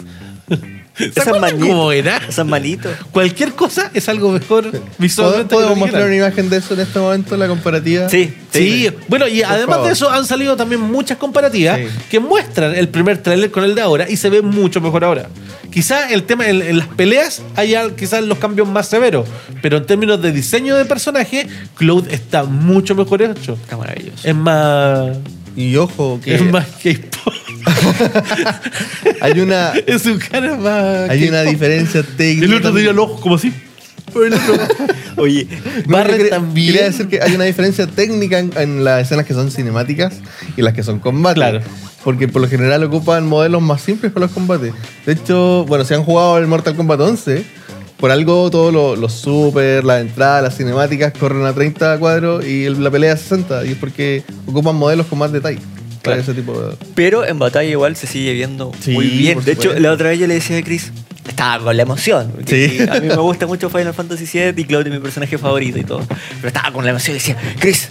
¿Se 0.97 1.07
Esas 1.07 1.41
manitos. 1.41 1.69
cómo 1.69 1.91
era? 1.93 2.19
Esas 2.29 2.47
manitos. 2.47 2.93
Cualquier 3.13 3.53
cosa 3.55 3.91
es 3.95 4.09
algo 4.09 4.31
mejor 4.31 4.71
visualmente. 4.99 5.55
¿Podemos 5.55 5.75
que 5.75 5.81
mostrar 5.81 6.05
una 6.07 6.17
imagen 6.17 6.51
de 6.51 6.59
eso 6.59 6.75
en 6.75 6.81
este 6.81 6.99
momento, 6.99 7.37
la 7.37 7.49
comparativa? 7.49 8.09
Sí, 8.09 8.35
Sí, 8.53 8.91
bueno, 9.09 9.27
y 9.27 9.43
además 9.43 9.77
favor. 9.77 9.87
de 9.87 9.93
eso 9.95 10.11
han 10.11 10.27
salido 10.27 10.57
también 10.57 10.83
muchas 10.83 11.17
comparativas 11.17 11.79
Sí. 11.79 11.87
que 12.11 12.21
muestran 12.21 12.75
el 12.75 12.89
primer 12.91 13.17
tráiler 13.19 13.51
con 13.51 13.65
el 13.65 13.75
de 13.75 13.81
ahora 13.81 14.11
y 14.11 14.17
se 14.19 14.29
ve 14.29 14.43
mucho 14.43 14.83
mejor 14.83 15.05
ahora. 15.05 15.31
Quizá 15.73 16.11
el 16.11 16.25
tema 16.25 16.47
en, 16.47 16.61
en 16.61 16.77
las 16.77 16.89
peleas 16.89 17.41
haya 17.57 17.97
quizás 17.97 18.23
los 18.25 18.37
cambios 18.37 18.69
más 18.69 18.89
severos, 18.89 19.27
pero 19.63 19.79
en 19.79 19.87
términos 19.87 20.21
de 20.21 20.31
diseño 20.33 20.77
de 20.77 20.85
personaje, 20.85 21.47
Cloud 21.77 22.09
está 22.11 22.45
mucho 22.45 22.95
mejor 22.95 23.23
hecho. 23.23 23.55
Está 23.55 23.79
maravilloso. 23.79 24.29
Es 24.29 24.35
más. 24.35 25.17
Y 25.57 25.75
ojo, 25.77 26.21
que 26.23 26.35
Es 26.35 26.43
más 26.45 26.67
K-pop. 26.83 27.33
hay 29.21 29.41
una, 29.41 29.73
es 29.87 30.03
cara 30.31 30.57
más. 30.57 31.11
hay 31.11 31.29
una 31.29 31.43
diferencia 31.43 32.03
técnica. 32.03 32.47
El 32.47 32.55
otro 32.55 32.73
tenía 32.73 32.93
los 32.93 33.05
ojos 33.07 33.21
como 33.21 33.35
así. 33.37 33.53
El 34.15 34.35
Oye, 35.17 35.47
No, 35.87 35.97
Barret 35.97 36.17
quería- 36.17 36.31
también. 36.31 36.67
Quería 36.73 36.85
decir 36.85 37.09
que 37.09 37.23
hay 37.23 37.35
una 37.35 37.45
diferencia 37.45 37.87
técnica 37.87 38.39
en, 38.39 38.51
en 38.57 38.85
las 38.85 39.03
escenas 39.03 39.25
que 39.27 39.33
son 39.35 39.51
cinemáticas 39.51 40.15
y 40.57 40.63
las 40.63 40.75
que 40.75 40.83
son 40.83 40.99
combate. 40.99 41.37
Claro. 41.37 41.61
Porque 42.05 42.29
por 42.29 42.43
lo 42.43 42.49
general 42.49 42.83
ocupan 42.85 43.27
modelos 43.27 43.63
más 43.63 43.81
simples 43.81 44.13
para 44.13 44.27
los 44.27 44.35
combates. 44.35 44.75
De 45.07 45.13
hecho, 45.13 45.65
bueno, 45.67 45.85
si 45.85 45.95
han 45.95 46.03
jugado 46.05 46.37
el 46.39 46.47
Mortal 46.47 46.75
Kombat 46.75 47.01
11, 47.01 47.45
por 47.97 48.11
algo 48.11 48.51
todos 48.51 48.99
los, 48.99 49.13
super, 49.13 49.85
las 49.85 50.01
entradas, 50.03 50.43
las 50.43 50.57
cinemáticas 50.57 51.13
corren 51.19 51.47
a 51.47 51.53
30 51.55 51.99
cuadros 51.99 52.45
y 52.45 52.65
el- 52.65 52.83
la 52.83 52.91
pelea 52.91 53.13
a 53.15 53.17
60. 53.17 53.65
Y 53.65 53.71
es 53.73 53.77
porque 53.77 54.25
ocupan 54.47 54.75
modelos 54.77 55.07
con 55.07 55.21
más 55.21 55.33
detalle. 55.33 55.61
Para 56.03 56.17
Claro. 56.17 56.21
ese 56.23 56.35
tipo 56.35 56.61
de. 56.61 56.77
pero 56.95 57.25
en 57.27 57.39
batalla 57.39 57.71
igual 57.71 57.95
se 57.97 58.07
sigue 58.07 58.33
viendo 58.33 58.73
Sí, 58.81 58.91
muy 58.93 59.07
bien. 59.07 59.43
De 59.45 59.53
hecho, 59.53 59.73
la 59.79 59.93
otra 59.93 60.11
vez 60.11 60.19
yo 60.19 60.27
le 60.27 60.35
decía 60.35 60.59
a 60.59 60.63
Chris, 60.63 60.91
estaba 61.29 61.63
con 61.65 61.77
la 61.77 61.83
emoción. 61.85 62.33
Sí. 62.47 62.79
A 62.91 63.01
mí 63.01 63.07
me 63.09 63.17
gusta 63.17 63.47
mucho 63.47 63.71
Final 63.71 63.95
Fantasy 63.95 64.27
VII 64.27 64.61
y 64.61 64.65
Cloud 64.65 64.87
es 64.87 64.93
mi 64.93 64.99
personaje 64.99 65.39
favorito 65.39 65.79
y 65.79 65.85
todo. 65.85 66.01
Pero 66.37 66.49
estaba 66.49 66.73
con 66.73 66.85
la 66.85 66.91
emoción 66.91 67.15
y 67.17 67.19
decía, 67.21 67.37
Chris, 67.61 67.89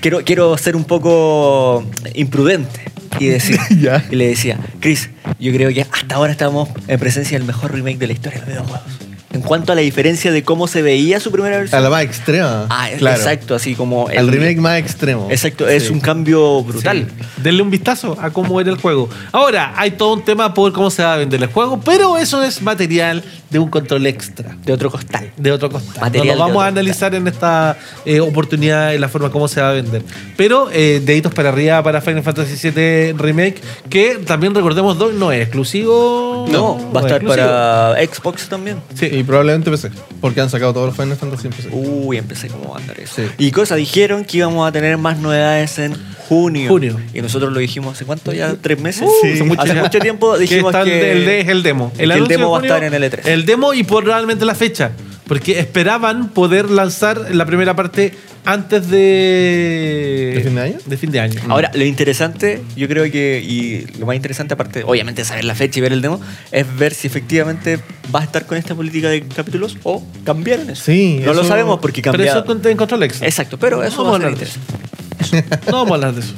quiero, 0.00 0.22
quiero 0.24 0.56
ser 0.58 0.76
un 0.76 0.84
poco 0.84 1.84
imprudente. 2.14 2.80
Y, 3.20 3.26
decir, 3.26 3.58
Ya. 3.80 4.04
y 4.10 4.16
le 4.16 4.28
decía, 4.28 4.58
Chris, 4.80 5.10
yo 5.38 5.52
creo 5.52 5.70
que 5.72 5.82
hasta 5.82 6.14
ahora 6.14 6.32
estamos 6.32 6.68
en 6.88 6.98
presencia 6.98 7.36
del 7.38 7.46
mejor 7.46 7.72
remake 7.72 7.98
de 7.98 8.06
la 8.06 8.12
historia 8.14 8.40
de 8.40 8.46
los 8.54 8.64
videojuegos. 8.66 8.92
En 9.32 9.40
cuanto 9.42 9.72
a 9.72 9.74
la 9.74 9.80
diferencia 9.80 10.30
de 10.32 10.42
cómo 10.42 10.66
se 10.68 10.82
veía 10.82 11.18
su 11.20 11.30
primera 11.32 11.56
A 11.56 11.58
versión. 11.60 11.82
la 11.82 11.90
más 11.90 12.02
extrema. 12.02 12.66
Ah, 12.70 12.88
claro. 12.98 13.16
exacto, 13.16 13.54
así 13.54 13.74
como 13.74 14.08
Al 14.08 14.28
remake 14.28 14.58
más 14.58 14.78
extremo. 14.78 15.28
Exacto, 15.30 15.68
es 15.68 15.84
Sí. 15.84 15.92
un 15.92 16.00
cambio 16.00 16.62
brutal. 16.62 17.06
Sí. 17.08 17.26
Denle 17.42 17.62
un 17.62 17.70
vistazo 17.70 18.16
a 18.20 18.30
cómo 18.30 18.60
era 18.60 18.70
el 18.70 18.76
juego. 18.78 19.08
Ahora, 19.32 19.72
hay 19.76 19.92
todo 19.92 20.12
un 20.14 20.22
tema 20.24 20.52
por 20.54 20.72
cómo 20.72 20.90
se 20.90 21.02
va 21.02 21.14
a 21.14 21.16
vender 21.16 21.42
el 21.42 21.48
juego, 21.48 21.80
pero 21.80 22.18
eso 22.18 22.42
es 22.42 22.60
material 22.62 23.22
de 23.52 23.58
un 23.58 23.68
control 23.68 24.06
extra. 24.06 24.56
De 24.64 24.72
otro 24.72 24.90
costal. 24.90 25.30
De 25.36 25.52
otro 25.52 25.70
costal. 25.70 26.00
Material 26.00 26.26
no 26.26 26.32
de 26.32 26.38
lo 26.38 26.44
vamos 26.46 26.64
a 26.64 26.66
analizar 26.68 27.14
en 27.14 27.28
esta 27.28 27.76
eh, 28.04 28.20
oportunidad, 28.20 28.94
en 28.94 29.00
la 29.00 29.08
forma 29.08 29.30
como 29.30 29.46
se 29.46 29.60
va 29.60 29.70
a 29.70 29.72
vender. 29.72 30.02
Pero 30.36 30.70
eh, 30.72 31.02
deditos 31.04 31.34
para 31.34 31.50
arriba 31.50 31.82
para 31.82 32.00
Final 32.00 32.22
Fantasy 32.22 32.70
VII 32.70 33.12
Remake, 33.12 33.60
que 33.90 34.16
también 34.26 34.54
recordemos, 34.54 34.98
Doc, 34.98 35.12
no 35.12 35.30
es 35.30 35.42
exclusivo. 35.42 36.46
No, 36.50 36.78
va 36.92 37.00
a 37.00 37.04
es 37.04 37.12
estar 37.12 37.22
exclusivo. 37.22 37.46
para 37.46 38.06
Xbox 38.06 38.48
también. 38.48 38.78
Sí. 38.94 39.06
Y 39.06 39.22
probablemente 39.22 39.70
PC. 39.70 39.90
Porque 40.20 40.40
han 40.40 40.48
sacado 40.48 40.72
todos 40.72 40.86
los 40.86 40.96
Final 40.96 41.16
Fantasy 41.16 41.48
en 41.48 41.52
PC. 41.52 41.68
Uy, 41.72 42.16
empecé 42.16 42.48
cómo 42.48 42.70
va 42.70 42.78
a 42.78 42.80
andar 42.80 42.98
eso. 42.98 43.16
Sí. 43.16 43.22
Y 43.36 43.50
cosa, 43.50 43.76
dijeron 43.76 44.24
que 44.24 44.38
íbamos 44.38 44.66
a 44.66 44.72
tener 44.72 44.96
más 44.96 45.18
novedades 45.18 45.78
en 45.78 45.94
junio. 46.28 46.68
Junio. 46.68 47.00
Y 47.12 47.20
nosotros 47.20 47.52
lo 47.52 47.58
dijimos 47.58 47.94
hace 47.94 48.04
cuánto 48.04 48.32
ya, 48.32 48.54
tres 48.60 48.80
meses. 48.80 49.08
Sí. 49.20 49.32
hace, 49.32 49.44
mucho, 49.44 49.60
hace 49.60 49.74
mucho 49.74 49.98
tiempo 49.98 50.38
dijimos 50.38 50.72
está 50.74 50.84
que, 50.84 51.12
el, 51.12 51.22
el, 51.22 51.28
es 51.28 51.48
el 51.48 51.62
demo. 51.62 51.92
que 51.92 52.04
el 52.04 52.10
anuncio 52.12 52.38
demo 52.38 52.46
de 52.46 52.50
va 52.50 52.56
a 52.56 52.60
junio, 52.60 52.74
estar 52.74 52.84
en 52.84 52.94
el 52.94 53.12
E3. 53.12 53.20
El 53.42 53.46
demo 53.46 53.74
y 53.74 53.82
probablemente 53.82 54.44
la 54.44 54.54
fecha. 54.54 54.92
Porque 55.26 55.58
esperaban 55.58 56.28
poder 56.28 56.70
lanzar 56.70 57.34
la 57.34 57.44
primera 57.44 57.74
parte 57.74 58.12
antes 58.44 58.88
de. 58.88 60.32
¿De 60.36 60.42
fin 60.44 60.54
de 60.54 60.60
año? 60.60 60.76
De 60.86 60.96
fin 60.96 61.10
de 61.10 61.20
año. 61.20 61.40
Ahora, 61.48 61.70
lo 61.74 61.84
interesante, 61.84 62.62
yo 62.76 62.86
creo 62.86 63.10
que, 63.10 63.42
y 63.44 63.98
lo 63.98 64.06
más 64.06 64.14
interesante, 64.14 64.54
aparte, 64.54 64.84
obviamente, 64.84 65.24
saber 65.24 65.44
la 65.44 65.56
fecha 65.56 65.78
y 65.78 65.82
ver 65.82 65.92
el 65.92 66.02
demo, 66.02 66.20
es 66.52 66.66
ver 66.76 66.94
si 66.94 67.08
efectivamente 67.08 67.80
va 68.14 68.20
a 68.20 68.24
estar 68.24 68.46
con 68.46 68.58
esta 68.58 68.74
política 68.76 69.08
de 69.08 69.22
capítulos 69.26 69.76
o 69.82 70.04
cambiaron 70.24 70.70
eso. 70.70 70.84
Sí, 70.84 71.20
No 71.24 71.34
lo 71.34 71.42
sabemos 71.44 71.80
porque 71.80 72.00
Pero 72.02 72.12
cambiaron. 72.12 72.44
eso 72.60 72.68
en 72.68 72.76
Control 72.76 73.02
X. 73.04 73.22
Exacto, 73.22 73.58
pero 73.58 73.82
eso 73.82 74.04
No 74.04 74.10
va 74.10 74.16
a 74.16 74.20
vamos 74.20 74.38
ser 74.38 75.32
a 75.32 75.32
hablar 75.32 75.52
de. 75.62 75.70
No 75.70 75.72
vamos 75.78 75.90
a 75.90 75.94
hablar 75.94 76.14
de 76.14 76.20
eso. 76.20 76.34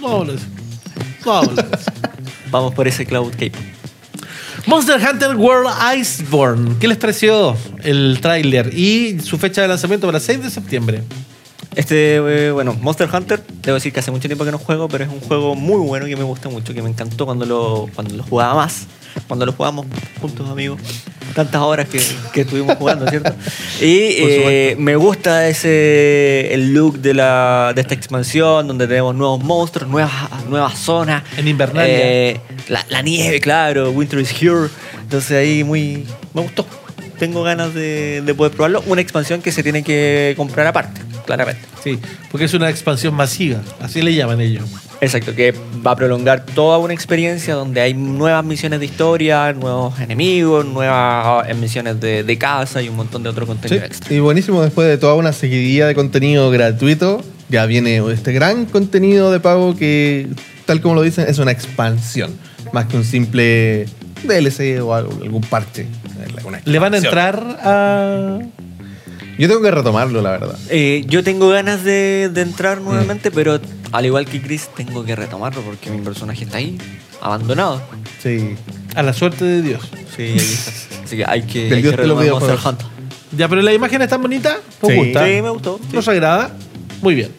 No 0.00 0.08
vamos 0.08 0.18
a 0.18 0.24
hablar 0.24 0.30
de 0.30 0.36
eso. 0.36 0.46
No 1.24 1.30
vamos 1.32 1.48
a 1.48 1.50
hablar 1.50 1.70
de 1.70 1.76
eso. 1.76 1.92
Vamos 2.50 2.74
por 2.74 2.88
ese 2.88 3.06
Cloud 3.06 3.30
Cape. 3.32 3.52
Monster 4.68 5.00
Hunter 5.00 5.34
World 5.34 5.70
Iceborne. 5.96 6.76
¿Qué 6.78 6.88
les 6.88 6.98
pareció 6.98 7.56
el 7.82 8.18
tráiler 8.20 8.70
y 8.78 9.18
su 9.20 9.38
fecha 9.38 9.62
de 9.62 9.68
lanzamiento 9.68 10.06
para 10.06 10.20
6 10.20 10.42
de 10.42 10.50
septiembre? 10.50 11.02
Este, 11.74 12.16
eh, 12.16 12.50
bueno, 12.50 12.74
Monster 12.74 13.08
Hunter, 13.10 13.42
debo 13.62 13.76
decir 13.76 13.94
que 13.94 14.00
hace 14.00 14.10
mucho 14.10 14.28
tiempo 14.28 14.44
que 14.44 14.50
no 14.50 14.58
juego, 14.58 14.86
pero 14.86 15.04
es 15.04 15.10
un 15.10 15.20
juego 15.20 15.54
muy 15.54 15.78
bueno 15.78 16.04
que 16.04 16.16
me 16.16 16.22
gusta 16.22 16.50
mucho, 16.50 16.74
que 16.74 16.82
me 16.82 16.90
encantó 16.90 17.24
cuando 17.24 17.46
lo, 17.46 17.88
cuando 17.94 18.14
lo 18.14 18.22
jugaba 18.24 18.56
más, 18.56 18.86
cuando 19.26 19.46
lo 19.46 19.52
jugamos 19.52 19.86
juntos, 20.20 20.48
amigos. 20.48 20.80
Tantas 21.34 21.60
horas 21.60 21.88
que, 21.88 22.00
que 22.32 22.40
estuvimos 22.40 22.76
jugando, 22.76 23.06
¿cierto? 23.06 23.32
Y 23.80 23.98
eh, 24.18 24.76
me 24.78 24.96
gusta 24.96 25.46
ese 25.48 26.52
el 26.52 26.72
look 26.72 26.98
de, 26.98 27.14
la, 27.14 27.72
de 27.74 27.80
esta 27.82 27.94
expansión, 27.94 28.66
donde 28.66 28.88
tenemos 28.88 29.14
nuevos 29.14 29.44
monstruos, 29.44 29.88
nuevas, 29.88 30.12
nuevas 30.48 30.78
zonas. 30.78 31.22
En 31.36 31.46
Invernalia. 31.46 31.94
Eh, 31.96 32.40
la, 32.68 32.84
la 32.88 33.02
nieve, 33.02 33.40
claro, 33.40 33.90
Winter 33.90 34.18
is 34.18 34.32
Here. 34.32 34.68
Entonces 35.00 35.32
ahí 35.32 35.62
muy. 35.64 36.06
Me 36.34 36.42
gustó. 36.42 36.66
Tengo 37.18 37.42
ganas 37.42 37.74
de, 37.74 38.22
de 38.22 38.34
poder 38.34 38.52
probarlo. 38.52 38.82
Una 38.86 39.00
expansión 39.00 39.42
que 39.42 39.52
se 39.52 39.62
tiene 39.62 39.82
que 39.82 40.34
comprar 40.36 40.66
aparte, 40.66 41.00
claramente. 41.26 41.60
Sí, 41.84 41.98
porque 42.30 42.46
es 42.46 42.54
una 42.54 42.70
expansión 42.70 43.14
masiva. 43.14 43.60
Así 43.80 44.02
le 44.02 44.14
llaman 44.14 44.40
ellos. 44.40 44.64
Exacto, 45.00 45.32
que 45.34 45.54
va 45.86 45.92
a 45.92 45.96
prolongar 45.96 46.44
toda 46.44 46.78
una 46.78 46.92
experiencia 46.92 47.54
donde 47.54 47.80
hay 47.80 47.94
nuevas 47.94 48.44
misiones 48.44 48.80
de 48.80 48.86
historia, 48.86 49.52
nuevos 49.52 49.98
enemigos, 50.00 50.66
nuevas 50.66 51.48
eh, 51.48 51.54
misiones 51.54 52.00
de, 52.00 52.24
de 52.24 52.38
casa 52.38 52.82
y 52.82 52.88
un 52.88 52.96
montón 52.96 53.22
de 53.22 53.28
otro 53.28 53.44
Sí, 53.44 53.48
contenido 53.48 53.84
extra. 53.84 54.12
Y 54.12 54.18
buenísimo, 54.18 54.60
después 54.62 54.88
de 54.88 54.98
toda 54.98 55.14
una 55.14 55.32
seguidilla 55.32 55.86
de 55.86 55.94
contenido 55.94 56.50
gratuito, 56.50 57.22
ya 57.48 57.64
viene 57.66 58.02
este 58.12 58.32
gran 58.32 58.66
contenido 58.66 59.30
de 59.30 59.38
pago 59.38 59.76
que, 59.76 60.26
tal 60.66 60.80
como 60.80 60.96
lo 60.96 61.02
dicen, 61.02 61.26
es 61.28 61.38
una 61.38 61.52
expansión. 61.52 62.32
Más 62.72 62.86
que 62.86 62.96
un 62.96 63.04
simple 63.04 63.86
DLC 64.24 64.80
o 64.82 64.94
algo- 64.94 65.16
algún 65.22 65.42
parche. 65.42 65.86
¿Le 66.64 66.78
van 66.80 66.94
a 66.94 66.96
entrar 66.98 67.40
a.? 67.62 68.38
Yo 69.38 69.48
tengo 69.48 69.62
que 69.62 69.70
retomarlo, 69.70 70.20
la 70.20 70.30
verdad. 70.32 70.58
Eh, 70.68 71.04
yo 71.06 71.22
tengo 71.22 71.48
ganas 71.48 71.84
de, 71.84 72.28
de 72.32 72.40
entrar 72.42 72.80
nuevamente, 72.80 73.30
pero 73.30 73.60
al 73.92 74.04
igual 74.06 74.26
que 74.26 74.40
Chris, 74.42 74.68
tengo 74.76 75.04
que 75.04 75.14
retomarlo 75.16 75.62
porque 75.62 75.90
mi 75.90 76.00
personaje 76.02 76.44
está 76.44 76.58
ahí, 76.58 76.76
abandonado. 77.20 77.80
Sí. 78.22 78.54
A 78.94 79.02
la 79.02 79.12
suerte 79.12 79.44
de 79.44 79.62
Dios. 79.62 79.82
Sí, 80.16 80.22
ahí 80.22 80.36
está. 80.36 80.70
Así 81.04 81.16
que 81.16 81.24
hay 81.24 81.42
que, 81.42 81.72
hay 81.72 81.82
dios 81.82 81.94
que 81.94 82.02
de 82.02 82.06
los 82.08 82.18
retomar 82.18 82.40
Monster 82.40 82.56
videojuegos. 82.56 82.64
Hunter. 82.66 82.86
Ya, 83.36 83.48
pero 83.48 83.62
la 83.62 83.72
imagen 83.72 84.02
es 84.02 84.08
tan 84.08 84.20
bonita. 84.22 84.58
¿Nos 84.82 84.90
Sí. 84.92 84.96
gusta? 84.98 85.26
Sí, 85.26 85.42
me 85.42 85.50
gustó. 85.50 85.78
sí. 85.88 85.94
¿Nos 85.94 86.08
agrada? 86.08 86.50
Muy 87.00 87.14
bien. 87.14 87.30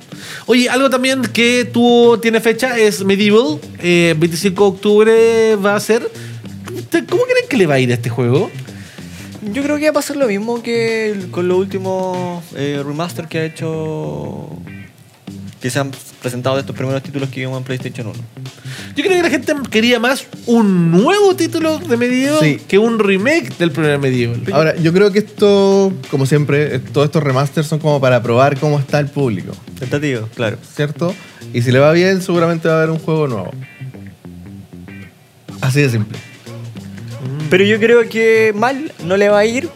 Oye, 0.45 0.69
algo 0.69 0.89
también 0.89 1.21
que 1.21 1.69
tú 1.71 2.17
tiene 2.21 2.39
fecha 2.39 2.77
es 2.77 3.03
Medieval. 3.03 3.59
Eh, 3.79 4.15
25 4.17 4.63
de 4.63 4.69
octubre 4.69 5.55
va 5.57 5.75
a 5.75 5.79
ser. 5.79 6.09
¿Cómo 7.09 7.23
creen 7.23 7.45
que 7.49 7.57
le 7.57 7.67
va 7.67 7.75
a 7.75 7.79
ir 7.79 7.91
a 7.91 7.95
este 7.95 8.09
juego? 8.09 8.49
Yo 9.41 9.63
creo 9.63 9.77
que 9.77 9.91
va 9.91 9.99
a 9.99 10.03
ser 10.03 10.17
lo 10.17 10.27
mismo 10.27 10.61
que 10.61 11.11
el- 11.11 11.31
con 11.31 11.47
los 11.47 11.57
últimos 11.57 12.43
eh, 12.55 12.81
remaster 12.85 13.27
que 13.27 13.39
ha 13.39 13.45
hecho. 13.45 14.49
que 15.61 15.69
se 15.69 15.77
han 15.77 15.91
presentado 16.21 16.55
de 16.55 16.61
estos 16.61 16.73
primeros 16.73 17.03
títulos 17.03 17.27
que 17.27 17.41
vimos 17.41 17.57
en 17.57 17.65
PlayStation 17.65 18.07
1. 18.07 18.15
Yo 18.95 19.03
creo 19.03 19.17
que 19.17 19.23
la 19.23 19.29
gente 19.29 19.53
quería 19.69 19.99
más 19.99 20.25
un 20.45 20.89
nuevo 20.89 21.35
título 21.35 21.79
de 21.79 21.97
Medieval 21.97 22.39
Sí. 22.41 22.61
que 22.65 22.77
un 22.77 22.97
remake 22.97 23.57
del 23.57 23.71
primer 23.71 23.99
Medieval. 23.99 24.41
Ahora, 24.53 24.77
yo 24.77 24.93
creo 24.93 25.11
que 25.11 25.19
esto, 25.19 25.91
como 26.09 26.25
siempre, 26.25 26.75
eh, 26.75 26.79
todos 26.79 27.07
estos 27.07 27.21
remasters 27.21 27.67
son 27.67 27.79
como 27.79 27.99
para 27.99 28.23
probar 28.23 28.57
cómo 28.57 28.79
está 28.79 28.99
el 28.99 29.07
público, 29.07 29.51
Tentativo, 29.77 30.29
claro. 30.33 30.55
¿cierto? 30.77 31.13
Y 31.53 31.61
si 31.61 31.73
le 31.73 31.79
va 31.79 31.91
bien, 31.91 32.21
seguramente 32.21 32.69
va 32.69 32.75
a 32.75 32.77
haber 32.77 32.91
un 32.91 32.99
juego 32.99 33.27
nuevo. 33.27 33.51
Así 35.59 35.81
de 35.81 35.89
simple. 35.89 36.17
Pero 37.49 37.63
yo 37.63 37.79
creo 37.79 38.07
que 38.07 38.53
mal 38.55 38.91
no 39.03 39.17
le 39.17 39.29
va 39.29 39.39
a 39.39 39.45
ir. 39.45 39.69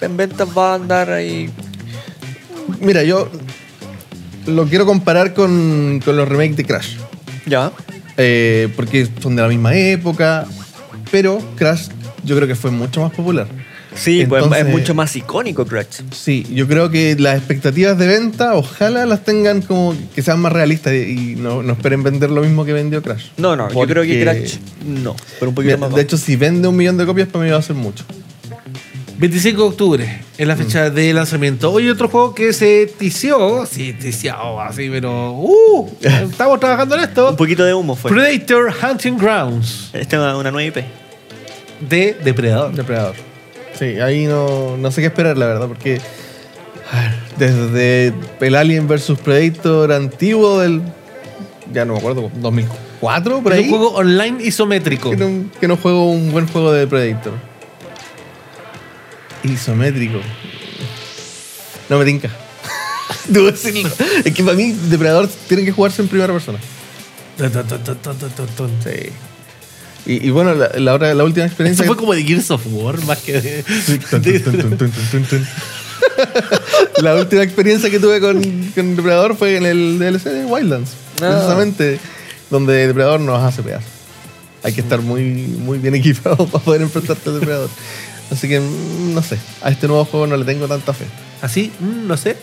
En 0.00 0.16
ventas 0.16 0.48
va 0.56 0.72
a 0.72 0.74
andar 0.74 1.10
ahí. 1.10 1.50
Mira, 2.80 3.02
yo 3.02 3.28
lo 4.46 4.66
quiero 4.66 4.86
comparar 4.86 5.34
con, 5.34 6.00
con 6.04 6.16
los 6.16 6.28
remakes 6.28 6.56
de 6.56 6.64
Crash. 6.64 6.96
Ya. 7.46 7.72
Eh, 8.16 8.68
porque 8.76 9.08
son 9.20 9.36
de 9.36 9.42
la 9.42 9.48
misma 9.48 9.74
época. 9.74 10.46
Pero 11.10 11.38
Crash 11.56 11.88
yo 12.24 12.36
creo 12.36 12.48
que 12.48 12.54
fue 12.54 12.70
mucho 12.70 13.00
más 13.00 13.12
popular. 13.12 13.46
Sí, 13.96 14.24
pues 14.28 14.42
Entonces- 14.44 14.66
es 14.66 14.72
mucho 14.72 14.94
más 14.94 15.14
icónico 15.16 15.64
Crash. 15.66 16.02
Sí, 16.12 16.46
yo 16.52 16.68
creo 16.68 16.90
que 16.90 17.16
las 17.18 17.36
expectativas 17.38 17.96
de 17.98 18.06
venta, 18.06 18.54
ojalá 18.54 19.06
las 19.06 19.24
tengan 19.24 19.62
como 19.62 19.94
que 20.14 20.22
sean 20.22 20.40
más 20.40 20.52
realistas 20.52 20.92
y 20.92 20.96
y 21.32 21.34
no, 21.36 21.62
no 21.62 21.72
esperen 21.72 22.02
vender 22.02 22.30
lo 22.30 22.42
mismo 22.42 22.64
que 22.64 22.72
vendió 22.72 23.02
Crash. 23.02 23.26
No, 23.36 23.56
no, 23.56 23.70
yo 23.70 23.86
creo 23.86 24.02
que 24.04 24.22
Crash 24.22 24.56
no. 24.86 25.16
Pero 25.38 25.48
un 25.50 25.54
poquito 25.54 25.76
Mira, 25.76 25.88
más. 25.88 25.94
de 25.96 26.02
hecho, 26.02 26.16
si 26.16 26.36
vende 26.36 26.68
un 26.68 26.76
millón 26.76 26.96
de 26.98 27.06
copias, 27.06 27.28
para 27.28 27.44
mí 27.44 27.50
va 27.50 27.58
a 27.58 27.62
ser 27.62 27.76
mucho. 27.76 28.04
25 29.18 29.62
de 29.62 29.68
octubre 29.68 30.20
es 30.36 30.46
la 30.46 30.56
fecha 30.56 30.90
de 30.90 31.14
lanzamiento. 31.14 31.72
Hoy 31.72 31.88
otro 31.88 32.08
juego 32.08 32.34
que 32.34 32.52
se 32.52 32.86
tició, 32.98 33.64
sí, 33.64 33.94
ticiado 33.94 34.60
así, 34.60 34.88
pero 34.90 35.32
uh, 35.32 35.90
estamos 36.02 36.60
trabajando 36.60 36.96
en 36.96 37.00
un 37.02 37.08
esto. 37.08 37.34
poquito 37.34 37.64
de 37.64 37.72
humo 37.72 37.96
fue. 37.96 38.10
Predator 38.10 38.70
Hunting 38.82 39.16
Grounds 39.16 39.88
Esta 39.94 40.16
es 40.16 40.34
una 40.36 40.50
nueva 40.50 40.64
IP. 40.64 40.84
de 41.88 42.14
Depredador. 42.22 42.74
Depredador. 42.74 43.14
Sí, 43.78 44.00
ahí 44.00 44.26
no, 44.26 44.76
no 44.76 44.90
sé 44.90 45.00
qué 45.00 45.08
esperar, 45.08 45.36
la 45.36 45.46
verdad, 45.46 45.68
porque 45.68 46.00
desde 47.38 48.12
el 48.40 48.54
Alien 48.54 48.88
vs 48.88 49.12
Predator 49.22 49.92
antiguo 49.92 50.58
del. 50.60 50.82
Ya 51.72 51.84
no 51.84 51.94
me 51.94 51.98
acuerdo, 51.98 52.30
2004 52.36 53.42
por 53.42 53.52
Es 53.52 53.58
ahí. 53.58 53.64
un 53.64 53.70
juego 53.70 53.88
online 53.94 54.38
isométrico. 54.42 55.10
que, 55.10 55.16
no, 55.16 55.50
que 55.60 55.68
no 55.68 55.76
juego 55.76 56.10
un 56.10 56.30
buen 56.32 56.46
juego 56.48 56.72
de 56.72 56.86
Predator. 56.86 57.32
Isométrico. 59.42 60.18
No 61.88 61.98
me 61.98 62.04
tinca. 62.04 62.30
Debo 63.28 63.46
decirlo. 63.46 63.90
Es 64.24 64.32
que 64.34 64.42
para 64.42 64.56
mí, 64.56 64.72
Depredador 64.72 65.28
tiene 65.48 65.64
que 65.64 65.72
jugarse 65.72 66.02
en 66.02 66.08
primera 66.08 66.32
persona. 66.32 66.58
Sí. 68.82 69.10
Y, 70.06 70.26
y 70.26 70.30
bueno, 70.30 70.54
la, 70.54 70.68
la, 70.78 70.94
otra- 70.94 71.14
la 71.14 71.24
última 71.24 71.44
Eso 71.46 71.52
experiencia. 71.52 71.84
fue 71.86 71.96
como 71.96 72.14
de 72.14 72.22
Gears 72.22 72.50
of 72.52 72.62
War 72.66 73.02
más 73.04 73.18
que 73.18 73.40
de. 73.40 73.64
La 77.02 77.14
última 77.14 77.42
experiencia 77.42 77.90
que 77.90 77.98
tuve 77.98 78.20
con, 78.20 78.40
con 78.74 78.96
Depredador 78.96 79.36
fue 79.36 79.56
en 79.56 79.66
el 79.66 79.98
DLC 79.98 80.24
de 80.24 80.44
Wildlands. 80.44 80.90
Ah. 81.20 81.30
Precisamente, 81.30 81.98
donde 82.50 82.86
Depredador 82.86 83.20
nos 83.20 83.42
hace 83.42 83.62
pedazos. 83.62 83.88
Hay 84.62 84.72
que 84.72 84.80
estar 84.80 85.00
muy, 85.00 85.22
muy 85.24 85.78
bien 85.78 85.94
equipado 85.94 86.46
para 86.46 86.64
poder 86.64 86.82
enfrentarte 86.82 87.28
al 87.30 87.40
Depredador. 87.40 87.70
Así 88.30 88.48
que, 88.48 88.60
mm, 88.60 89.14
no 89.14 89.22
sé. 89.22 89.38
A 89.62 89.70
este 89.70 89.86
nuevo 89.86 90.04
juego 90.04 90.26
no 90.26 90.36
le 90.36 90.44
tengo 90.44 90.66
tanta 90.66 90.92
fe. 90.92 91.04
Así, 91.42 91.70
mm, 91.78 92.06
no 92.06 92.16
sé. 92.16 92.36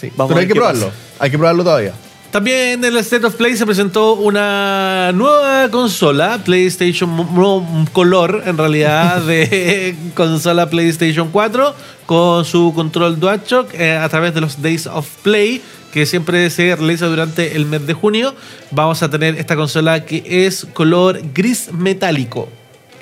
Sí. 0.00 0.10
Vamos 0.16 0.30
Pero 0.30 0.40
hay 0.40 0.48
que 0.48 0.54
probarlo. 0.54 0.90
Hay 1.18 1.30
que 1.30 1.38
probarlo 1.38 1.62
todavía. 1.64 1.92
También 2.32 2.82
en 2.82 2.84
el 2.86 2.96
State 2.96 3.26
of 3.26 3.34
Play 3.34 3.58
se 3.58 3.66
presentó 3.66 4.14
una 4.14 5.12
nueva 5.12 5.68
consola, 5.70 6.40
PlayStation 6.42 7.86
Color, 7.92 8.44
en 8.46 8.56
realidad, 8.56 9.20
de 9.26 9.94
consola 10.14 10.70
PlayStation 10.70 11.28
4, 11.30 11.74
con 12.06 12.46
su 12.46 12.72
control 12.74 13.20
DualShock 13.20 13.74
eh, 13.74 13.98
a 13.98 14.08
través 14.08 14.32
de 14.32 14.40
los 14.40 14.62
Days 14.62 14.86
of 14.86 15.06
Play, 15.22 15.60
que 15.92 16.06
siempre 16.06 16.48
se 16.48 16.74
realiza 16.74 17.04
durante 17.04 17.54
el 17.54 17.66
mes 17.66 17.86
de 17.86 17.92
junio. 17.92 18.34
Vamos 18.70 19.02
a 19.02 19.10
tener 19.10 19.36
esta 19.36 19.54
consola 19.54 20.06
que 20.06 20.46
es 20.46 20.66
color 20.72 21.20
gris 21.34 21.70
metálico. 21.70 22.48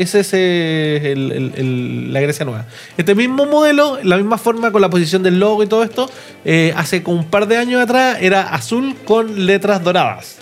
Ese 0.01 0.21
es 0.21 0.31
eh, 0.33 1.13
el- 1.13 1.31
el- 1.33 1.53
el- 1.57 2.13
la 2.13 2.21
Grecia 2.21 2.45
nueva. 2.47 2.65
Este 2.97 3.15
mismo 3.15 3.45
modelo, 3.45 3.99
la 4.03 4.17
misma 4.17 4.39
forma 4.39 4.73
con 4.73 4.81
la 4.81 4.89
posición 4.89 5.23
del 5.23 5.39
logo 5.39 5.63
y 5.63 5.67
todo 5.67 5.83
esto, 5.85 6.11
eh, 6.45 6.73
hace 6.75 7.03
como 7.03 7.19
un 7.19 7.27
par 7.27 7.47
de 7.47 7.59
años 7.59 7.83
atrás 7.83 8.17
era 8.21 8.43
azul 8.55 8.97
con 9.05 9.45
letras 9.45 9.85
doradas. 9.85 10.39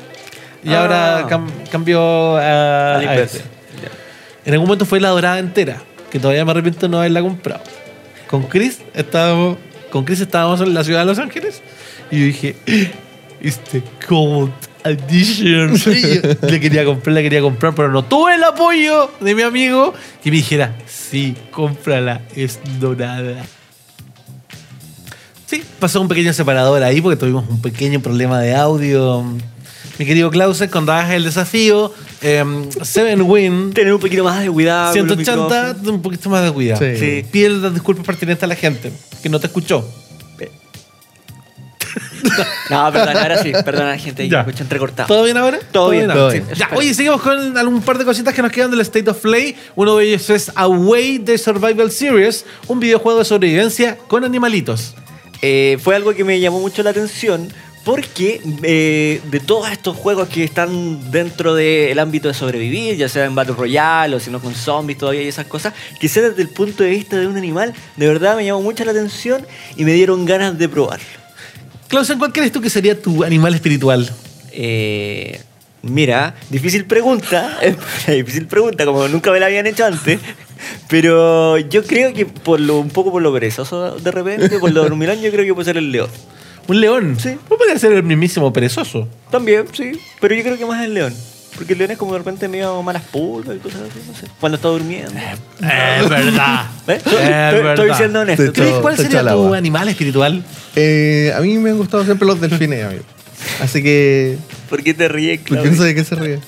Y 0.62 0.70
Ah. 0.72 0.80
ahora 0.82 1.26
cam- 1.28 1.50
cambió 1.72 2.36
a, 2.36 2.98
a 2.98 3.14
este. 3.16 3.42
En 4.44 4.52
algún 4.52 4.66
momento 4.68 4.86
fue 4.86 5.00
la 5.00 5.08
dorada 5.08 5.40
entera, 5.40 5.82
que 6.10 6.20
todavía 6.20 6.44
me 6.44 6.52
arrepiento 6.52 6.88
no 6.88 6.98
haberla 6.98 7.20
comprado. 7.20 7.60
Con 8.28 8.44
Chris 8.44 8.78
estábamos, 8.94 9.58
con 9.90 10.04
Chris 10.04 10.20
estábamos 10.20 10.60
en 10.60 10.72
la 10.72 10.84
ciudad 10.84 11.00
de 11.00 11.06
Los 11.06 11.18
Ángeles 11.18 11.62
y 12.12 12.20
yo 12.20 12.24
dije, 12.26 12.56
este 13.40 13.82
Cold 14.08 14.52
Yo 14.90 15.66
le 16.48 16.60
quería 16.60 16.84
comprar, 16.84 17.14
le 17.14 17.22
quería 17.22 17.40
comprar, 17.40 17.74
pero 17.74 17.90
no 17.90 18.04
tuve 18.04 18.34
el 18.34 18.44
apoyo 18.44 19.10
de 19.20 19.34
mi 19.34 19.42
amigo 19.42 19.94
que 20.22 20.30
me 20.30 20.36
dijera, 20.36 20.76
sí, 20.86 21.34
cómprala, 21.50 22.22
es 22.34 22.60
dorada. 22.80 23.44
Sí, 25.46 25.62
pasó 25.80 26.00
un 26.00 26.08
pequeño 26.08 26.32
separador 26.32 26.82
ahí 26.82 27.00
porque 27.00 27.16
tuvimos 27.16 27.48
un 27.48 27.62
pequeño 27.62 28.00
problema 28.00 28.40
de 28.40 28.54
audio. 28.54 29.24
Mi 29.98 30.06
querido 30.06 30.30
Klaus, 30.30 30.62
cuando 30.70 30.92
hagas 30.92 31.10
el 31.12 31.24
desafío, 31.24 31.92
em, 32.20 32.70
Seven 32.82 33.22
Win 33.22 33.72
Tener 33.72 33.94
un 33.94 34.00
poquito 34.00 34.22
más 34.24 34.40
de 34.40 34.50
cuidado. 34.50 34.92
con 34.92 35.08
los 35.08 35.16
180, 35.16 35.44
micrófonos. 35.44 35.92
un 35.94 36.02
poquito 36.02 36.30
más 36.30 36.44
de 36.44 36.52
cuidado. 36.52 36.80
Sí. 36.80 36.98
Sí. 36.98 37.26
Pide 37.32 37.50
las 37.50 37.72
disculpas 37.72 38.04
pertinentes 38.04 38.44
a 38.44 38.46
la 38.46 38.54
gente 38.54 38.92
que 39.22 39.28
no 39.28 39.40
te 39.40 39.46
escuchó. 39.46 39.88
No, 42.70 42.92
perdón, 42.92 43.16
ahora 43.16 43.42
sí. 43.42 43.52
Perdona, 43.64 43.98
gente. 43.98 44.28
Ya. 44.28 44.38
me 44.42 44.50
escucho 44.50 44.62
entrecortado. 44.64 45.06
¿Todo 45.08 45.24
bien 45.24 45.36
ahora? 45.36 45.58
Todo 45.72 45.90
bien, 45.90 46.08
todo 46.08 46.30
Sí. 46.30 46.40
bien. 46.40 46.54
Ya, 46.54 46.68
oye, 46.76 46.92
seguimos 46.94 47.22
con 47.22 47.56
algún 47.56 47.80
par 47.82 47.98
de 47.98 48.04
cositas 48.04 48.34
que 48.34 48.42
nos 48.42 48.52
quedan 48.52 48.70
del 48.70 48.80
State 48.80 49.08
of 49.10 49.18
Play. 49.20 49.56
Uno 49.74 49.96
de 49.96 50.04
ellos 50.06 50.28
es 50.30 50.52
Away 50.54 51.20
the 51.20 51.38
Survival 51.38 51.90
Series, 51.90 52.44
un 52.66 52.80
videojuego 52.80 53.18
de 53.20 53.24
sobrevivencia 53.24 53.96
con 54.08 54.24
animalitos. 54.24 54.94
Eh, 55.40 55.78
fue 55.82 55.94
algo 55.96 56.12
que 56.14 56.24
me 56.24 56.38
llamó 56.40 56.60
mucho 56.60 56.82
la 56.82 56.90
atención 56.90 57.48
porque 57.84 58.42
eh, 58.64 59.22
de 59.30 59.40
todos 59.40 59.70
estos 59.70 59.96
juegos 59.96 60.28
que 60.28 60.44
están 60.44 61.10
dentro 61.10 61.54
del 61.54 61.98
ámbito 61.98 62.28
de 62.28 62.34
sobrevivir, 62.34 62.96
ya 62.96 63.08
sea 63.08 63.24
en 63.24 63.34
Battle 63.34 63.54
Royale 63.54 64.16
o 64.16 64.20
si 64.20 64.30
no 64.30 64.40
con 64.40 64.54
zombies 64.54 64.98
todavía 64.98 65.22
y 65.22 65.28
esas 65.28 65.46
cosas, 65.46 65.72
que 65.98 66.06
sea 66.08 66.24
desde 66.28 66.42
el 66.42 66.48
punto 66.48 66.82
de 66.82 66.90
vista 66.90 67.16
de 67.16 67.26
un 67.26 67.36
animal, 67.38 67.72
de 67.96 68.06
verdad 68.08 68.36
me 68.36 68.44
llamó 68.44 68.60
mucho 68.60 68.84
la 68.84 68.90
atención 68.90 69.46
y 69.76 69.84
me 69.84 69.92
dieron 69.92 70.26
ganas 70.26 70.58
de 70.58 70.68
probarlo. 70.68 71.06
Klaus, 71.88 72.10
¿en 72.10 72.18
cuál 72.18 72.32
crees 72.32 72.52
tú 72.52 72.60
que 72.60 72.68
sería 72.68 73.00
tu 73.00 73.24
animal 73.24 73.54
espiritual? 73.54 74.10
Eh, 74.52 75.40
mira, 75.82 76.34
difícil 76.50 76.84
pregunta, 76.84 77.58
difícil 78.06 78.46
pregunta, 78.46 78.84
como 78.84 79.08
nunca 79.08 79.32
me 79.32 79.40
la 79.40 79.46
habían 79.46 79.66
hecho 79.66 79.86
antes. 79.86 80.20
Pero 80.88 81.56
yo 81.56 81.84
creo 81.84 82.12
que 82.12 82.26
por 82.26 82.60
lo, 82.60 82.78
un 82.78 82.90
poco 82.90 83.10
por 83.10 83.22
lo 83.22 83.32
perezoso 83.32 83.96
de 83.98 84.10
repente, 84.10 84.58
por 84.58 84.72
lo 84.72 84.82
dormilón, 84.82 85.20
yo 85.20 85.30
creo 85.30 85.46
que 85.46 85.54
puede 85.54 85.64
ser 85.64 85.78
el 85.78 85.90
león. 85.90 86.10
¿Un 86.66 86.80
león? 86.80 87.16
Sí. 87.18 87.38
No 87.48 87.56
podría 87.56 87.78
ser 87.78 87.92
el 87.92 88.02
mismísimo 88.02 88.52
perezoso. 88.52 89.08
También, 89.30 89.64
sí. 89.72 89.92
Pero 90.20 90.34
yo 90.34 90.42
creo 90.42 90.58
que 90.58 90.66
más 90.66 90.84
el 90.84 90.92
león. 90.92 91.14
Porque 91.58 91.72
el 91.72 91.78
león 91.80 91.90
es 91.90 91.98
como 91.98 92.12
de 92.12 92.18
repente 92.18 92.46
medio 92.48 92.80
malas 92.82 93.02
pulgas 93.02 93.56
y 93.56 93.58
cosas 93.58 93.80
así, 93.90 93.98
no 94.08 94.14
sé. 94.16 94.26
Cuando 94.40 94.56
está 94.56 94.68
durmiendo. 94.68 95.10
Es 95.10 96.08
verdad. 96.08 96.66
¿Eh? 96.86 96.92
Es 96.92 96.96
Estoy, 96.98 97.14
estoy 97.18 97.62
verdad. 97.64 97.96
siendo 97.96 98.20
honesto. 98.20 98.52
Chris, 98.52 98.66
echo- 98.68 98.80
¿cuál 98.82 98.96
sería 98.96 99.22
tu 99.22 99.28
agua. 99.28 99.58
animal 99.58 99.88
espiritual? 99.88 100.44
Eh, 100.76 101.32
a 101.36 101.40
mí 101.40 101.58
me 101.58 101.70
han 101.70 101.78
gustado 101.78 102.04
siempre 102.04 102.26
los 102.28 102.40
delfines, 102.40 102.84
amigo. 102.84 103.02
Así 103.60 103.82
que. 103.82 104.38
¿Por 104.70 104.82
qué 104.84 104.94
te 104.94 105.08
ríes, 105.08 105.38
¿Por 105.40 105.44
qué 105.46 105.52
Claudio? 105.54 105.70
no 105.72 105.76
sé 105.78 105.84
de 105.84 105.94
qué 105.94 106.04
se 106.04 106.14
ríe? 106.14 106.38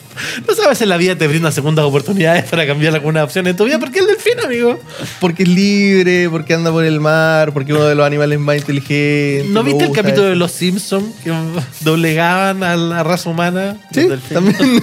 No 0.47 0.55
sabes, 0.55 0.81
en 0.83 0.89
la 0.89 0.97
vida 0.97 1.17
te 1.17 1.27
brinda 1.27 1.51
segundas 1.53 1.85
oportunidades 1.85 2.45
para 2.45 2.67
cambiar 2.67 2.95
algunas 2.95 3.25
opciones 3.25 3.53
en 3.53 3.57
tu 3.57 3.65
vida. 3.65 3.79
¿Por 3.79 3.91
qué 3.91 4.01
el 4.01 4.07
delfín, 4.07 4.41
amigo? 4.45 4.81
Porque 5.21 5.43
es 5.45 5.49
libre, 5.49 6.29
porque 6.31 6.55
anda 6.55 6.71
por 6.71 6.85
el 6.85 7.01
mar, 7.01 7.53
porque 7.53 7.73
es 7.73 7.79
uno 7.79 7.87
de 7.87 7.95
los 7.95 8.07
animales 8.07 8.39
más 8.39 8.57
inteligentes. 8.57 9.47
¿No 9.51 9.63
me 9.63 9.71
viste 9.71 9.85
el 9.87 9.93
capítulo 9.93 10.23
eso. 10.23 10.31
de 10.31 10.37
Los 10.37 10.53
Simpsons 10.53 11.15
que 11.23 11.33
doblegaban 11.81 12.63
a 12.63 12.77
la 12.77 13.03
raza 13.03 13.31
humana? 13.31 13.77
Sí, 13.93 14.09
también. 14.33 14.57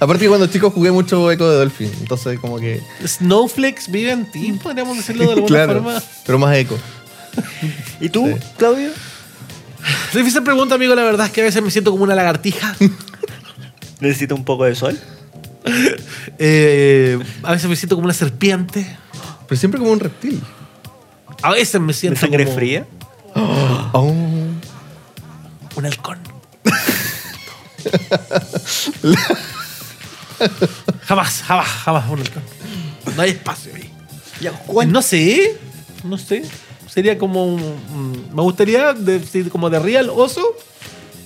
Aparte 0.00 0.24
que 0.24 0.28
cuando 0.28 0.46
chico 0.48 0.70
jugué 0.70 0.90
mucho 0.90 1.30
Eco 1.30 1.48
de 1.48 1.56
Dolphin, 1.56 1.90
entonces 2.00 2.38
como 2.38 2.58
que... 2.58 2.82
Snowflakes 3.06 3.90
vive 3.90 4.10
en 4.10 4.30
ti, 4.30 4.52
podríamos 4.62 4.96
decirlo 4.96 5.24
de 5.24 5.32
alguna 5.32 5.46
claro, 5.46 5.72
forma. 5.74 6.02
pero 6.26 6.38
más 6.38 6.54
eco. 6.56 6.76
¿Y 8.00 8.08
tú, 8.08 8.26
Sí. 8.26 8.34
Claudio? 8.58 8.90
Difícil 10.14 10.42
pregunta, 10.42 10.74
amigo. 10.74 10.94
La 10.94 11.04
verdad 11.04 11.26
es 11.26 11.32
que 11.32 11.40
a 11.40 11.44
veces 11.44 11.62
me 11.62 11.70
siento 11.70 11.90
como 11.90 12.04
una 12.04 12.14
lagartija. 12.14 12.74
¿Necesita 14.00 14.34
un 14.34 14.44
poco 14.44 14.64
de 14.64 14.74
sol? 14.74 14.98
Eh, 16.38 17.18
a 17.42 17.52
veces 17.52 17.68
me 17.68 17.74
siento 17.76 17.96
como 17.96 18.04
una 18.04 18.14
serpiente. 18.14 18.96
Pero 19.48 19.58
siempre 19.58 19.78
como 19.80 19.90
un 19.90 19.98
reptil. 20.00 20.40
A 21.42 21.50
veces 21.52 21.80
me 21.80 21.88
¿De 21.88 21.94
siento 21.94 22.20
sangre 22.20 22.44
como 22.44 22.56
fría? 22.56 22.86
Oh. 23.92 24.12
un 25.76 25.86
halcón. 25.86 26.18
jamás, 31.06 31.42
jamás, 31.42 31.66
jamás 31.68 32.10
un 32.10 32.20
halcón. 32.20 32.42
No 33.16 33.22
hay 33.22 33.30
espacio 33.30 33.72
ahí. 33.74 33.90
Ya, 34.40 34.52
No 34.86 35.02
sé, 35.02 35.56
no 36.04 36.18
sé. 36.18 36.42
Sería 36.88 37.18
como. 37.18 37.44
un- 37.46 38.26
me 38.34 38.42
gustaría 38.42 38.92
decir 38.92 39.50
como 39.50 39.70
de 39.70 39.78
real 39.78 40.10
oso 40.14 40.42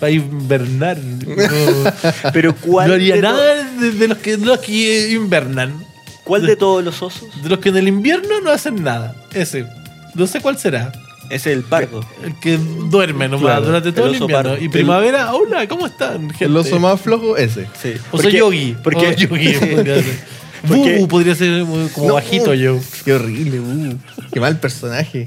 para 0.00 0.10
invernar. 0.12 0.98
No, 0.98 1.92
Pero 2.32 2.56
¿cuál, 2.56 2.88
no 2.88 2.94
haría 2.94 3.14
de, 3.16 3.20
to- 3.20 3.28
nada 3.28 3.64
de, 3.78 3.90
de 3.92 4.08
los 4.08 4.18
que, 4.18 4.36
de 4.36 4.46
los 4.46 4.58
que 4.58 5.10
invernan. 5.12 5.84
¿cuál 6.24 6.46
de 6.46 6.56
todos 6.56 6.82
los 6.84 7.02
osos? 7.02 7.28
De 7.42 7.48
los 7.48 7.58
que 7.58 7.68
en 7.70 7.76
el 7.76 7.88
invierno 7.88 8.40
no 8.40 8.50
hacen 8.50 8.82
nada. 8.82 9.14
Ese. 9.34 9.66
No 10.14 10.26
sé 10.26 10.40
cuál 10.40 10.58
será. 10.58 10.92
Es 11.28 11.46
el 11.46 11.62
pardo. 11.62 12.04
El 12.24 12.34
que 12.40 12.56
duerme 12.58 13.28
nomás 13.28 13.42
Claro, 13.44 13.66
durante 13.66 13.92
todo 13.92 14.06
el 14.06 14.16
invierno. 14.16 14.50
pardo. 14.50 14.64
Y 14.64 14.68
primavera, 14.68 15.32
hola, 15.34 15.68
¿cómo 15.68 15.86
están? 15.86 16.28
Gente? 16.30 16.46
El 16.46 16.56
oso 16.56 16.80
más 16.80 17.00
flojo, 17.00 17.36
ese. 17.36 17.66
Sí. 17.80 17.92
O 18.10 18.20
soy 18.20 18.32
yogi. 18.32 18.76
Porque, 18.82 19.06
o 19.06 19.12
yogi 19.12 19.26
podría 19.28 20.02
ser. 20.02 20.24
Porque- 20.66 20.96
Bubu 20.96 21.08
podría 21.08 21.34
ser 21.36 21.64
como 21.94 22.08
No. 22.08 22.14
bajito 22.14 22.52
yo. 22.54 22.78
Qué 23.04 23.12
horrible, 23.14 23.60
uh, 23.60 23.96
qué 24.32 24.40
mal 24.40 24.58
personaje. 24.58 25.26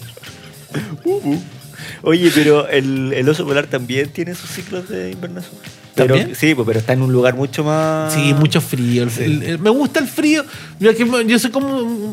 Oye, 2.02 2.32
pero 2.34 2.68
el, 2.68 3.14
el 3.14 3.28
oso 3.30 3.46
polar 3.46 3.68
también 3.68 4.10
tiene 4.10 4.36
sus 4.36 4.50
ciclos 4.50 4.90
de 4.90 5.12
invernación. 5.12 5.54
Pero, 5.96 6.16
¿También? 6.16 6.36
Sí, 6.36 6.56
pues, 6.56 6.66
pero 6.66 6.80
está 6.80 6.94
en 6.94 7.04
un 7.04 7.12
lugar 7.14 7.36
mucho 7.36 7.64
más. 7.64 8.12
Sí, 8.14 8.34
mucho 8.34 8.62
frío. 8.62 9.04
El- 9.04 9.12
Sí. 9.12 9.24
el- 9.24 9.44
el- 9.44 9.60
me 9.60 9.70
gusta 9.70 10.00
el 10.00 10.08
frío. 10.08 10.44
Yo, 10.80 10.96
que- 10.96 11.26
yo 11.28 11.38
soy 11.40 11.52
como 11.52 12.12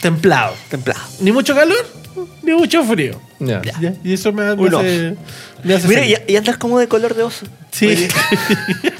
templado. 0.00 0.54
templado. 0.70 1.00
Ni 1.20 1.30
mucho 1.30 1.54
calor, 1.54 1.76
ni 2.42 2.52
mucho 2.52 2.82
frío. 2.84 3.20
Ya. 3.38 3.60
Ya, 3.80 3.94
Y 4.04 4.12
eso 4.14 4.32
me, 4.32 4.54
me 4.56 4.68
hace, 4.68 5.16
me 5.64 5.74
hace 5.74 5.88
Mira, 5.88 6.06
y, 6.06 6.14
y 6.28 6.36
andas 6.36 6.56
como 6.56 6.78
de 6.78 6.88
color 6.88 7.14
de 7.14 7.22
oso. 7.24 7.44
Sí. 7.70 8.08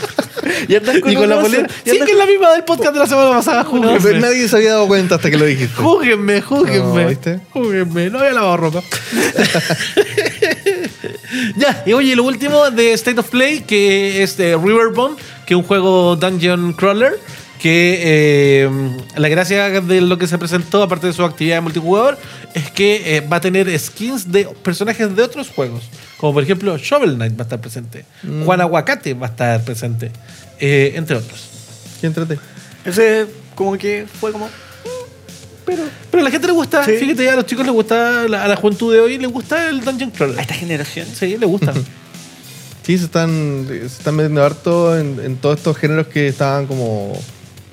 Y 0.69 0.77
andas 0.77 1.01
con, 1.01 1.11
y 1.11 1.15
con 1.15 1.25
un 1.25 1.31
la 1.31 1.41
polera. 1.41 1.69
Sí, 1.85 1.91
andas 1.91 2.07
que 2.07 2.13
es 2.13 2.19
la 2.19 2.27
misma 2.27 2.53
del 2.53 2.65
podcast 2.65 2.93
de 2.93 2.99
la 2.99 3.07
semana 3.07 3.31
pasada. 3.31 3.65
Júguenme. 3.65 4.21
nadie 4.21 4.49
se 4.49 4.57
había 4.57 4.73
dado 4.73 4.89
cuenta 4.89 5.17
hasta 5.17 5.31
que 5.31 5.39
lo 5.39 5.45
dijiste. 5.45 5.75
Júguenme, 5.75 6.41
júguenme. 6.41 7.03
No, 7.03 7.09
¿viste? 7.09 7.41
Júguenme. 7.53 8.11
No 8.11 8.19
había 8.19 8.33
lavado 8.33 8.57
ropa. 8.57 8.83
ya, 11.57 11.83
y 11.87 11.93
oye, 11.93 12.17
lo 12.17 12.25
último 12.25 12.71
de 12.71 12.93
State 12.93 13.21
of 13.21 13.29
Play, 13.29 13.61
que 13.61 14.23
es 14.23 14.37
de 14.37 14.57
Riverbomb, 14.57 15.17
que 15.47 15.55
es 15.55 15.59
un 15.59 15.65
juego 15.65 16.17
Dungeon 16.17 16.73
Crawler. 16.75 17.19
Que 17.59 18.01
eh, 18.03 18.71
la 19.17 19.29
gracia 19.29 19.81
de 19.81 20.01
lo 20.01 20.19
que 20.19 20.27
se 20.27 20.37
presentó, 20.37 20.83
aparte 20.83 21.07
de 21.07 21.13
su 21.13 21.23
actividad 21.23 21.63
multijugador, 21.63 22.19
es 22.55 22.73
que 22.73 23.17
eh, 23.17 23.21
va 23.21 23.37
a 23.37 23.41
tener 23.41 23.79
skins 23.79 24.33
de 24.33 24.49
personajes 24.65 25.15
de 25.15 25.23
otros 25.23 25.49
juegos. 25.49 25.85
Como 26.23 26.35
por 26.35 26.43
ejemplo, 26.43 26.77
Shovel 26.77 27.15
Knight 27.15 27.35
va 27.35 27.41
a 27.41 27.43
estar 27.43 27.61
presente. 27.61 28.05
Juan 28.45 28.61
Aguacate 28.61 29.13
va 29.15 29.27
a 29.27 29.31
estar 29.31 29.65
presente. 29.65 30.13
Eh, 30.63 30.93
entre 30.95 31.17
otros. 31.17 31.49
¿Quién 32.01 32.15
trate? 32.15 32.39
Ese 32.85 33.27
como 33.57 33.77
que 33.77 34.07
fue 34.21 34.31
como. 34.33 34.49
Pero, 35.67 35.83
pero 36.11 36.21
a 36.21 36.25
la 36.25 36.31
gente 36.31 36.47
le 36.47 36.53
gusta, 36.53 36.85
Sí. 36.85 36.93
fíjate, 36.99 37.29
a 37.31 37.37
los 37.37 37.47
chicos 37.47 37.65
les 37.65 37.75
gusta, 37.75 38.23
a 38.23 38.29
la, 38.29 38.57
juventud 38.57 38.93
de 38.93 39.01
hoy 39.01 39.19
le 39.19 39.27
gusta 39.27 39.69
el 39.69 39.81
Dungeon 39.81 40.11
Crawler. 40.11 40.39
A 40.39 40.43
esta 40.43 40.55
generación. 40.55 41.07
Sí, 41.13 41.37
le 41.37 41.47
gusta. 41.47 41.73
Sí, 42.85 42.99
se 42.99 43.05
están, 43.05 43.67
se 43.69 43.87
están 43.87 44.17
metiendo 44.17 44.45
harto 44.45 44.99
en, 44.99 45.21
en 45.25 45.37
todos 45.37 45.59
estos 45.59 45.77
géneros 45.77 46.09
que 46.09 46.27
estaban 46.29 46.67
como 46.67 47.13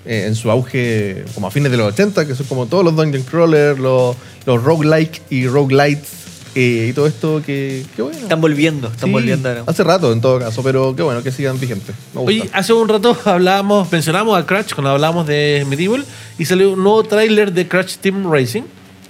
eh, 0.06 0.26
en 0.28 0.36
su 0.36 0.50
auge 0.50 1.26
como 1.36 1.48
a 1.48 1.52
fines 1.52 1.72
de 1.72 1.78
los 1.78 1.94
80, 1.94 2.26
que 2.28 2.36
son 2.36 2.46
como 2.48 2.66
todos 2.68 2.84
los 2.84 2.96
Dungeon 2.96 3.24
Crawler, 3.24 3.80
los, 3.80 4.16
los 4.46 4.64
roguelike 4.64 5.22
y 5.30 5.48
roguelites. 5.48 6.19
Eh, 6.56 6.88
y 6.90 6.94
todo 6.94 7.06
esto 7.08 7.42
que, 7.46 7.86
que 7.96 8.02
bueno. 8.02 8.18
Están 8.18 8.42
volviendo, 8.42 8.88
están 8.88 9.10
Sí, 9.10 9.14
volviendo. 9.14 9.50
Hace 9.68 9.84
rato 9.84 10.12
en 10.12 10.20
todo 10.22 10.40
caso, 10.40 10.64
pero 10.64 10.96
qué 10.96 11.04
bueno 11.04 11.22
que 11.22 11.32
sigan 11.32 11.60
vigentes. 11.60 11.96
Me 12.14 12.22
gusta. 12.22 12.30
Oye, 12.44 12.50
hace 12.54 12.74
un 12.74 12.88
rato 12.90 13.16
hablábamos, 13.26 13.92
mencionamos 13.92 14.38
a 14.38 14.46
Crash 14.46 14.74
cuando 14.74 14.90
hablábamos 14.92 15.28
de 15.28 15.66
Medieval 15.70 16.04
y 16.40 16.46
salió 16.46 16.72
un 16.74 16.82
nuevo 16.84 17.04
tráiler 17.04 17.54
de 17.54 17.68
Crash 17.68 17.98
Team 17.98 18.32
Racing 18.32 18.64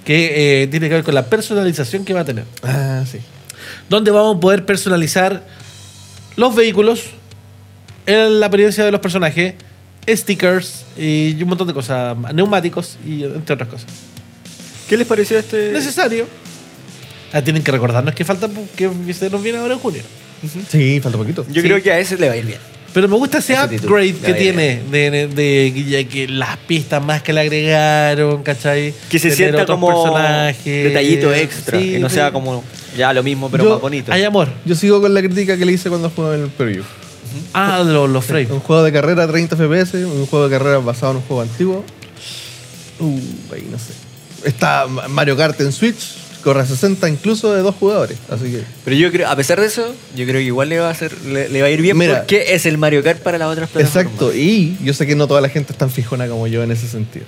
que 0.03 0.63
eh, 0.63 0.67
tiene 0.67 0.89
que 0.89 0.95
ver 0.95 1.03
con 1.03 1.13
la 1.15 1.25
personalización 1.27 2.03
que 2.03 2.13
va 2.13 2.21
a 2.21 2.25
tener. 2.25 2.45
ah, 2.63 3.03
sí. 3.09 3.19
Donde 3.89 4.11
vamos 4.11 4.37
a 4.37 4.39
poder 4.39 4.65
personalizar 4.65 5.45
los 6.35 6.55
vehículos, 6.55 7.03
la 8.05 8.45
apariencia 8.47 8.83
de 8.83 8.91
los 8.91 8.99
personajes, 9.01 9.53
stickers 10.07 10.85
y 10.97 11.35
un 11.41 11.49
montón 11.49 11.67
de 11.67 11.73
cosas, 11.73 12.17
neumáticos 12.33 12.97
y 13.05 13.23
entre 13.23 13.53
otras 13.53 13.69
cosas. 13.69 13.87
¿Qué 14.87 14.97
les 14.97 15.05
pareció 15.05 15.37
este? 15.37 15.71
Necesario. 15.71 16.25
Ah, 17.33 17.41
tienen 17.41 17.63
que 17.63 17.71
recordarnos 17.71 18.13
que 18.15 18.25
falta 18.25 18.49
que 18.75 18.89
se 19.13 19.29
nos 19.29 19.41
viene 19.43 19.59
ahora 19.59 19.75
en 19.75 19.79
junio. 19.79 20.01
Sí, 20.69 20.99
falta 21.01 21.17
poquito. 21.17 21.45
Yo 21.49 21.61
Sí. 21.61 21.67
creo 21.67 21.81
que 21.83 21.91
a 21.91 21.99
ese 21.99 22.17
le 22.17 22.27
va 22.27 22.33
a 22.33 22.37
ir 22.37 22.45
bien. 22.45 22.59
Pero 22.91 23.07
me 23.07 23.15
gusta 23.17 23.37
ese, 23.37 23.53
upgrade 23.53 24.15
que 24.15 24.31
ya, 24.31 24.35
tiene 24.35 24.81
de, 24.89 25.11
de- 25.11 25.27
de- 25.27 25.71
que 25.75 25.83
ya 25.83 26.03
que 26.05 26.27
las 26.27 26.57
pistas 26.57 27.03
más 27.03 27.21
que 27.21 27.31
le 27.33 27.41
agregaron, 27.41 28.41
¿cachai? 28.41 28.95
Que 29.11 29.19
se 29.19 29.29
Tener 29.29 29.37
sienta 29.37 29.65
como 29.67 29.87
personajes. 29.89 30.83
detallito 30.85 31.31
extra. 31.31 31.79
Sí, 31.79 31.91
que 31.91 31.99
no 31.99 32.09
sí. 32.09 32.15
sea 32.15 32.31
como 32.31 32.63
ya 32.97 33.13
lo 33.13 33.21
mismo, 33.21 33.51
pero 33.51 33.63
Yo- 33.63 33.69
más 33.73 33.81
bonito. 33.81 34.11
Hay 34.11 34.23
amor. 34.23 34.47
Yo 34.65 34.73
sigo 34.73 34.99
con 35.01 35.13
la 35.13 35.21
crítica 35.21 35.55
que 35.55 35.65
le 35.65 35.73
hice 35.73 35.89
cuando 35.89 36.09
jugué 36.09 36.35
en 36.37 36.43
el 36.45 36.49
preview. 36.49 36.83
Ah, 37.53 37.83
los, 37.85 38.09
los 38.09 38.25
frames. 38.25 38.49
Un 38.49 38.59
juego 38.59 38.81
de 38.81 38.91
carrera 38.91 39.27
30 39.27 39.55
FPS, 39.55 40.03
un 40.05 40.25
juego 40.25 40.49
de 40.49 40.57
carrera 40.57 40.79
basado 40.79 41.11
en 41.11 41.17
un 41.17 41.23
juego 41.23 41.43
antiguo. 41.43 41.85
Uh, 42.99 43.19
ahí 43.53 43.67
no 43.69 43.77
sé. 43.77 43.93
Está 44.45 44.87
Mario 44.87 45.37
Kart 45.37 45.59
en 45.61 45.71
Switch, 45.71 46.15
corre 46.43 46.61
a 46.61 46.65
60 46.65 47.07
incluso 47.09 47.53
de 47.53 47.61
dos 47.61 47.75
jugadores. 47.75 48.17
Así 48.29 48.45
que. 48.51 48.63
Pero 48.85 48.95
yo 48.95 49.11
creo, 49.11 49.29
a 49.29 49.35
pesar 49.35 49.59
de 49.59 49.67
eso, 49.67 49.93
yo 50.15 50.25
creo 50.25 50.35
que 50.39 50.43
igual 50.45 50.69
le 50.69 50.79
va 50.79 50.87
a 50.87 50.91
hacer, 50.91 51.13
le, 51.23 51.49
le 51.49 51.61
va 51.61 51.67
a 51.67 51.71
ir 51.71 51.81
bien 51.81 51.97
Mira. 51.97 52.19
porque 52.19 52.53
es 52.53 52.65
el 52.65 52.77
Mario 52.77 53.03
Kart 53.03 53.21
para 53.21 53.37
las 53.37 53.47
otras 53.49 53.69
plataformas. 53.69 54.05
Exacto. 54.13 54.33
Y 54.35 54.77
yo 54.83 54.93
sé 54.93 55.05
que 55.07 55.15
no 55.15 55.27
toda 55.27 55.41
la 55.41 55.49
gente 55.49 55.73
es 55.73 55.77
tan 55.77 55.89
fijona 55.91 56.27
como 56.27 56.47
yo 56.47 56.63
en 56.63 56.71
ese 56.71 56.87
sentido. 56.87 57.25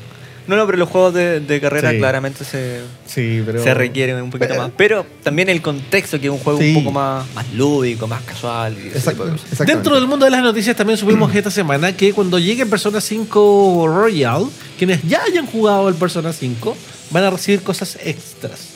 No, 0.47 0.55
no, 0.57 0.65
pero 0.65 0.79
los 0.79 0.89
juegos 0.89 1.13
de, 1.13 1.39
de 1.39 1.61
carrera 1.61 1.91
Sí. 1.91 1.97
claramente 1.99 2.43
se, 2.43 2.79
Sí, 3.05 3.43
pero. 3.45 3.63
se 3.63 3.73
requieren 3.75 4.15
un 4.15 4.31
poquito 4.31 4.49
Pero- 4.49 4.61
más. 4.63 4.71
Pero 4.75 5.05
también 5.23 5.49
el 5.49 5.61
contexto, 5.61 6.19
que 6.19 6.27
es 6.27 6.31
un 6.33 6.39
juego 6.39 6.59
Sí. 6.59 6.69
un 6.75 6.83
poco 6.83 6.91
más, 6.91 7.25
más 7.35 7.53
lúdico, 7.53 8.07
más 8.07 8.23
casual. 8.23 8.75
y 8.75 8.87
ese 8.87 8.97
Exacto, 8.97 9.23
tipo 9.25 9.63
de. 9.63 9.65
Dentro 9.65 9.95
del 9.95 10.07
mundo 10.07 10.25
de 10.25 10.31
las 10.31 10.41
noticias 10.41 10.75
también 10.75 10.97
subimos 10.97 11.33
esta 11.35 11.51
semana 11.51 11.95
que 11.95 12.11
cuando 12.11 12.39
llegue 12.39 12.65
Persona 12.65 12.99
5 12.99 13.87
Royal, 13.87 14.45
quienes 14.79 15.03
ya 15.07 15.21
hayan 15.23 15.45
jugado 15.45 15.87
el 15.87 15.95
Persona 15.95 16.33
5 16.33 16.75
van 17.11 17.23
a 17.23 17.29
recibir 17.29 17.61
cosas 17.61 17.97
extras 18.03 18.70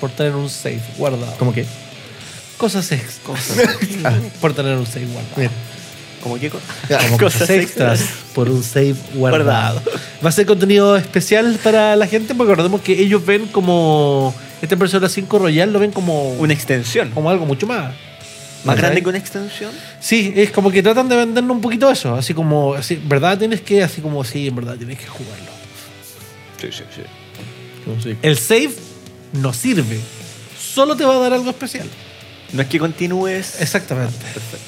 por 0.00 0.10
tener 0.10 0.34
un 0.34 0.48
save 0.48 0.80
guardado. 0.96 1.34
¿Cómo 1.38 1.52
que? 1.52 1.66
Cosas 2.56 2.90
extras. 2.92 3.52
Ah. 4.04 4.14
por 4.40 4.54
tener 4.54 4.76
un 4.76 4.86
save 4.86 5.06
guardado. 5.06 5.34
Mira. 5.36 5.50
¿Cómo 6.22 6.40
qué 6.40 6.50
Como 6.50 7.18
cosas 7.20 7.48
extras 7.50 8.04
por 8.34 8.48
un 8.50 8.62
save 8.62 8.96
guardado. 9.14 9.80
Va 10.24 10.28
a 10.30 10.32
ser 10.32 10.44
contenido 10.44 10.96
especial 10.96 11.56
para 11.62 11.94
la 11.94 12.08
gente 12.08 12.34
porque 12.34 12.50
recordemos 12.50 12.80
que 12.80 13.00
ellos 13.00 13.24
ven 13.24 13.46
como 13.46 14.34
este 14.60 14.76
Persona 14.76 15.08
5 15.08 15.38
Royal 15.38 15.72
lo 15.72 15.78
ven 15.78 15.92
como, 15.92 16.32
Una 16.32 16.52
extensión. 16.52 17.10
como 17.10 17.30
algo 17.30 17.46
mucho 17.46 17.66
más. 17.66 17.94
¿Más 18.64 18.76
grande 18.76 19.00
que 19.00 19.08
una 19.08 19.18
extensión? 19.18 19.70
Sí, 20.00 20.32
es 20.34 20.50
como 20.50 20.72
que 20.72 20.82
tratan 20.82 21.08
de 21.08 21.14
vendernos 21.14 21.54
un 21.54 21.60
poquito 21.60 21.88
eso, 21.88 22.16
así 22.16 22.34
como, 22.34 22.74
así, 22.74 23.00
¿verdad? 23.04 23.38
Tienes 23.38 23.60
que, 23.60 23.84
así 23.84 24.00
como, 24.00 24.24
sí, 24.24 24.48
en 24.48 24.56
verdad 24.56 24.74
tienes 24.74 24.98
que 24.98 25.06
jugarlo. 25.06 25.52
Sí, 26.60 26.68
sí, 26.72 26.82
sí. 26.92 28.16
El 28.22 28.36
save 28.36 28.74
no 29.32 29.52
sirve, 29.52 29.98
solo 30.58 30.96
te 30.96 31.04
va 31.04 31.16
a 31.16 31.18
dar 31.18 31.32
algo 31.34 31.50
especial. 31.50 31.86
No 32.52 32.62
es 32.62 32.68
que 32.68 32.78
continúes. 32.78 33.60
Exactamente. 33.60 34.14
Perfecto. 34.18 34.58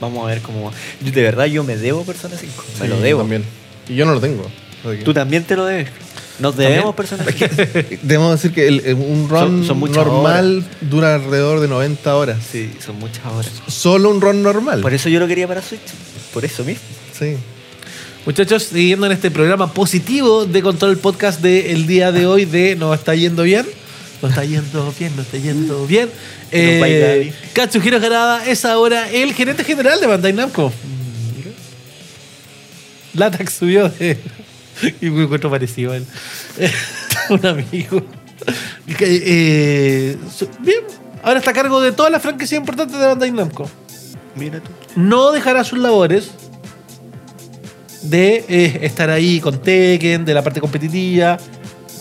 Vamos 0.00 0.24
a 0.24 0.26
ver 0.28 0.42
cómo. 0.42 0.72
Yo, 1.00 1.12
de 1.12 1.22
verdad, 1.22 1.46
yo 1.46 1.62
me 1.64 1.76
debo 1.76 2.04
Persona 2.04 2.36
5. 2.38 2.64
Me 2.80 2.88
lo 2.88 3.00
debo. 3.00 3.20
También. 3.20 3.44
Y 3.88 3.94
yo 3.94 4.04
no 4.04 4.14
lo 4.14 4.20
tengo. 4.20 4.44
que- 4.82 4.96
Tú 5.04 5.14
también 5.14 5.44
te 5.44 5.54
lo 5.56 5.64
debes. 5.64 5.88
Nos 6.40 6.56
debemos 6.56 6.94
Persona 6.96 7.24
5. 7.24 7.46
Debemos 8.02 8.32
decir 8.32 8.52
que 8.52 8.66
el- 8.66 8.80
el- 8.84 8.94
un 8.94 9.28
run 9.28 9.38
Son- 9.40 9.66
son 9.66 9.78
muchas 9.78 9.98
normal 10.06 10.64
dura 10.80 11.14
alrededor 11.14 11.60
de 11.60 11.68
90 11.68 12.16
horas. 12.16 12.38
Sí, 12.50 12.72
son 12.84 12.98
muchas 12.98 13.24
horas. 13.26 13.52
Solo 13.68 14.10
un 14.10 14.20
run 14.20 14.42
normal. 14.42 14.80
Por 14.80 14.92
eso 14.92 15.08
yo 15.08 15.20
lo 15.20 15.28
quería 15.28 15.46
para 15.46 15.62
Switch. 15.62 15.80
Por 16.34 16.44
eso 16.44 16.64
mismo. 16.64 16.82
Sí. 17.16 17.36
Muchachos, 18.24 18.62
siguiendo 18.62 19.06
en 19.06 19.12
este 19.12 19.32
programa 19.32 19.72
positivo 19.74 20.44
de 20.44 20.62
Control 20.62 20.96
Podcast 20.96 21.40
del 21.40 21.88
día 21.88 22.12
de 22.12 22.24
hoy 22.24 22.44
de 22.44 22.76
Nos 22.76 22.96
está 22.96 23.16
yendo 23.16 23.42
bien. 23.42 23.66
Nos 24.22 24.30
está 24.30 24.44
yendo 24.44 24.94
bien, 24.96 25.16
nos 25.16 25.26
está 25.26 25.38
yendo 25.38 25.86
bien. 25.88 26.08
Bien. 26.52 27.34
Katsuhiro 27.52 27.96
Harada 27.96 28.46
es 28.46 28.64
ahora 28.64 29.10
el 29.10 29.34
gerente 29.34 29.64
general 29.64 30.00
de 30.00 30.06
Bandai 30.06 30.32
Namco. 30.32 30.72
Latax 33.14 33.54
subió 33.54 33.88
de... 33.88 34.16
Y 35.00 35.10
me 35.10 35.24
encuentro 35.24 35.50
parecido 35.50 35.90
a 35.90 35.96
él. 35.96 36.06
Un 37.28 37.44
amigo. 37.44 38.04
Eh, 39.00 40.16
bien, 40.60 40.80
ahora 41.24 41.40
está 41.40 41.50
a 41.50 41.54
cargo 41.54 41.80
de 41.80 41.90
todas 41.90 42.12
las 42.12 42.22
franquicias 42.22 42.58
importantes 42.58 42.98
de 42.98 43.06
Bandai 43.06 43.32
Namco 43.32 43.68
Mira 44.36 44.60
tú. 44.60 44.70
no 44.96 45.32
dejará 45.32 45.64
sus 45.64 45.78
labores 45.78 46.30
de 48.02 48.44
eh, 48.48 48.78
estar 48.82 49.10
ahí 49.10 49.40
con 49.40 49.58
Tekken, 49.60 50.24
de 50.24 50.34
la 50.34 50.42
parte 50.42 50.60
competitiva, 50.60 51.38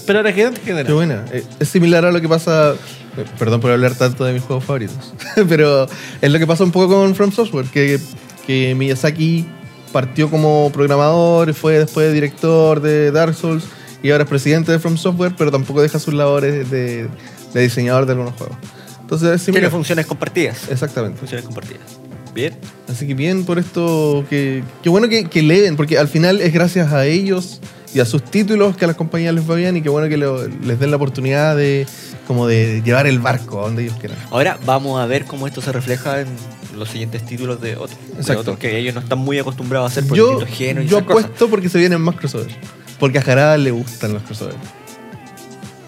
pero 0.08 0.20
ahora 0.20 0.30
es 0.30 0.36
gerente 0.36 0.60
Qué 0.62 0.68
general. 0.72 0.93
buena. 0.93 1.26
Eh, 1.32 1.43
Es 1.60 1.70
similar 1.70 2.06
a 2.06 2.12
lo 2.12 2.20
que 2.22 2.28
pasa. 2.28 2.74
eh, 3.18 3.26
Perdón 3.38 3.62
por 3.62 3.72
hablar 3.72 3.93
tanto 3.95 4.26
de 4.26 4.34
mis 4.34 4.41
juegos 4.41 4.64
favoritos. 4.66 5.14
Pero 5.49 5.88
es 6.22 6.32
lo 6.32 6.39
que 6.39 6.47
pasa 6.47 6.64
un 6.64 6.72
poco 6.72 6.88
con 6.95 7.14
From 7.16 7.32
Software. 7.32 7.66
Que, 7.68 7.99
que 8.47 8.74
Miyazaki 8.76 9.45
partió 9.91 10.30
como 10.30 10.72
programador, 10.74 11.54
fue 11.54 11.78
después 11.80 12.12
director 12.14 12.82
de 12.82 13.12
Dark 13.12 13.36
Souls 13.36 13.66
y 14.02 14.10
ahora 14.10 14.24
es 14.24 14.30
presidente 14.30 14.72
de 14.72 14.80
From 14.80 14.97
Software, 14.97 15.34
pero 15.38 15.52
tampoco 15.52 15.82
deja 15.82 15.99
sus 15.99 16.14
labores 16.14 16.70
de, 16.72 17.08
de 17.54 17.62
diseñador 17.62 18.06
de 18.08 18.14
algunos 18.14 18.34
juegos. 18.36 18.58
Entonces 19.02 19.41
es 19.41 19.52
Tiene 19.52 19.70
funciones 19.70 20.06
compartidas. 20.08 20.70
Exactamente. 20.70 21.20
Funciones 21.20 21.45
compartidas. 21.45 21.82
Bien. 22.34 22.56
Así 22.88 23.08
que 23.08 23.14
bien 23.14 23.46
por 23.46 23.60
esto, 23.60 24.26
que, 24.30 24.64
que 24.82 24.90
bueno 24.90 25.10
que, 25.10 25.26
que 25.26 25.42
leen, 25.42 25.76
porque 25.76 25.98
al 25.98 26.08
final 26.08 26.40
es 26.42 26.54
gracias 26.54 26.92
a 26.94 27.06
ellos 27.06 27.60
y 27.94 28.00
a 28.00 28.06
sus 28.06 28.24
títulos 28.24 28.78
que 28.78 28.86
a 28.86 28.88
las 28.88 28.96
compañías 28.98 29.34
les 29.34 29.50
va 29.50 29.56
bien 29.56 29.76
y 29.76 29.82
que 29.82 29.90
bueno 29.90 30.08
que 30.08 30.16
lo- 30.18 30.48
les 30.48 30.80
den 30.80 30.92
la 30.92 30.96
oportunidad 30.96 31.58
de 31.58 31.86
como 32.28 32.48
de 32.48 32.82
llevar 32.86 33.06
el 33.08 33.20
barco 33.20 33.60
a 33.60 33.64
donde 33.64 33.84
ellos 33.84 33.96
quieran. 34.00 34.18
Ahora 34.30 34.58
vamos 34.66 35.02
a 35.02 35.06
ver 35.06 35.26
cómo 35.26 35.46
esto 35.48 35.62
se 35.62 35.72
refleja 35.74 36.22
en 36.22 36.28
los 36.78 36.88
siguientes 36.90 37.26
títulos 37.26 37.60
de 37.60 37.76
otros. 37.76 37.98
De 38.26 38.36
otros 38.38 38.58
que 38.58 38.78
ellos 38.78 38.94
no 38.96 39.02
están 39.02 39.20
muy 39.20 39.38
acostumbrados 39.40 39.90
a 39.90 39.92
hacer 39.92 40.08
por 40.08 40.18
Yo, 40.18 40.40
géneros 40.46 40.86
y 40.86 40.88
yo 40.88 41.06
cosas. 41.06 41.26
apuesto 41.26 41.50
porque 41.50 41.68
se 41.68 41.80
vienen 41.80 42.00
más 42.00 42.16
crossovers, 42.16 42.56
porque 42.98 43.18
a 43.18 43.22
Jarada 43.22 43.58
le 43.58 43.72
gustan 43.72 44.14
los 44.14 44.24
crossovers. 44.24 44.56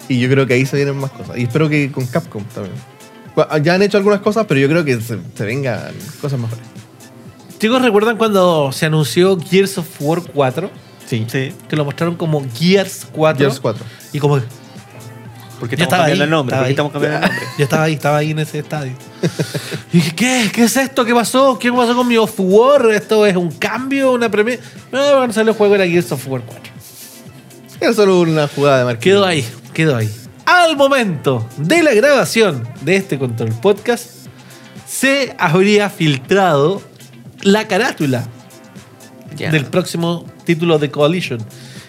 Y 0.08 0.20
yo 0.20 0.28
creo 0.28 0.46
que 0.46 0.52
ahí 0.52 0.66
se 0.66 0.76
vienen 0.76 0.96
más 0.96 1.10
cosas. 1.12 1.38
Y 1.38 1.44
espero 1.44 1.70
que 1.70 1.90
con 1.90 2.04
Capcom 2.06 2.44
también. 2.54 2.74
Ya 3.62 3.74
han 3.74 3.82
hecho 3.82 3.96
algunas 3.96 4.20
cosas, 4.20 4.46
pero 4.46 4.60
yo 4.60 4.68
creo 4.68 4.84
que 4.84 5.00
se, 5.00 5.18
se 5.36 5.44
vengan 5.44 5.92
cosas 6.20 6.38
mejores. 6.38 6.64
Chicos, 7.58 7.82
¿recuerdan 7.82 8.16
cuando 8.16 8.70
se 8.72 8.86
anunció 8.86 9.38
Gears 9.38 9.78
of 9.78 9.86
War 10.00 10.20
4? 10.22 10.70
Sí. 11.06 11.24
Sí. 11.28 11.52
Que 11.68 11.76
lo 11.76 11.84
mostraron 11.84 12.16
como 12.16 12.44
Gears 12.54 13.06
4. 13.12 13.38
Gears 13.38 13.60
4. 13.60 13.84
Y 14.12 14.18
como 14.18 14.40
¿Por 15.60 15.68
qué 15.68 15.76
Ya 15.76 15.84
estamos 15.84 16.06
estaba 16.08 16.08
cambiando 16.08 16.24
ahí, 16.24 16.26
el 16.26 16.30
nombre? 16.30 16.54
estaba 16.56 16.58
¿Por 16.58 16.64
qué 16.64 16.66
ahí. 16.66 16.72
estamos 16.72 16.92
cambiando 16.92 17.16
el 17.16 17.22
nombre? 17.32 17.48
yo 17.58 17.64
estaba 17.64 17.82
ahí, 17.84 17.92
estaba 17.94 18.16
ahí 18.18 18.30
en 18.32 18.38
ese 18.40 18.58
estadio. 18.58 18.92
Y 19.92 19.98
dije, 19.98 20.12
¿qué? 20.16 20.50
¿Qué 20.52 20.64
es 20.64 20.76
esto? 20.76 21.04
¿Qué 21.04 21.14
pasó? 21.14 21.56
¿Qué 21.58 21.72
pasó 21.72 21.94
con 21.94 22.08
mi 22.08 22.16
Of 22.16 22.34
War? 22.38 22.90
¿Esto 22.90 23.24
es 23.26 23.36
un 23.36 23.50
cambio? 23.52 24.12
¿Una 24.12 24.28
premia? 24.28 24.58
No, 24.90 24.98
cuando 25.14 25.32
salió 25.32 25.52
el 25.52 25.56
juego 25.56 25.76
era 25.76 25.86
Gears 25.86 26.10
of 26.12 26.26
War 26.26 26.42
4. 26.44 26.62
Era 27.80 27.92
solo 27.92 28.20
una 28.20 28.48
jugada 28.48 28.78
de 28.80 28.84
marketing. 28.86 29.10
Quedó 29.10 29.24
ahí, 29.24 29.46
quedó 29.72 29.96
ahí. 29.96 30.10
Al 30.46 30.76
momento 30.76 31.48
de 31.56 31.82
la 31.82 31.94
grabación 31.94 32.68
de 32.82 32.96
este 32.96 33.18
Control 33.18 33.50
Podcast, 33.62 34.26
se 34.86 35.34
habría 35.38 35.88
filtrado 35.88 36.82
la 37.42 37.66
carátula 37.66 38.28
del 39.36 39.64
próximo 39.64 40.26
título 40.44 40.78
de 40.78 40.90
Coalition. 40.90 41.40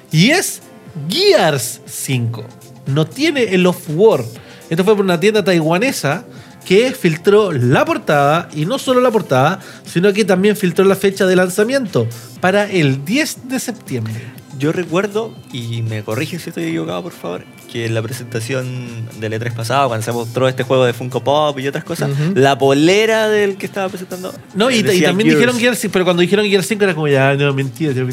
Y 0.10 0.30
es 0.32 0.62
Gears 1.10 1.82
5. 1.86 2.45
No 2.88 3.06
tiene 3.06 3.43
el 3.56 3.66
Off 3.66 3.89
War. 3.89 4.24
Esto 4.70 4.86
fue 4.86 4.95
por 4.95 5.03
una 5.03 5.20
tienda 5.20 5.43
taiwanesa 5.43 6.24
que 6.66 6.91
filtró 6.91 7.51
la 7.51 7.84
portada, 7.84 8.49
y 8.53 8.66
no 8.66 8.80
solo 8.80 9.01
la 9.01 9.12
portada, 9.12 9.60
sino 9.86 10.14
que 10.14 10.24
también 10.24 10.56
filtró 10.56 10.86
la 10.86 10.95
fecha 10.95 11.26
de 11.26 11.36
lanzamiento 11.36 12.08
para 12.39 12.72
el 12.72 13.03
10 13.03 13.49
de 13.49 13.60
septiembre. 13.60 14.45
Yo 14.58 14.72
recuerdo, 14.72 15.34
y 15.51 15.82
me 15.82 16.03
corrigen 16.03 16.39
si 16.39 16.49
estoy 16.49 16.66
equivocado, 16.66 17.03
por 17.03 17.12
favor, 17.12 17.43
que 17.72 17.86
en 17.86 17.93
la 17.93 18.01
presentación 18.01 19.06
del 19.20 19.34
E3 19.34 19.53
pasado, 19.53 19.89
cuando 19.89 20.06
se 20.06 20.12
mostró 20.14 20.47
este 20.47 20.64
juego 20.64 20.86
de 20.86 20.93
Funko 20.93 21.24
Pop 21.24 21.60
y 21.60 21.68
otras 21.68 21.84
cosas, 21.84 22.10
la 22.36 22.58
polera 22.58 23.28
del 23.28 23.58
que 23.58 23.66
estaba 23.66 23.89
presentando. 23.89 24.34
No, 24.53 24.72
y, 24.72 24.76
y 24.76 24.82
decía 24.84 25.10
también 25.10 25.28
Gears. 25.28 25.39
dijeron 25.39 25.60
Gears 25.60 25.80
5, 25.80 25.91
pero 25.91 26.06
cuando 26.06 26.22
dijeron 26.22 26.45
Gears 26.45 26.68
5 26.68 26.84
era 26.86 26.93
como 26.95 27.08
ya, 27.10 27.34
no, 27.36 27.53
mentira, 27.53 27.91
lo 27.93 28.06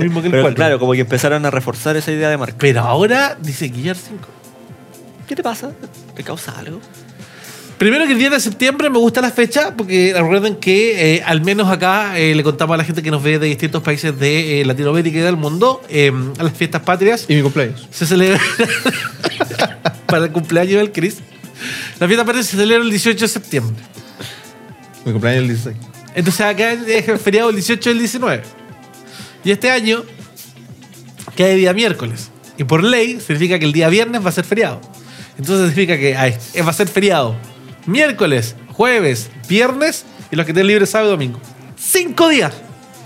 mismo 0.00 0.20
que 0.20 0.26
el 0.26 0.30
Pero 0.32 0.42
4. 0.42 0.54
claro, 0.54 0.78
como 0.78 0.92
que 0.92 1.00
empezaron 1.00 1.46
a 1.46 1.50
reforzar 1.50 1.96
esa 1.96 2.12
idea 2.12 2.28
de 2.28 2.36
marca. 2.36 2.56
Pero 2.58 2.80
ahora 2.80 3.38
dice 3.40 3.68
Gears 3.70 4.00
5. 4.08 4.28
¿Qué 5.26 5.36
te 5.36 5.42
pasa? 5.42 5.70
¿Te 6.14 6.22
causa 6.22 6.58
algo? 6.58 6.80
Primero 7.78 8.06
que 8.06 8.12
el 8.12 8.18
10 8.18 8.32
de 8.32 8.40
septiembre 8.40 8.90
me 8.90 8.98
gusta 8.98 9.20
la 9.20 9.30
fecha 9.30 9.76
porque 9.76 10.12
recuerden 10.12 10.56
que 10.56 11.14
eh, 11.14 11.22
al 11.24 11.42
menos 11.42 11.68
acá 11.68 12.18
eh, 12.18 12.34
le 12.34 12.42
contamos 12.42 12.74
a 12.74 12.76
la 12.76 12.82
gente 12.82 13.04
que 13.04 13.10
nos 13.12 13.22
ve 13.22 13.38
de 13.38 13.46
distintos 13.46 13.84
países 13.84 14.18
de 14.18 14.60
eh, 14.60 14.64
Latinoamérica 14.64 15.18
y 15.18 15.20
del 15.20 15.36
mundo 15.36 15.80
a 16.38 16.42
las 16.42 16.52
fiestas 16.54 16.82
patrias 16.82 17.26
Y 17.28 17.36
mi 17.36 17.42
cumpleaños. 17.42 17.86
se 17.92 18.04
celebra 18.04 18.40
para 20.06 20.24
el 20.24 20.32
cumpleaños 20.32 20.78
del 20.78 20.90
Chris. 20.90 21.18
La 22.00 22.08
fiesta 22.08 22.24
patria 22.24 22.42
se 22.42 22.56
celebra 22.56 22.82
el 22.82 22.90
18 22.90 23.16
de 23.16 23.28
septiembre. 23.28 23.76
Mi 25.04 25.12
cumpleaños 25.12 25.42
el 25.42 25.48
16. 25.48 25.76
Entonces 26.16 26.40
acá 26.40 26.72
es 26.72 27.08
el 27.08 27.18
feriado 27.18 27.50
el 27.50 27.56
18 27.56 27.90
y 27.90 27.92
el 27.92 27.98
19. 28.00 28.42
Y 29.44 29.52
este 29.52 29.70
año 29.70 30.02
cae 31.36 31.54
día 31.54 31.72
miércoles. 31.72 32.30
Y 32.56 32.64
por 32.64 32.82
ley 32.82 33.20
significa 33.20 33.56
que 33.60 33.66
el 33.66 33.72
día 33.72 33.88
viernes 33.88 34.24
va 34.24 34.30
a 34.30 34.32
ser 34.32 34.44
feriado. 34.44 34.80
Entonces 35.38 35.68
significa 35.68 35.96
que 35.96 36.16
ay, 36.16 36.34
va 36.60 36.70
a 36.70 36.72
ser 36.72 36.88
feriado 36.88 37.36
miércoles, 37.88 38.54
jueves, 38.72 39.30
viernes 39.48 40.04
y 40.30 40.36
los 40.36 40.46
que 40.46 40.52
tienen 40.52 40.68
libre 40.68 40.86
sábado 40.86 41.10
y 41.10 41.12
domingo. 41.14 41.40
Cinco 41.76 42.28
días. 42.28 42.52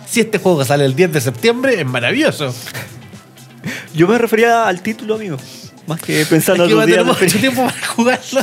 Si 0.07 0.21
este 0.21 0.39
juego 0.39 0.65
sale 0.65 0.85
el 0.85 0.95
10 0.95 1.13
de 1.13 1.21
septiembre, 1.21 1.81
es 1.81 1.87
maravilloso. 1.87 2.55
Yo 3.95 4.09
me 4.09 4.19
refería 4.19 4.67
al 4.67 4.83
título, 4.83 5.15
amigo. 5.15 5.37
Más 5.87 6.01
que 6.01 6.21
Es 6.23 6.29
que 6.29 6.35
en 6.37 6.43
va 6.43 6.53
a 6.55 6.57
los 6.57 6.85
tener 6.87 7.05
mucho 7.05 7.39
tiempo 7.39 7.65
para 7.65 7.87
jugarlo. 7.89 8.41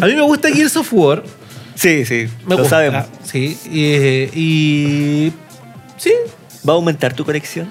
a 0.00 0.06
mí 0.06 0.14
me 0.14 0.22
gusta 0.22 0.50
Gears 0.50 0.76
of 0.76 0.92
War. 0.92 1.22
Sí, 1.74 2.04
sí, 2.06 2.28
Me 2.46 2.50
lo 2.50 2.56
gusta, 2.62 2.70
sabemos. 2.70 3.06
Sí, 3.24 3.58
y, 3.70 4.38
y- 4.38 5.32
sí. 5.98 6.12
¿Va 6.66 6.72
a 6.72 6.76
aumentar 6.76 7.12
tu 7.14 7.24
colección 7.24 7.68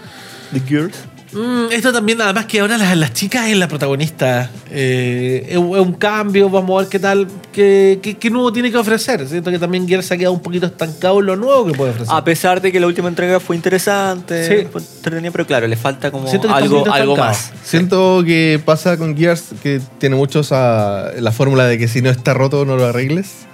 de 0.52 0.60
Gears? 0.60 0.98
Mm, 1.34 1.72
esto 1.72 1.92
también, 1.92 2.22
además 2.22 2.46
que 2.46 2.60
ahora 2.60 2.78
las, 2.78 2.96
las 2.98 3.14
chicas 3.14 3.48
es 3.48 3.58
la 3.58 3.68
protagonista. 3.68 4.50
Eh, 4.70 5.48
es, 5.50 5.58
un- 5.58 5.76
es 5.76 5.82
un 5.82 5.94
cambio, 5.94 6.50
vamos 6.50 6.76
a 6.78 6.82
ver 6.82 6.90
qué 6.90 7.00
tal, 7.00 7.28
qué, 7.52 8.00
qué- 8.02 8.16
qué 8.18 8.30
nuevo 8.30 8.52
tiene 8.54 8.72
que 8.72 8.78
ofrecer. 8.78 9.28
Siento 9.28 9.50
que 9.52 9.60
también 9.60 9.88
Gears 9.88 10.06
se 10.06 10.14
ha 10.14 10.18
quedado 10.18 10.34
un 10.34 10.42
poquito 10.42 10.66
estancado 10.68 11.20
en 11.20 11.26
lo 11.26 11.36
nuevo 11.36 11.66
que 11.66 11.74
puede 11.74 11.92
ofrecer. 11.92 12.14
A 12.16 12.24
pesar 12.24 12.62
de 12.62 12.72
que 12.72 12.80
la 12.80 12.88
última 12.88 13.08
entrega 13.10 13.40
fue 13.40 13.56
interesante, 13.56 14.48
Sí. 14.64 14.68
fue 14.72 14.82
entretenida, 14.82 15.32
pero 15.32 15.46
claro, 15.48 15.68
le 15.68 15.76
falta 15.78 16.12
como 16.12 16.28
algo, 16.50 16.92
algo 16.92 17.18
más. 17.18 17.52
Siento 17.64 18.24
que 18.26 18.62
pasa 18.64 18.98
con 18.98 19.16
Gears 19.18 19.46
que 19.62 19.82
tiene 19.98 20.16
mucho 20.16 20.42
esa- 20.42 21.12
la 21.20 21.32
fórmula 21.32 21.66
de 21.66 21.78
que 21.78 21.88
si 21.88 22.02
no 22.02 22.10
está 22.10 22.34
roto 22.34 22.66
no 22.66 22.76
lo 22.78 22.86
arregles. 22.86 23.48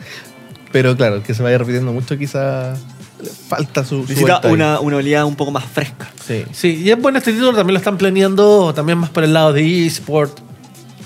Pero 0.71 0.95
claro, 0.95 1.23
que 1.23 1.33
se 1.33 1.43
vaya 1.43 1.57
repitiendo 1.57 1.91
mucho 1.93 2.17
quizá 2.17 2.75
le 3.21 3.29
falta 3.29 3.83
su, 3.83 4.01
Necesita 4.01 4.41
una, 4.45 4.79
una 4.79 4.97
oleada 4.97 5.25
un 5.25 5.35
poco 5.35 5.51
más 5.51 5.65
fresca. 5.65 6.09
Sí. 6.25 6.45
Sí, 6.51 6.81
y 6.83 6.91
es 6.91 7.01
bueno 7.01 7.17
este 7.17 7.33
título, 7.33 7.53
también 7.53 7.73
lo 7.73 7.79
están 7.79 7.97
planeando 7.97 8.73
también 8.73 8.97
más 8.97 9.09
por 9.09 9.23
el 9.23 9.33
lado 9.33 9.53
de 9.53 9.85
eSport. 9.85 10.39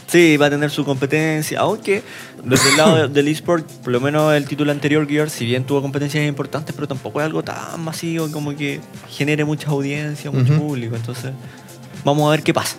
Sí, 0.08 0.38
va 0.38 0.46
a 0.46 0.50
tener 0.52 0.70
su 0.70 0.86
competencia, 0.86 1.60
aunque 1.62 2.04
desde 2.44 2.70
el 2.70 2.78
lado 2.78 3.08
del 3.08 3.28
eSport, 3.30 3.68
por 3.68 3.92
lo 3.92 4.00
menos 4.00 4.34
el 4.36 4.46
título 4.46 4.72
anterior, 4.72 5.08
Gears, 5.08 5.32
si 5.32 5.46
bien 5.46 5.64
tuvo 5.64 5.82
competencias 5.82 6.28
importantes, 6.28 6.76
pero 6.76 6.88
tampoco 6.88 7.20
es 7.20 7.26
algo 7.26 7.42
tan 7.42 7.82
masivo 7.84 8.30
como 8.30 8.56
que 8.56 8.80
genere 9.10 9.44
mucha 9.44 9.70
audiencia, 9.70 10.30
mucho 10.30 10.56
público. 10.56 10.96
Entonces, 10.96 11.32
vamos 12.04 12.28
a 12.28 12.32
ver 12.32 12.44
qué 12.44 12.54
pasa. 12.54 12.78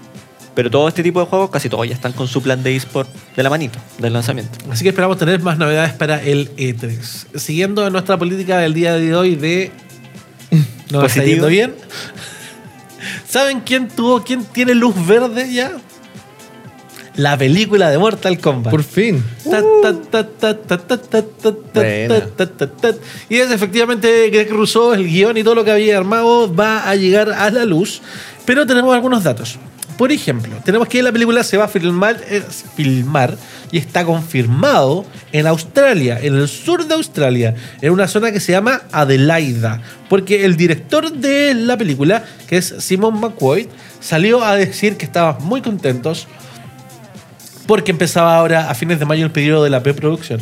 Pero 0.55 0.71
todo 0.71 0.87
este 0.89 1.03
tipo 1.03 1.21
de 1.21 1.27
juegos, 1.27 1.51
casi 1.51 1.69
todos 1.69 1.87
ya 1.89 1.95
están 1.95 2.13
con 2.13 2.29
su 2.29 2.43
plan 2.43 2.63
de 2.63 2.77
eSport 2.77 3.09
de 3.35 3.43
la 3.43 3.51
manito, 3.51 3.79
del 3.99 4.13
lanzamiento. 4.13 4.59
Así 4.71 4.85
que 4.85 4.91
esperamos 4.91 5.19
tener 5.19 5.41
más 5.41 5.59
novedades 5.59 5.93
para 5.93 6.23
el 6.23 6.55
E3. 6.57 6.99
Siguiendo 7.37 7.89
nuestra 7.91 8.17
política 8.19 8.59
del 8.59 8.73
día 8.73 8.95
de 8.95 9.15
hoy 9.17 9.35
de. 9.35 9.73
¿No 10.93 11.01
Positivo. 11.01 11.07
está 11.07 11.25
yendo 11.25 11.47
bien? 11.49 11.75
¿Saben 13.29 13.61
quién 13.61 13.89
tuvo, 13.89 14.23
quién 14.23 14.45
tiene 14.45 14.75
luz 14.75 14.95
verde 15.07 15.53
ya? 15.53 15.73
La 17.17 17.37
película 17.37 17.91
de 17.91 17.99
Mortal 17.99 18.39
Kombat. 18.39 18.71
Por 18.71 18.83
fin. 18.83 19.25
Y 23.29 23.37
es 23.37 23.51
efectivamente 23.51 24.31
Greg 24.31 24.51
Rousseau, 24.51 24.93
el 24.93 25.07
guion 25.07 25.37
y 25.37 25.45
todo 25.45 25.55
lo 25.55 25.65
que 25.65 25.71
había 25.71 25.97
armado 25.97 26.53
va 26.53 26.89
a 26.89 26.97
llegar 26.97 27.31
a 27.31 27.51
la 27.51 27.65
luz. 27.65 28.03
Pero 28.45 28.67
tenemos 28.67 28.93
algunos 28.95 29.23
datos. 29.23 29.59
Por 29.97 30.11
ejemplo, 30.11 30.57
tenemos 30.65 30.89
que 30.89 31.03
la 31.03 31.13
película 31.13 31.45
se 31.45 31.57
va 31.57 31.65
a 31.65 31.69
filmar, 31.69 32.17
eh, 32.29 32.43
filmar 32.75 33.37
y 33.71 33.79
está 33.79 34.05
confirmado 34.05 35.07
en 35.31 35.47
Australia, 35.47 36.19
en 36.21 36.35
el 36.35 36.49
sur 36.49 36.87
de 36.87 36.95
Australia, 36.95 37.55
en 37.81 37.93
una 37.93 38.09
zona 38.09 38.33
que 38.33 38.41
se 38.41 38.53
llama 38.53 38.83
Adelaida. 38.91 39.81
Porque 40.09 40.45
el 40.45 40.57
director 40.57 41.13
de 41.13 41.55
la 41.55 41.77
película, 41.77 42.25
que 42.49 42.57
es 42.57 42.75
Simon 42.79 43.21
McQuaid, 43.21 43.69
salió 44.01 44.45
a 44.45 44.57
decir 44.57 44.97
que 44.97 45.05
estaba 45.05 45.39
muy 45.39 45.63
contentos 45.63 46.27
porque 47.67 47.93
empezaba 47.93 48.37
ahora 48.37 48.71
a 48.71 48.75
fines 48.75 48.99
de 48.99 49.07
mayo 49.07 49.25
el 49.25 49.33
periodo 49.33 49.65
de 49.65 49.71
la 49.71 49.83
preproducción. 49.83 50.41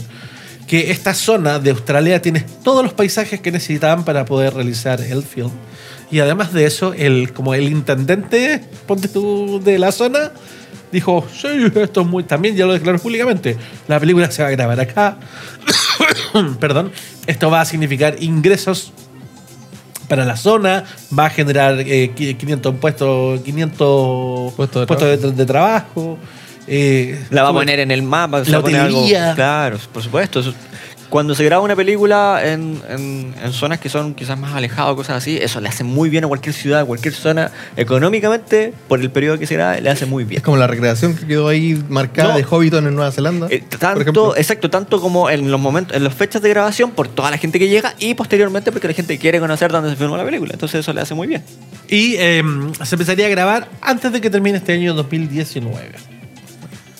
Que 0.67 0.91
esta 0.91 1.13
zona 1.13 1.59
de 1.59 1.71
Australia 1.71 2.23
tiene 2.23 2.45
todos 2.65 2.83
los 2.83 2.95
paisajes 2.95 3.41
que 3.41 3.53
necesitaban 3.53 4.05
para 4.05 4.25
poder 4.25 4.55
realizar 4.55 5.01
el 5.01 5.23
film. 5.23 5.51
Y 6.13 6.21
además 6.21 6.53
de 6.53 6.67
eso, 6.67 6.93
el, 6.93 7.33
como 7.33 7.55
el 7.55 7.65
intendente 7.73 8.63
ponte 8.87 9.09
tú, 9.09 9.61
de 9.65 9.79
la 9.81 9.91
zona 9.91 10.31
dijo, 10.93 11.27
sí, 11.35 11.49
esto 11.75 12.03
es 12.03 12.07
muy... 12.07 12.23
También 12.23 12.55
ya 12.55 12.67
lo 12.67 12.75
declaró 12.75 12.99
públicamente. 12.99 13.57
La 13.89 13.99
película 13.99 14.31
se 14.31 14.43
va 14.43 14.49
a 14.49 14.53
grabar 14.53 14.79
acá. 14.79 15.17
Perdón. 16.61 16.93
Esto 17.27 17.51
va 17.51 17.63
a 17.63 17.65
significar 17.65 18.17
ingresos 18.21 18.93
para 20.09 20.25
la 20.27 20.37
zona, 20.37 20.85
va 21.19 21.27
a 21.27 21.31
generar 21.31 21.81
eh, 21.81 22.13
qui- 22.15 22.37
500 22.37 22.75
puestos, 22.77 23.41
500 23.41 24.53
Puestos 24.55 24.81
de 24.83 24.87
puestos 24.87 25.23
de, 25.23 25.33
de 25.33 25.47
trabajo. 25.47 26.19
eh, 26.67 27.19
La 27.31 27.43
va 27.45 27.49
a 27.51 27.53
poner 27.55 27.81
en 27.81 27.91
el 27.91 28.03
mapa. 28.03 28.41
La 28.41 28.53
va 28.53 28.59
a 28.59 28.63
poner 28.63 28.81
algo- 28.81 28.99
hotelería. 28.99 29.35
Claro, 29.35 29.79
por 29.93 30.03
supuesto. 30.03 30.41
eso- 30.41 30.53
Cuando 31.13 31.35
se 31.35 31.45
graba 31.45 31.63
una 31.63 31.77
película 31.77 32.41
en, 32.43 32.81
en- 32.89 33.35
en 33.45 33.53
zonas 33.53 33.79
que 33.81 33.91
son 33.91 34.15
quizás 34.15 34.39
más 34.39 34.55
alejadas, 34.55 34.95
cosas 34.97 35.19
así, 35.19 35.37
eso 35.37 35.61
le 35.61 35.69
hace 35.69 35.85
muy 35.85 36.09
bien 36.09 36.25
a 36.25 36.27
cualquier 36.27 36.55
ciudad, 36.55 36.81
a 36.81 36.85
cualquier 36.87 37.13
zona. 37.13 37.51
Económicamente, 37.77 38.73
por 38.89 38.99
el 38.99 39.11
periodo 39.11 39.39
que 39.39 39.47
se 39.47 39.53
grabe, 39.55 39.83
le 39.83 39.91
hace 39.91 40.07
muy 40.07 40.25
bien. 40.25 40.39
Es 40.39 40.43
como 40.43 40.57
la 40.57 40.67
recreación 40.67 41.15
que 41.15 41.27
quedó 41.27 41.49
ahí 41.49 41.79
marcada 41.91 42.31
No. 42.31 42.37
de 42.39 42.45
Hobbiton 42.45 42.87
en 42.87 42.95
Nueva 42.95 43.13
Zelanda. 43.13 43.47
Eh, 43.51 43.63
tanto, 43.79 44.35
exacto, 44.39 44.71
tanto 44.71 45.03
como 45.03 45.29
en 45.29 45.51
los 45.51 45.61
momentos, 45.61 45.95
en 45.95 46.03
las 46.03 46.15
fechas 46.15 46.41
de 46.41 46.49
grabación, 46.49 46.93
por 46.93 47.09
toda 47.09 47.31
la 47.31 47.37
gente 47.37 47.59
que 47.59 47.69
llega 47.69 47.95
y 47.99 48.15
posteriormente 48.15 48.73
porque 48.73 48.89
la 48.89 48.95
gente 48.95 49.19
quiere 49.19 49.39
conocer 49.39 49.71
dónde 49.71 49.91
se 49.91 49.97
filmó 49.97 50.17
la 50.17 50.25
película. 50.25 50.53
Entonces 50.55 50.81
eso 50.81 50.95
le 50.95 51.03
hace 51.03 51.13
muy 51.15 51.27
bien. 51.29 51.45
Y 51.91 52.15
eh, 52.17 52.43
se 52.85 52.95
empezaría 52.95 53.27
a 53.27 53.29
grabar 53.29 53.69
antes 53.83 54.11
de 54.13 54.21
que 54.23 54.31
termine 54.31 54.57
este 54.57 54.73
año 54.73 54.95
2019. 54.95 55.91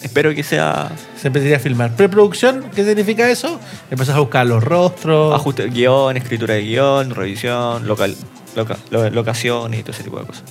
Espero 0.03 0.35
que 0.35 0.43
sea 0.43 0.91
Se 1.21 1.29
empezaría 1.29 1.57
a 1.57 1.61
filmar. 1.61 1.95
Preproducción, 1.97 2.65
¿qué 2.75 2.85
significa 2.85 3.29
eso? 3.31 3.61
Empezás 3.91 4.17
a 4.17 4.21
buscar 4.21 4.47
los 4.47 4.63
rostros. 4.63 5.35
ajuste 5.35 5.65
de 5.65 5.71
guion, 5.71 6.17
escritura 6.17 6.55
de 6.55 6.63
guion, 6.63 7.11
revisión, 7.15 7.87
local, 7.87 8.15
loca- 8.57 8.79
lo- 8.91 9.09
locación 9.11 9.75
y 9.75 9.83
todo 9.83 9.93
ese 9.93 10.03
tipo 10.05 10.19
de 10.19 10.27
cosas. 10.27 10.45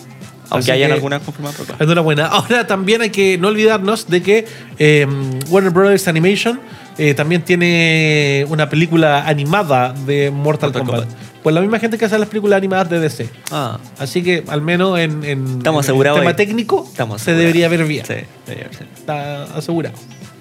Aunque 0.49 0.71
hayan 0.73 0.91
algunas 0.91 1.21
confirmadas, 1.21 1.55
pero 1.57 1.67
claro. 1.67 1.83
Enhorabuena. 1.83 2.25
Ahora 2.27 2.67
también 2.67 3.01
hay 3.01 3.09
que 3.09 3.37
no 3.37 3.47
olvidarnos 3.47 4.09
de 4.09 4.21
que 4.21 4.45
eh, 4.79 5.07
Warner 5.49 5.71
Brothers 5.71 6.09
Animation 6.09 6.59
eh, 6.97 7.13
también 7.13 7.41
tiene 7.43 8.45
una 8.49 8.67
película 8.69 9.25
animada 9.25 9.93
de 10.05 10.29
Mortal, 10.29 10.71
Mortal 10.73 10.73
Kombat. 10.73 10.99
Kombat. 11.05 11.30
Pues 11.43 11.55
la 11.55 11.61
misma 11.61 11.79
gente 11.79 11.97
que 11.97 12.05
hace 12.05 12.19
las 12.19 12.29
películas 12.29 12.57
animadas 12.57 12.89
de 12.89 12.99
DC. 12.99 13.29
Ah, 13.51 13.79
Así 13.97 14.21
que 14.21 14.43
al 14.47 14.61
menos 14.61 14.99
en, 14.99 15.23
en- 15.23 15.57
Estamos 15.57 15.85
en 15.85 15.89
asegurados 15.89 16.17
el 16.19 16.21
tema 16.23 16.29
ahí. 16.31 16.35
técnico 16.35 16.85
estamos 16.89 17.21
se 17.21 17.33
debería 17.33 17.67
ver 17.67 17.83
bien. 17.85 18.05
Sí, 18.05 18.13
debería 18.45 18.67
verse. 18.67 18.85
Está 18.95 19.43
asegurado. 19.55 19.95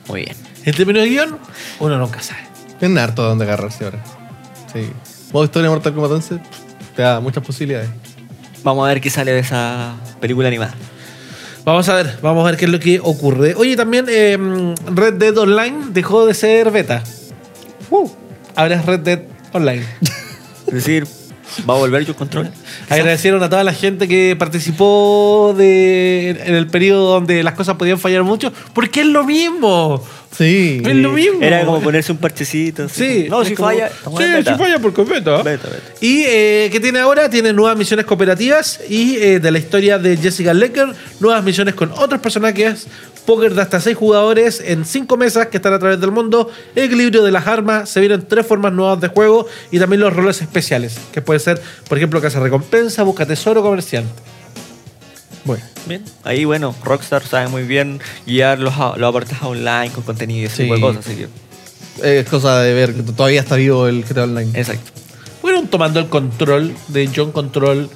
Muy 0.09 0.24
bien. 0.24 0.36
En 0.64 0.74
términos 0.74 1.03
de 1.03 1.09
guion, 1.09 1.38
uno 1.78 1.96
nunca 1.98 2.20
sabe. 2.20 2.40
Tienen 2.78 2.98
harto 2.98 3.22
donde 3.22 3.44
agarrarse 3.44 3.84
ahora. 3.84 4.03
Sí. 4.72 4.90
Modo 5.32 5.44
historia 5.44 5.68
de 5.68 5.74
Mortal 5.74 5.94
Kombat 5.94 6.11
11 6.12 6.34
pff, 6.36 6.59
te 6.96 7.03
da 7.03 7.20
muchas 7.20 7.42
posibilidades. 7.44 7.88
Vamos 8.62 8.84
a 8.84 8.88
ver 8.88 9.01
qué 9.01 9.09
sale 9.09 9.32
de 9.32 9.38
esa 9.38 9.94
película 10.20 10.48
animada. 10.48 10.74
Vamos 11.64 11.88
a 11.88 11.94
ver, 11.94 12.18
vamos 12.20 12.42
a 12.46 12.51
ver 12.51 12.59
qué 12.59 12.64
es 12.66 12.70
lo 12.70 12.78
que 12.80 13.01
ocurre. 13.03 13.55
Oye, 13.55 13.76
también 13.76 14.07
eh, 14.09 14.36
Red 14.94 15.14
Dead 15.14 15.36
Online 15.38 15.76
dejó 15.92 16.26
de 16.26 16.34
ser 16.34 16.70
beta. 16.70 17.03
Uh, 17.90 18.09
ahora 18.55 18.74
es 18.76 18.84
Red 18.84 19.01
Dead 19.01 19.20
Online. 19.53 19.84
Es 20.70 20.74
decir, 20.74 21.04
va 21.68 21.74
a 21.74 21.78
volver 21.78 22.04
yo 22.04 22.14
control. 22.14 22.50
Agradecieron 22.88 23.42
a 23.42 23.48
toda 23.48 23.64
la 23.64 23.72
gente 23.72 24.08
que 24.08 24.36
participó 24.38 25.54
de, 25.56 26.30
en 26.30 26.54
el 26.54 26.66
periodo 26.66 27.12
donde 27.12 27.42
las 27.42 27.54
cosas 27.54 27.76
podían 27.76 27.98
fallar 27.98 28.22
mucho, 28.24 28.52
porque 28.74 29.00
es 29.00 29.06
lo 29.06 29.24
mismo. 29.24 30.02
Sí. 30.36 30.80
Es 30.84 30.94
lo 30.94 31.10
mismo. 31.12 31.42
Era 31.42 31.64
como 31.64 31.80
ponerse 31.80 32.12
un 32.12 32.18
parchecito. 32.18 32.84
así. 32.84 33.22
Sí, 33.22 33.26
No, 33.28 33.44
si 33.44 33.54
como- 33.54 33.68
falla. 33.70 33.88
Sí, 33.88 34.24
si 34.48 34.54
falla 34.54 34.78
porque 34.78 35.02
es 35.02 35.08
beta. 35.08 35.42
Beta, 35.42 35.68
beta. 35.68 35.92
Y 36.00 36.22
eh, 36.26 36.68
¿qué 36.70 36.78
tiene 36.80 37.00
ahora? 37.00 37.28
Tiene 37.28 37.52
nuevas 37.52 37.76
misiones 37.76 38.06
cooperativas 38.06 38.80
y 38.88 39.16
eh, 39.16 39.40
de 39.40 39.50
la 39.50 39.58
historia 39.58 39.98
de 39.98 40.16
Jessica 40.16 40.54
Lecker, 40.54 40.86
nuevas 41.18 41.42
misiones 41.42 41.74
con 41.74 41.90
otros 41.92 42.20
personajes, 42.20 42.86
póker 43.26 43.54
de 43.54 43.62
hasta 43.62 43.80
6 43.80 43.96
jugadores 43.96 44.62
en 44.64 44.84
5 44.84 45.16
mesas 45.16 45.48
que 45.48 45.56
están 45.58 45.72
a 45.74 45.78
través 45.80 46.00
del 46.00 46.12
mundo, 46.12 46.48
equilibrio 46.76 47.22
de 47.24 47.32
las 47.32 47.46
armas, 47.48 47.88
se 47.90 47.98
vienen 48.00 48.22
tres 48.26 48.46
formas 48.46 48.72
nuevas 48.72 49.00
de 49.00 49.08
juego 49.08 49.46
y 49.72 49.78
también 49.80 50.00
los 50.00 50.14
roles 50.14 50.40
especiales, 50.40 50.96
que 51.12 51.20
puede 51.22 51.40
ser, 51.40 51.60
por 51.88 51.98
ejemplo, 51.98 52.20
casa 52.20 52.40
recompensa, 52.64 53.02
busca 53.02 53.26
tesoro, 53.26 53.62
comerciante. 53.62 54.12
Bueno. 55.44 55.64
Bien. 55.86 56.04
Ahí, 56.24 56.44
bueno, 56.44 56.74
Rockstar 56.84 57.22
sabe 57.26 57.48
muy 57.48 57.62
bien 57.62 58.00
guiar 58.26 58.58
los, 58.58 58.74
los 58.76 59.08
apartes 59.08 59.38
online 59.42 59.90
con 59.90 60.04
contenido 60.04 60.42
y 60.42 60.44
ese 60.44 60.56
Sí. 60.56 60.62
tipo 60.64 60.74
de 60.74 60.80
cosas. 60.80 61.06
Así 61.06 61.16
que, 61.16 62.20
Es 62.20 62.28
cosa 62.28 62.61
de 62.61 62.72
ver 62.74 62.94
que 62.94 63.02
todavía 63.02 63.40
está 63.40 63.56
vivo 63.56 63.86
el 63.88 64.04
GTA 64.04 64.24
Online. 64.24 64.58
exacto. 64.58 64.90
Fueron 65.40 65.68
tomando 65.68 65.98
el 66.00 66.08
control 66.08 66.74
de 66.88 67.11
John 67.14 67.32
Control 67.32 67.88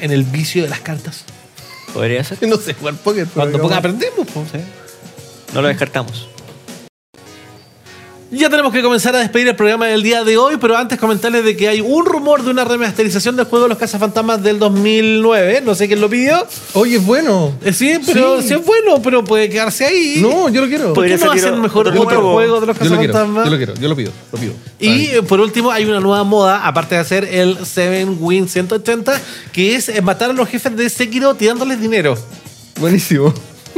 en 0.00 0.10
el 0.12 0.22
vicio 0.22 0.62
de 0.62 0.68
las 0.68 0.80
cartas. 0.80 1.24
Podría 1.92 2.22
ser. 2.24 2.38
No 2.48 2.56
sé 2.56 2.74
jugar 2.74 2.94
póker. 2.94 3.26
Cuando 3.34 3.72
aprendemos. 3.74 4.26
pues. 4.32 4.46
No 5.52 5.60
lo 5.60 5.68
descartamos. 5.68 6.28
Ya 8.34 8.48
tenemos 8.48 8.72
que 8.72 8.80
comenzar 8.80 9.14
a 9.14 9.18
despedir 9.18 9.46
el 9.48 9.56
programa 9.56 9.86
del 9.88 10.02
día 10.02 10.24
de 10.24 10.38
hoy, 10.38 10.56
pero 10.58 10.74
antes 10.74 10.98
comentarles 10.98 11.44
de 11.44 11.54
que 11.54 11.68
hay 11.68 11.82
un 11.82 12.06
rumor 12.06 12.42
de 12.42 12.50
una 12.50 12.64
remasterización 12.64 13.36
del 13.36 13.44
juego 13.44 13.68
Los 13.68 13.76
Cazafantasmas 13.76 14.42
del 14.42 14.58
2009. 14.58 15.60
No 15.62 15.74
sé 15.74 15.86
quién 15.86 16.00
lo 16.00 16.08
pidió. 16.08 16.46
Oye, 16.72 16.96
es 16.96 17.04
bueno. 17.04 17.52
Eh, 17.62 17.74
sí, 17.74 17.92
pero 18.06 18.40
Sí. 18.40 18.48
sí 18.48 18.54
es 18.54 18.64
bueno, 18.64 19.02
pero 19.02 19.22
puede 19.22 19.50
quedarse 19.50 19.84
ahí. 19.84 20.20
No, 20.22 20.48
yo 20.48 20.62
lo 20.62 20.68
quiero. 20.68 20.94
¿Por 20.94 21.04
qué 21.04 21.10
Podría 21.10 21.16
no 21.18 21.26
salir 21.26 21.44
hacen 21.44 21.60
mejor 21.60 21.88
otro 21.88 22.00
otro 22.00 22.32
juego. 22.32 22.60
de 22.62 22.66
Los 22.68 22.78
Yo 22.78 22.84
lo 22.84 22.96
quiero, 22.96 23.12
Cazafantasmas? 23.12 23.44
yo 23.44 23.50
lo 23.50 23.56
quiero, 23.58 23.74
yo 23.74 23.88
lo 23.88 23.96
pido, 23.96 24.12
lo 24.32 24.38
pido. 24.38 24.52
Y 24.80 25.04
eh, 25.08 25.22
por 25.22 25.38
último, 25.38 25.70
hay 25.70 25.84
una 25.84 26.00
nueva 26.00 26.24
moda, 26.24 26.66
aparte 26.66 26.94
de 26.94 27.02
hacer 27.02 27.24
el 27.30 27.58
7 27.62 28.06
Win 28.18 28.48
180, 28.48 29.12
que 29.52 29.74
es 29.76 29.90
eh, 29.90 30.00
matar 30.00 30.30
a 30.30 30.32
los 30.32 30.48
jefes 30.48 30.74
de 30.74 30.88
Sekiro 30.88 31.34
tirándoles 31.34 31.78
dinero. 31.82 32.16
Buenísimo. 32.80 33.34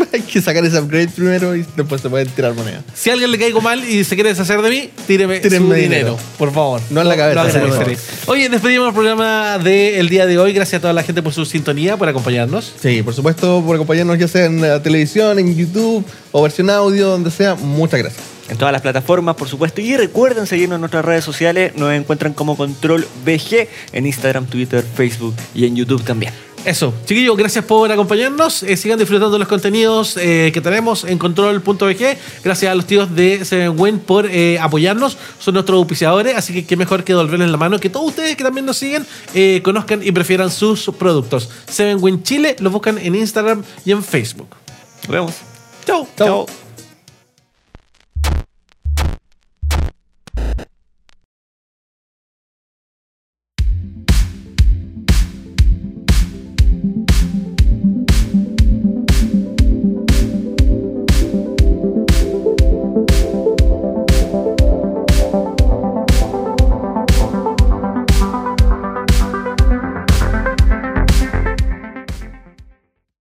Hay 0.13 0.21
que 0.23 0.41
sacar 0.41 0.65
ese 0.65 0.79
upgrade 0.79 1.09
primero 1.09 1.55
y 1.57 1.65
después 1.77 2.01
se 2.01 2.09
pueden 2.09 2.29
tirar 2.29 2.55
moneda. 2.55 2.83
Si 2.95 3.11
a 3.11 3.15
alguien 3.15 3.31
le 3.31 3.39
caigo 3.39 3.61
mal 3.61 3.83
y 3.89 4.05
se 4.05 4.15
quiere 4.15 4.31
deshacer 4.31 4.61
de 4.63 4.71
mí, 4.71 4.91
tíreme 5.07 5.41
Tírenme 5.41 5.69
su 5.69 5.75
dinero. 5.75 5.95
dinero, 5.95 6.19
por 6.39 6.53
favor. 6.53 6.81
No 6.91 7.01
en 7.01 7.09
la 7.09 7.17
cabeza, 7.17 7.41
por 7.61 7.71
agradeceré. 7.73 7.99
Oye, 8.27 8.49
despedimos 8.49 8.89
el 8.89 8.95
programa 8.95 9.59
del 9.59 10.09
día 10.09 10.27
de 10.27 10.39
hoy. 10.39 10.53
Gracias 10.53 10.79
a 10.79 10.81
toda 10.83 10.93
la 10.93 11.03
gente 11.03 11.23
por 11.23 11.33
su 11.33 11.45
sintonía, 11.45 11.97
por 11.97 12.09
acompañarnos. 12.09 12.73
Sí, 12.81 13.03
por 13.03 13.15
supuesto, 13.15 13.63
por 13.65 13.75
acompañarnos 13.77 14.19
ya 14.19 14.29
sea 14.29 14.47
en 14.47 14.61
la 14.61 14.83
televisión, 14.83 15.39
en 15.39 15.55
YouTube 15.57 16.05
o 16.33 16.43
versión 16.43 16.71
audio, 16.71 17.09
donde 17.09 17.31
sea. 17.31 17.55
Muchas 17.55 18.01
gracias. 18.01 18.23
En 18.49 18.59
todas 18.59 18.73
las 18.73 18.83
plataformas, 18.83 19.37
por 19.37 19.49
supuesto. 19.49 19.81
Y 19.81 19.97
recuerden 19.97 20.47
seguirnos 20.47 20.77
en 20.77 20.81
nuestras 20.81 21.03
redes 21.05 21.25
sociales. 21.25 21.73
Nos 21.77 21.93
encuentran 21.95 22.35
como 22.35 22.57
Control 22.59 23.07
BG 23.25 23.69
en 23.93 24.07
Instagram, 24.07 24.47
Twitter, 24.47 24.85
Facebook 24.95 25.35
y 25.55 25.65
en 25.65 25.77
YouTube 25.77 26.05
también. 26.05 26.33
Eso, 26.65 26.95
chiquillos, 27.05 27.37
gracias 27.37 27.63
por 27.67 27.93
acompañarnos. 27.93 28.63
Eh, 28.63 28.79
sigan 28.79 28.99
disfrutando 28.99 29.39
los 29.39 29.49
contenidos 29.49 30.17
eh, 30.17 30.51
que 30.53 30.63
tenemos 30.63 31.05
en 31.05 31.19
control.bg. 31.19 32.17
Gracias 32.43 32.73
a 32.73 32.75
los 32.75 32.87
tíos 32.87 33.15
de 33.15 33.45
Seven 33.45 33.79
Win 33.79 33.99
por 33.99 34.27
eh, 34.27 34.59
apoyarnos. 34.59 35.19
Son 35.39 35.53
nuestros 35.53 35.77
auspiciadores, 35.77 36.35
así 36.35 36.55
que 36.55 36.65
qué 36.65 36.77
mejor 36.77 37.05
que 37.05 37.13
devolverles 37.13 37.51
la 37.51 37.59
mano. 37.59 37.79
Que 37.79 37.91
todos 37.91 38.09
ustedes 38.09 38.35
que 38.37 38.45
también 38.45 38.65
nos 38.65 38.79
siguen 38.79 39.07
eh, 39.35 39.61
conozcan 39.63 40.03
y 40.03 40.11
prefieran 40.13 40.51
sus 40.51 40.91
productos. 40.99 41.51
Seven 41.69 41.99
Win 42.01 42.23
Chile, 42.23 42.57
los 42.61 42.73
buscan 42.73 42.97
en 42.97 43.15
Instagram 43.15 43.63
y 43.85 43.93
en 43.93 44.03
Facebook. 44.03 44.49
Nos 45.03 45.11
vemos. 45.11 45.35
Chau. 45.85 46.09
Chao. 46.17 46.47
Chao. 46.47 46.64